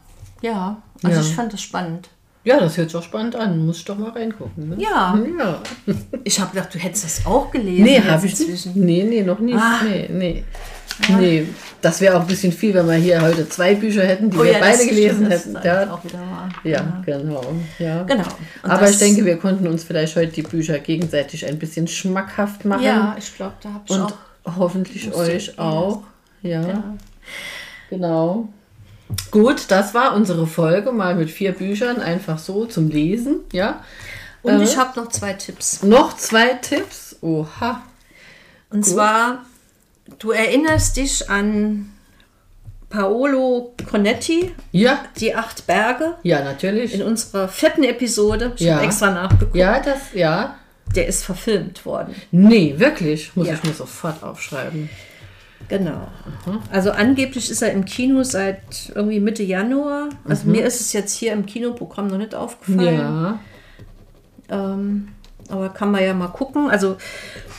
ja, 0.42 0.81
also 1.03 1.16
Ja. 1.20 1.27
ich 1.27 1.35
fand 1.35 1.53
das 1.53 1.61
spannend. 1.62 2.09
Ja, 2.42 2.59
das 2.59 2.79
hört 2.79 2.88
sich 2.88 2.99
doch 2.99 3.05
spannend 3.07 3.37
an. 3.37 3.66
Muss 3.66 3.79
ich 3.79 3.85
doch 3.85 3.99
mal 3.99 4.11
reingucken. 4.12 4.70
Ne? 4.70 4.77
Ja, 4.79 5.18
Ja. 5.38 5.61
ich 6.25 6.40
habe 6.40 6.53
gedacht, 6.55 6.75
du 6.75 6.79
hättest 6.79 7.05
das 7.05 7.27
auch 7.27 7.51
gelesen. 7.51 7.85
Nee, 7.85 8.01
habe 8.01 8.25
ich 8.25 8.33
inzwischen. 8.40 8.73
nicht. 8.73 8.85
Nee, 8.85 9.05
nee, 9.05 9.23
noch 9.23 9.40
nicht. 9.40 9.59
Ah. 9.59 9.81
Nee, 9.85 10.09
nee. 10.11 10.44
Nee, 11.09 11.47
das 11.81 12.01
wäre 12.01 12.17
auch 12.17 12.21
ein 12.23 12.27
bisschen 12.27 12.53
viel, 12.53 12.75
wenn 12.75 12.87
wir 12.87 12.95
hier 12.95 13.21
heute 13.23 13.49
zwei 13.49 13.75
Bücher 13.75 14.03
hätten, 14.03 14.31
die 14.31 14.37
Oh 14.39 14.45
wir 14.45 14.53
ja, 14.53 14.59
beide 14.61 14.87
gelesen 14.87 15.27
hätten. 15.31 15.57
Ja, 15.65 15.93
auch 15.93 16.05
wieder 16.05 16.19
wahr. 16.21 16.49
ja, 16.63 17.03
genau. 17.05 17.55
Ja. 17.79 18.03
Genau. 18.05 18.25
Und 18.63 18.71
Aber 18.71 18.89
ich 18.89 18.99
denke, 18.99 19.25
wir 19.25 19.37
konnten 19.39 19.67
uns 19.67 19.83
vielleicht 19.85 20.15
heute 20.17 20.33
die 20.33 20.43
Bücher 20.43 20.79
gegenseitig 20.79 21.47
ein 21.47 21.59
bisschen 21.59 21.89
schmackhaft 21.89 22.65
machen. 22.65 22.83
Ja, 22.83 23.17
ich 23.19 23.35
glaube, 23.35 23.55
da 23.63 23.71
habe 23.73 23.85
ich 23.87 23.91
Und 23.93 24.03
auch. 24.03 24.57
hoffentlich 24.57 25.13
euch 25.15 25.59
auch. 25.59 26.03
Ja, 26.43 26.61
Ja. 26.67 26.85
genau. 27.89 28.49
Gut, 29.31 29.65
das 29.69 29.93
war 29.95 30.15
unsere 30.15 30.47
Folge 30.47 30.93
mal 30.93 31.17
mit 31.17 31.31
vier 31.31 31.53
Büchern, 31.53 32.01
einfach 32.01 32.39
so 32.39 32.67
zum 32.67 32.89
Lesen. 32.89 33.41
Ja. 33.53 33.83
Und 34.43 34.61
Äh, 34.61 34.65
ich 34.65 34.77
habe 34.77 34.99
noch 35.01 35.09
zwei 35.09 35.33
Tipps. 35.33 35.83
noch 35.83 36.17
zwei 36.17 36.55
Tipps. 36.55 37.17
Oha. 37.21 37.83
Und 38.71 38.87
zwar, 38.87 39.45
du 40.18 40.31
erinnerst 40.33 40.96
dich 40.96 41.29
an 41.31 41.90
Paolo 42.88 43.75
Conetti, 43.88 44.53
Ja, 44.73 45.05
Die 45.18 45.35
acht 45.35 45.66
Berge, 45.66 46.16
ja, 46.25 46.42
natürlich. 46.42 46.94
in 46.94 47.03
unserer 47.03 47.49
vierten 47.49 47.85
Episode. 47.85 48.53
Ich 48.57 48.62
Ja. 48.62 48.77
habe 48.77 48.87
extra 48.87 49.11
nachgeguckt. 49.11 49.55
Ja, 49.57 49.81
das, 49.81 49.99
ja. 50.14 50.57
Der 50.96 51.07
ist 51.07 51.25
verfilmt 51.25 51.87
worden. 51.87 52.14
Nee, 52.33 52.75
wirklich. 52.79 53.35
Muss 53.37 53.46
Ja. 53.46 53.55
ich 53.55 53.62
mir 53.62 53.73
sofort 53.73 54.23
aufschreiben. 54.25 54.90
Genau. 55.68 56.09
Also 56.73 56.90
angeblich 56.90 57.49
ist 57.49 57.62
er 57.62 57.70
im 57.70 57.85
Kino 57.85 58.25
seit 58.25 58.90
irgendwie 58.92 59.20
Mitte 59.20 59.44
Januar. 59.44 60.09
Also 60.25 60.49
mir 60.49 60.64
ist 60.64 60.81
es 60.81 60.92
jetzt 60.92 61.12
hier 61.16 61.33
im 61.33 61.46
Kinoprogramm 61.46 62.09
noch 62.09 62.18
nicht 62.18 62.35
aufgefallen. 62.35 62.94
Ja. 62.99 63.38
Ähm, 64.49 65.09
aber 65.51 65.69
kann 65.71 65.91
man 65.91 66.03
ja 66.05 66.14
mal 66.14 66.29
gucken. 66.29 66.68
Also 66.70 66.97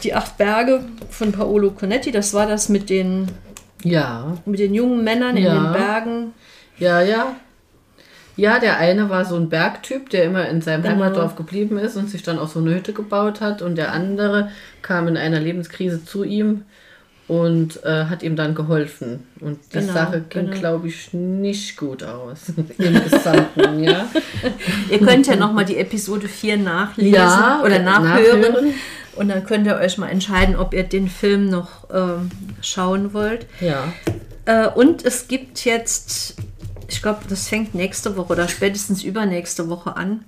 die 0.04 0.14
acht 0.14 0.38
Berge 0.38 0.84
von 1.10 1.32
Paolo 1.32 1.72
Conetti, 1.72 2.12
das 2.12 2.34
war 2.34 2.48
das 2.48 2.70
mit 2.70 2.90
den, 2.90 3.28
Ja. 3.84 4.38
mit 4.46 4.60
den 4.60 4.74
jungen 4.74 5.04
Männern 5.04 5.38
in 5.38 5.44
Ja. 5.44 5.54
den 5.56 5.74
Bergen. 5.74 6.34
Ja, 6.78 7.02
ja. 7.02 7.36
Ja, 8.38 8.60
der 8.60 8.78
eine 8.78 9.10
war 9.10 9.26
so 9.26 9.36
ein 9.36 9.50
Bergtyp, 9.50 10.10
der 10.10 10.24
immer 10.24 10.48
in 10.48 10.62
seinem 10.62 10.82
Genau. 10.84 10.96
Heimatdorf 10.96 11.36
geblieben 11.36 11.78
ist 11.78 11.98
und 11.98 12.10
sich 12.10 12.24
dann 12.24 12.40
auch 12.40 12.48
so 12.48 12.60
eine 12.60 12.74
Hütte 12.74 12.94
gebaut 12.94 13.42
hat. 13.42 13.62
Und 13.62 13.76
der 13.76 13.92
andere 13.92 14.50
kam 14.82 15.08
in 15.08 15.18
einer 15.18 15.40
Lebenskrise 15.40 16.04
zu 16.06 16.24
ihm 16.24 16.64
und 17.32 17.82
äh, 17.86 18.06
hat 18.08 18.24
ihm 18.24 18.36
dann 18.36 18.56
geholfen. 18.56 19.26
Und 19.40 19.58
die 19.74 19.78
Genau, 19.80 19.94
Sache 19.94 20.22
ging, 20.28 20.48
genau. 20.48 20.60
glaube 20.60 20.88
ich, 20.90 21.14
nicht 21.14 21.78
gut 21.78 22.04
aus. 22.04 22.40
Im 22.78 23.02
Gesamten, 23.10 23.82
ja. 23.82 24.06
Ihr 24.92 25.00
könnt 25.00 25.28
ja 25.28 25.38
nochmal 25.38 25.64
die 25.64 25.78
Episode 25.78 26.28
4 26.28 26.58
nachlesen 26.58 27.14
Ja, 27.14 27.62
oder 27.64 27.80
nachhören. 27.80 28.42
nachhören. 28.42 28.74
Und 29.16 29.30
dann 29.30 29.46
könnt 29.46 29.66
ihr 29.66 29.76
euch 29.78 29.98
mal 29.98 30.10
entscheiden, 30.10 30.58
ob 30.58 30.74
ihr 30.74 30.84
den 30.84 31.08
Film 31.08 31.50
noch 31.50 31.88
ähm, 31.94 32.32
schauen 32.62 33.14
wollt. 33.14 33.46
Ja. 33.62 33.94
Äh, 34.44 34.68
und 34.68 35.06
es 35.06 35.30
gibt 35.30 35.64
jetzt, 35.64 36.36
ich 36.90 37.02
glaube, 37.02 37.20
das 37.30 37.48
fängt 37.48 37.74
nächste 37.74 38.18
Woche 38.18 38.34
oder 38.34 38.50
spätestens 38.50 39.04
übernächste 39.04 39.70
Woche 39.70 39.96
an, 39.96 40.26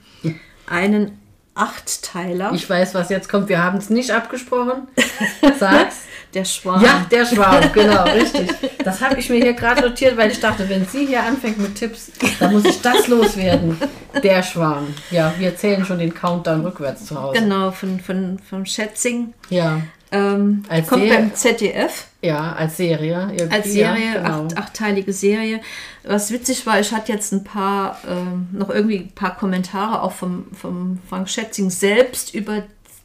einen 0.67 1.17
Achtteiler. 1.55 2.51
Ich 2.53 2.69
weiß, 2.69 2.93
was 2.95 3.09
jetzt 3.09 3.29
kommt. 3.29 3.49
Wir 3.49 3.63
haben 3.63 3.77
es 3.77 3.89
nicht 3.89 4.11
abgesprochen. 4.11 4.87
Sag's. 5.59 5.97
der 6.33 6.45
Schwarm. 6.45 6.83
Ja, 6.83 7.05
der 7.11 7.25
Schwarm, 7.25 7.63
genau, 7.73 8.03
richtig. 8.05 8.49
Das 8.83 9.01
habe 9.01 9.19
ich 9.19 9.29
mir 9.29 9.35
hier 9.41 9.53
gerade 9.53 9.81
notiert, 9.87 10.17
weil 10.17 10.31
ich 10.31 10.39
dachte, 10.39 10.67
wenn 10.67 10.85
sie 10.87 11.05
hier 11.05 11.21
anfängt 11.23 11.59
mit 11.59 11.75
Tipps, 11.75 12.11
dann 12.39 12.53
muss 12.53 12.65
ich 12.65 12.81
das 12.81 13.07
loswerden. 13.07 13.77
Der 14.23 14.41
Schwarm. 14.41 14.87
Ja, 15.11 15.33
wir 15.37 15.55
zählen 15.55 15.85
schon 15.85 15.99
den 15.99 16.13
Countdown 16.13 16.61
rückwärts 16.61 17.05
zu 17.05 17.21
Hause. 17.21 17.39
Genau, 17.39 17.71
von, 17.71 17.99
von, 17.99 18.39
von 18.49 18.65
Schätzing. 18.65 19.33
Ja, 19.49 19.81
Ähm, 20.11 20.63
kommt 20.87 21.09
beim 21.09 21.33
ZDF 21.35 22.07
ja, 22.23 22.53
als 22.53 22.77
Serie. 22.77 23.35
als 23.49 23.71
Serie, 23.71 24.05
ja, 24.05 24.13
genau. 24.13 24.45
acht, 24.45 24.57
achtteilige 24.57 25.11
Serie. 25.11 25.59
Was 26.03 26.31
witzig 26.31 26.65
war, 26.65 26.79
ich 26.79 26.91
hatte 26.91 27.11
jetzt 27.11 27.33
ein 27.33 27.43
paar, 27.43 27.99
ähm, 28.07 28.47
noch 28.51 28.69
irgendwie 28.69 28.99
ein 28.99 29.11
paar 29.11 29.35
Kommentare 29.35 30.01
auch 30.01 30.13
vom, 30.13 30.45
vom 30.53 30.99
Frank 31.09 31.29
Schätzing 31.29 31.69
selbst 31.69 32.33
über 32.33 32.63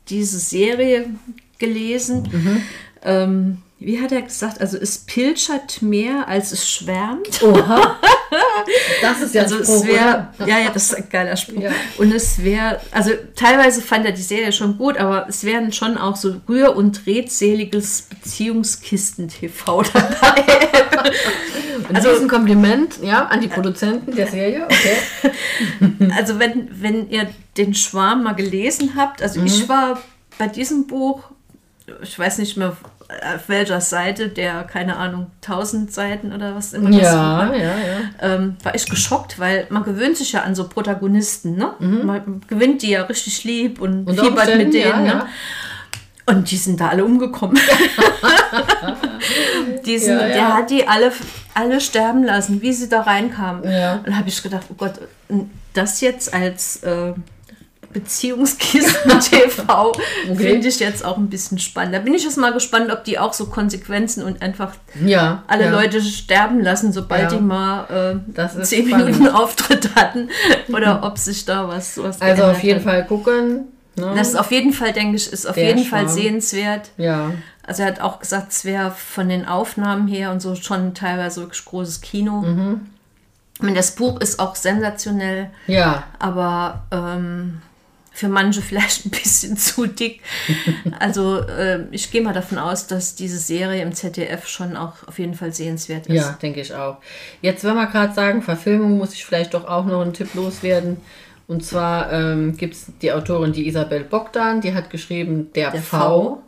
diese 0.09 0.39
Serie 0.39 1.07
gelesen. 1.59 2.29
Mhm. 2.31 2.62
Ähm, 3.03 3.62
wie 3.81 4.01
hat 4.01 4.12
er 4.12 4.23
gesagt? 4.23 4.61
Also 4.61 4.77
es 4.77 4.99
pilschert 4.99 5.83
mehr, 5.83 6.29
als 6.29 6.53
es 6.53 6.69
schwärmt. 6.69 7.43
Oha. 7.43 7.97
Das 9.03 9.20
ist 9.20 9.35
ja 9.35 9.43
Also 9.43 9.57
ein 9.57 9.62
es 9.62 9.68
Spruch, 9.68 9.87
wäre, 9.87 10.29
oder? 10.39 10.47
ja, 10.49 10.59
ja, 10.59 10.70
das 10.70 10.85
ist 10.85 10.95
ein 10.97 11.09
geiler 11.11 11.37
Spruch. 11.37 11.61
Ja. 11.62 11.70
Und 11.99 12.12
es 12.14 12.43
wäre, 12.43 12.81
also 12.91 13.11
teilweise 13.37 13.81
fand 13.83 14.05
er 14.07 14.12
die 14.12 14.22
Serie 14.22 14.53
schon 14.53 14.76
gut, 14.79 14.97
aber 14.99 15.26
es 15.29 15.45
wären 15.45 15.72
schon 15.72 15.97
auch 15.97 16.16
so 16.16 16.37
rühr- 16.49 16.74
und 16.74 17.07
redseliges 17.07 18.03
Beziehungskisten-TV 18.11 19.83
dabei. 19.93 20.45
Und 21.89 21.97
also 21.97 22.11
ein 22.20 22.29
Kompliment, 22.29 22.99
ja, 23.03 23.26
an 23.26 23.41
die 23.41 23.49
Produzenten 23.49 24.14
der 24.14 24.26
Serie, 24.26 24.64
okay. 24.64 25.33
also 26.16 26.39
wenn, 26.39 26.68
wenn 26.83 27.09
ihr 27.11 27.29
den 27.57 27.74
Schwarm 27.74 28.24
mal 28.24 28.35
gelesen 28.35 28.93
habt, 28.97 29.22
also 29.22 29.41
Mhm. 29.41 29.47
ich 29.47 29.68
war 29.68 30.01
bei 30.39 30.49
diesem 30.49 30.87
Buch, 30.87 31.22
ich 32.03 32.18
weiß 32.18 32.39
nicht 32.39 32.57
mehr 32.57 32.76
auf 33.34 33.48
welcher 33.48 33.80
Seite, 33.80 34.28
der, 34.28 34.64
keine 34.64 34.96
Ahnung, 34.96 35.28
1000 35.42 35.90
Seiten 35.92 36.32
oder 36.32 36.54
was 36.54 36.74
immer 36.74 36.90
das 36.90 37.00
Ja, 37.00 37.14
war. 37.38 37.56
ja, 37.56 37.62
ja. 37.62 37.74
ähm, 38.20 38.56
war 38.62 38.74
ich 38.74 38.86
geschockt, 38.88 39.38
weil 39.38 39.66
man 39.70 39.82
gewöhnt 39.84 40.16
sich 40.18 40.32
ja 40.32 40.42
an 40.42 40.54
so 40.54 40.68
Protagonisten, 40.68 41.56
ne? 41.56 41.72
Man 41.78 42.42
gewinnt 42.48 42.82
die 42.82 42.90
ja 42.90 43.02
richtig 43.02 43.44
lieb 43.44 43.80
und, 43.80 44.02
Mhm. 44.02 44.06
Unter 44.09 44.24
fiebert 44.24 44.56
mit 44.59 44.74
denen, 44.74 45.06
ja, 45.06 45.14
ne? 45.14 45.26
Und 46.26 46.50
die 46.50 46.59
sind 46.59 46.78
da 46.78 46.88
alle 46.88 47.06
umgekommen. 47.06 47.56
die 49.86 49.98
sind, 49.98 50.18
Ja, 50.20 50.26
ja. 50.26 50.34
Der 50.34 50.54
hat 50.54 50.70
die 50.70 50.86
alle, 50.86 51.12
alle 51.54 51.80
sterben 51.80 52.24
lassen, 52.24 52.61
wie 52.62 52.72
sie 52.72 52.88
da 52.88 53.02
reinkamen. 53.02 53.70
Ja. 53.70 53.94
Und 53.96 54.09
da 54.09 54.12
habe 54.16 54.28
ich 54.28 54.42
gedacht, 54.42 54.66
oh 54.70 54.74
Gott, 54.76 54.94
das 55.74 56.00
jetzt 56.00 56.32
als 56.34 56.82
äh, 56.82 57.12
Beziehungskisten-TV 57.93 59.93
finde 60.36 60.68
ich 60.68 60.80
jetzt 60.80 61.05
auch 61.05 61.16
ein 61.16 61.28
bisschen 61.28 61.59
spannend. 61.59 61.95
Da 61.95 61.99
bin 62.01 62.14
ich 62.14 62.24
jetzt 62.24 62.36
mal 62.39 62.53
gespannt, 62.53 62.91
ob 62.93 63.05
die 63.05 63.18
auch 63.18 63.32
so 63.32 63.47
Konsequenzen 63.47 64.22
und 64.22 64.43
einfach 64.43 64.72
Ja, 65.05 65.43
alle 65.47 65.64
ja. 65.66 65.70
Leute 65.70 66.01
sterben 66.01 66.61
lassen, 66.62 66.93
sobald 66.93 67.32
Ja. 67.32 67.39
die 67.39 67.43
mal 67.43 68.20
äh, 68.36 68.62
zehn 68.62 68.86
spannend. 68.89 69.07
Minuten 69.18 69.28
Auftritt 69.34 69.95
hatten 69.95 70.28
oder 70.72 71.03
ob 71.03 71.18
sich 71.18 71.45
da 71.45 71.68
was, 71.68 72.01
was 72.03 72.20
Also 72.20 72.45
auf 72.45 72.62
jeden 72.62 72.78
hat. 72.80 72.84
Fall 72.84 73.07
gucken. 73.07 73.68
Ne? 73.97 74.12
Das 74.16 74.28
ist 74.28 74.36
auf 74.36 74.53
jeden 74.53 74.72
Fall, 74.72 74.93
denke 74.93 75.16
ich, 75.16 75.32
ist 75.32 75.47
auf 75.47 75.55
Der 75.57 75.66
jeden 75.68 75.84
Fall 75.84 76.05
Schwarm. 76.05 76.14
sehenswert. 76.14 76.91
ja, 76.99 77.32
Also 77.66 77.82
er 77.82 77.89
hat 77.89 78.01
auch 78.01 78.20
gesagt, 78.20 78.53
es 78.53 78.64
wäre 78.64 78.93
von 78.93 79.28
den 79.28 79.45
Aufnahmen 79.47 80.07
her 80.07 80.30
und 80.30 80.41
so 80.41 80.55
schon 80.55 80.95
teilweise 80.95 81.41
wirklich 81.41 81.64
großes 81.64 82.01
Kino. 82.01 82.43
Mhm. 82.43 82.82
Meine, 83.61 83.74
das 83.74 83.97
Buch 83.97 84.20
ist 84.20 84.39
auch 84.39 84.55
sensationell, 84.55 85.51
ja, 85.66 86.05
aber 86.20 86.84
ähm, 86.93 87.61
für 88.19 88.29
manche 88.29 88.61
vielleicht 88.69 89.07
ein 89.07 89.11
bisschen 89.11 89.57
zu 89.57 89.87
dick. 89.87 90.21
Also 90.99 91.39
äh, 91.41 91.85
ich 91.93 92.11
gehe 92.11 92.21
mal 92.23 92.35
davon 92.35 92.59
aus, 92.59 92.87
dass 92.89 93.14
diese 93.14 93.39
Serie 93.39 93.81
im 93.83 93.93
ZDF 93.95 94.47
schon 94.49 94.77
auch 94.77 95.07
auf 95.07 95.19
jeden 95.19 95.35
Fall 95.35 95.53
sehenswert 95.53 96.07
ist. 96.09 96.14
ja, 96.16 96.39
denke 96.43 96.61
ich 96.61 96.75
auch. 96.75 96.97
Jetzt, 97.43 97.62
wenn 97.64 97.75
wir 97.77 97.87
gerade 97.87 98.12
sagen, 98.14 98.43
Verfilmung, 98.43 98.99
muss 98.99 99.14
ich 99.14 99.25
vielleicht 99.25 99.55
doch 99.55 99.66
auch 99.66 99.85
noch 99.87 100.01
einen 100.03 100.12
Tipp 100.14 100.35
loswerden. 100.35 100.97
Und 101.47 101.64
zwar 101.64 102.12
ähm, 102.12 102.57
gibt 102.57 102.75
es 102.75 102.87
die 103.01 103.12
Autorin, 103.12 103.53
die 103.53 103.66
Isabel 103.69 104.05
Bogdan, 104.05 104.61
die 104.61 104.75
hat 104.75 104.91
geschrieben 104.91 105.51
Der, 105.55 105.71
Der 105.71 105.81
v. 105.81 105.97
V. 105.99 106.43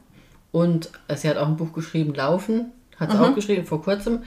Und 0.53 0.91
äh, 1.09 1.17
sie 1.17 1.29
hat 1.29 1.37
auch 1.39 1.47
ein 1.47 1.57
Buch 1.57 1.73
geschrieben, 1.73 2.13
Laufen, 2.15 2.73
hat 2.99 3.13
sie 3.13 3.17
Mhm. 3.17 3.23
auch 3.23 3.35
geschrieben 3.35 3.65
vor 3.65 3.81
kurzem, 3.83 4.25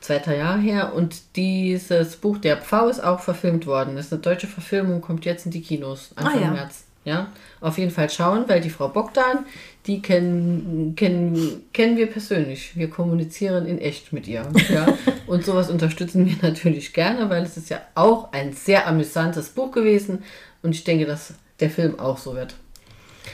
zwei, 0.00 0.18
drei 0.18 0.36
Jahre 0.38 0.60
her. 0.60 0.94
Und 0.94 1.36
dieses 1.36 2.16
Buch 2.16 2.38
Der 2.38 2.56
Pfau 2.58 2.88
ist 2.88 3.02
auch 3.02 3.20
verfilmt 3.20 3.66
worden. 3.66 3.96
Das 3.96 4.06
ist 4.06 4.12
eine 4.12 4.22
deutsche 4.22 4.46
Verfilmung, 4.46 5.00
kommt 5.00 5.24
jetzt 5.24 5.46
in 5.46 5.52
die 5.52 5.62
Kinos 5.62 6.10
Anfang 6.16 6.38
Ah, 6.38 6.44
ja. 6.44 6.50
März. 6.52 6.84
Ja, 7.04 7.28
auf 7.62 7.78
jeden 7.78 7.90
Fall 7.90 8.10
schauen, 8.10 8.44
weil 8.48 8.60
die 8.60 8.68
Frau 8.68 8.88
Bogdan, 8.88 9.46
die 9.86 10.02
kennen, 10.02 10.94
kennen, 10.94 11.62
kennen 11.72 11.96
wir 11.96 12.06
persönlich. 12.08 12.76
Wir 12.76 12.90
kommunizieren 12.90 13.64
in 13.64 13.78
echt 13.78 14.12
mit 14.12 14.28
ihr. 14.28 14.46
Ja? 14.68 14.86
Und 15.26 15.42
sowas 15.42 15.70
unterstützen 15.70 16.26
wir 16.26 16.36
natürlich 16.42 16.92
gerne, 16.92 17.30
weil 17.30 17.44
es 17.44 17.56
ist 17.56 17.70
ja 17.70 17.80
auch 17.94 18.32
ein 18.32 18.52
sehr 18.52 18.86
amüsantes 18.86 19.48
Buch 19.50 19.70
gewesen. 19.72 20.22
Und 20.62 20.74
ich 20.74 20.84
denke, 20.84 21.06
dass 21.06 21.32
der 21.60 21.70
Film 21.70 21.98
auch 21.98 22.18
so 22.18 22.34
wird. 22.34 22.56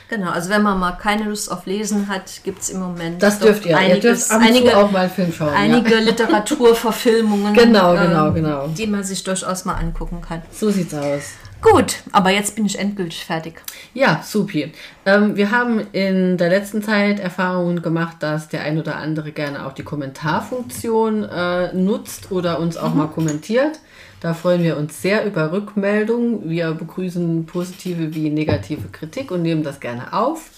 Genau, 0.08 0.30
also 0.30 0.50
wenn 0.50 0.62
man 0.62 0.78
mal 0.78 0.92
keine 0.92 1.24
Lust 1.24 1.50
auf 1.50 1.66
Lesen 1.66 2.08
hat, 2.08 2.42
gibt 2.44 2.62
es 2.62 2.70
im 2.70 2.80
Moment 2.80 3.22
Das 3.22 3.38
dürft 3.38 3.64
ihr. 3.64 3.72
ihr 3.72 3.78
einiges, 3.78 4.00
dürft 4.28 4.30
ab 4.30 4.38
und 4.40 4.46
einige, 4.46 4.76
auch 4.76 4.90
mal 4.90 5.00
einen 5.00 5.10
Film 5.10 5.32
schauen. 5.32 5.54
einige 5.54 5.94
ja. 5.94 6.00
Literaturverfilmungen, 6.00 7.54
Genau, 7.54 7.94
genau, 7.96 8.32
genau. 8.32 8.66
die 8.68 8.86
man 8.86 9.02
sich 9.04 9.22
durchaus 9.24 9.64
mal 9.64 9.74
angucken 9.74 10.20
kann. 10.20 10.42
So 10.52 10.70
sieht's 10.70 10.94
aus. 10.94 11.32
Gut, 11.62 11.96
aber 12.12 12.28
jetzt 12.28 12.56
bin 12.56 12.66
ich 12.66 12.78
endgültig 12.78 13.24
fertig. 13.24 13.62
Ja, 13.94 14.20
supi. 14.22 14.70
Ähm, 15.06 15.34
wir 15.34 15.50
haben 15.50 15.80
in 15.92 16.36
der 16.36 16.50
letzten 16.50 16.82
Zeit 16.82 17.18
Erfahrungen 17.20 17.80
gemacht, 17.80 18.18
dass 18.20 18.48
der 18.48 18.60
ein 18.62 18.78
oder 18.78 18.96
andere 18.96 19.32
gerne 19.32 19.64
auch 19.64 19.72
die 19.72 19.82
Kommentarfunktion 19.82 21.24
äh, 21.24 21.72
nutzt 21.72 22.30
oder 22.30 22.58
uns 22.60 22.76
auch 22.76 22.92
mal 22.92 23.06
kommentiert. 23.08 23.80
Da 24.24 24.32
freuen 24.32 24.62
wir 24.62 24.78
uns 24.78 25.02
sehr 25.02 25.26
über 25.26 25.52
Rückmeldungen. 25.52 26.48
Wir 26.48 26.72
begrüßen 26.72 27.44
positive 27.44 28.14
wie 28.14 28.30
negative 28.30 28.88
Kritik 28.88 29.30
und 29.30 29.42
nehmen 29.42 29.62
das 29.62 29.80
gerne 29.80 30.14
auf. 30.14 30.48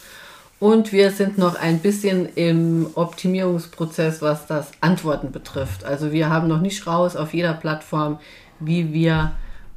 Und 0.61 0.93
wir 0.93 1.11
sind 1.11 1.37
noch 1.37 1.57
ein 1.57 1.81
bisschen 1.81 2.29
im 2.37 2.87
Optimierungsprozess, 2.95 4.23
was 4.23 4.47
das 4.47 4.71
Antworten 4.81 5.33
betrifft. 5.33 5.83
Also 5.85 6.13
wir 6.13 6.31
haben 6.31 6.47
noch 6.47 6.61
nicht 6.61 6.87
raus 6.87 7.17
auf 7.17 7.35
jeder 7.35 7.55
Plattform, 7.55 8.21
wie 8.61 8.93
wir 8.93 9.33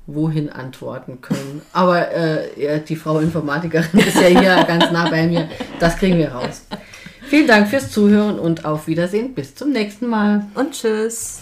wohin 0.06 0.52
antworten 0.52 1.22
können. 1.22 1.64
Aber 1.74 2.12
äh, 2.12 2.84
die 2.84 2.96
Frau 2.96 3.18
Informatikerin 3.18 4.00
ist 4.08 4.22
ja 4.22 4.28
hier 4.28 4.64
ganz 4.66 4.92
nah 4.92 5.10
bei 5.10 5.26
mir. 5.26 5.50
Das 5.80 5.98
kriegen 5.98 6.20
wir 6.20 6.34
raus. 6.34 6.68
Vielen 7.24 7.48
Dank 7.48 7.68
fürs 7.68 7.90
Zuhören 7.90 8.38
und 8.38 8.66
auf 8.66 8.86
Wiedersehen. 8.86 9.34
Bis 9.34 9.56
zum 9.56 9.72
nächsten 9.72 10.06
Mal. 10.06 10.46
Und 10.54 10.74
tschüss. 10.74 11.42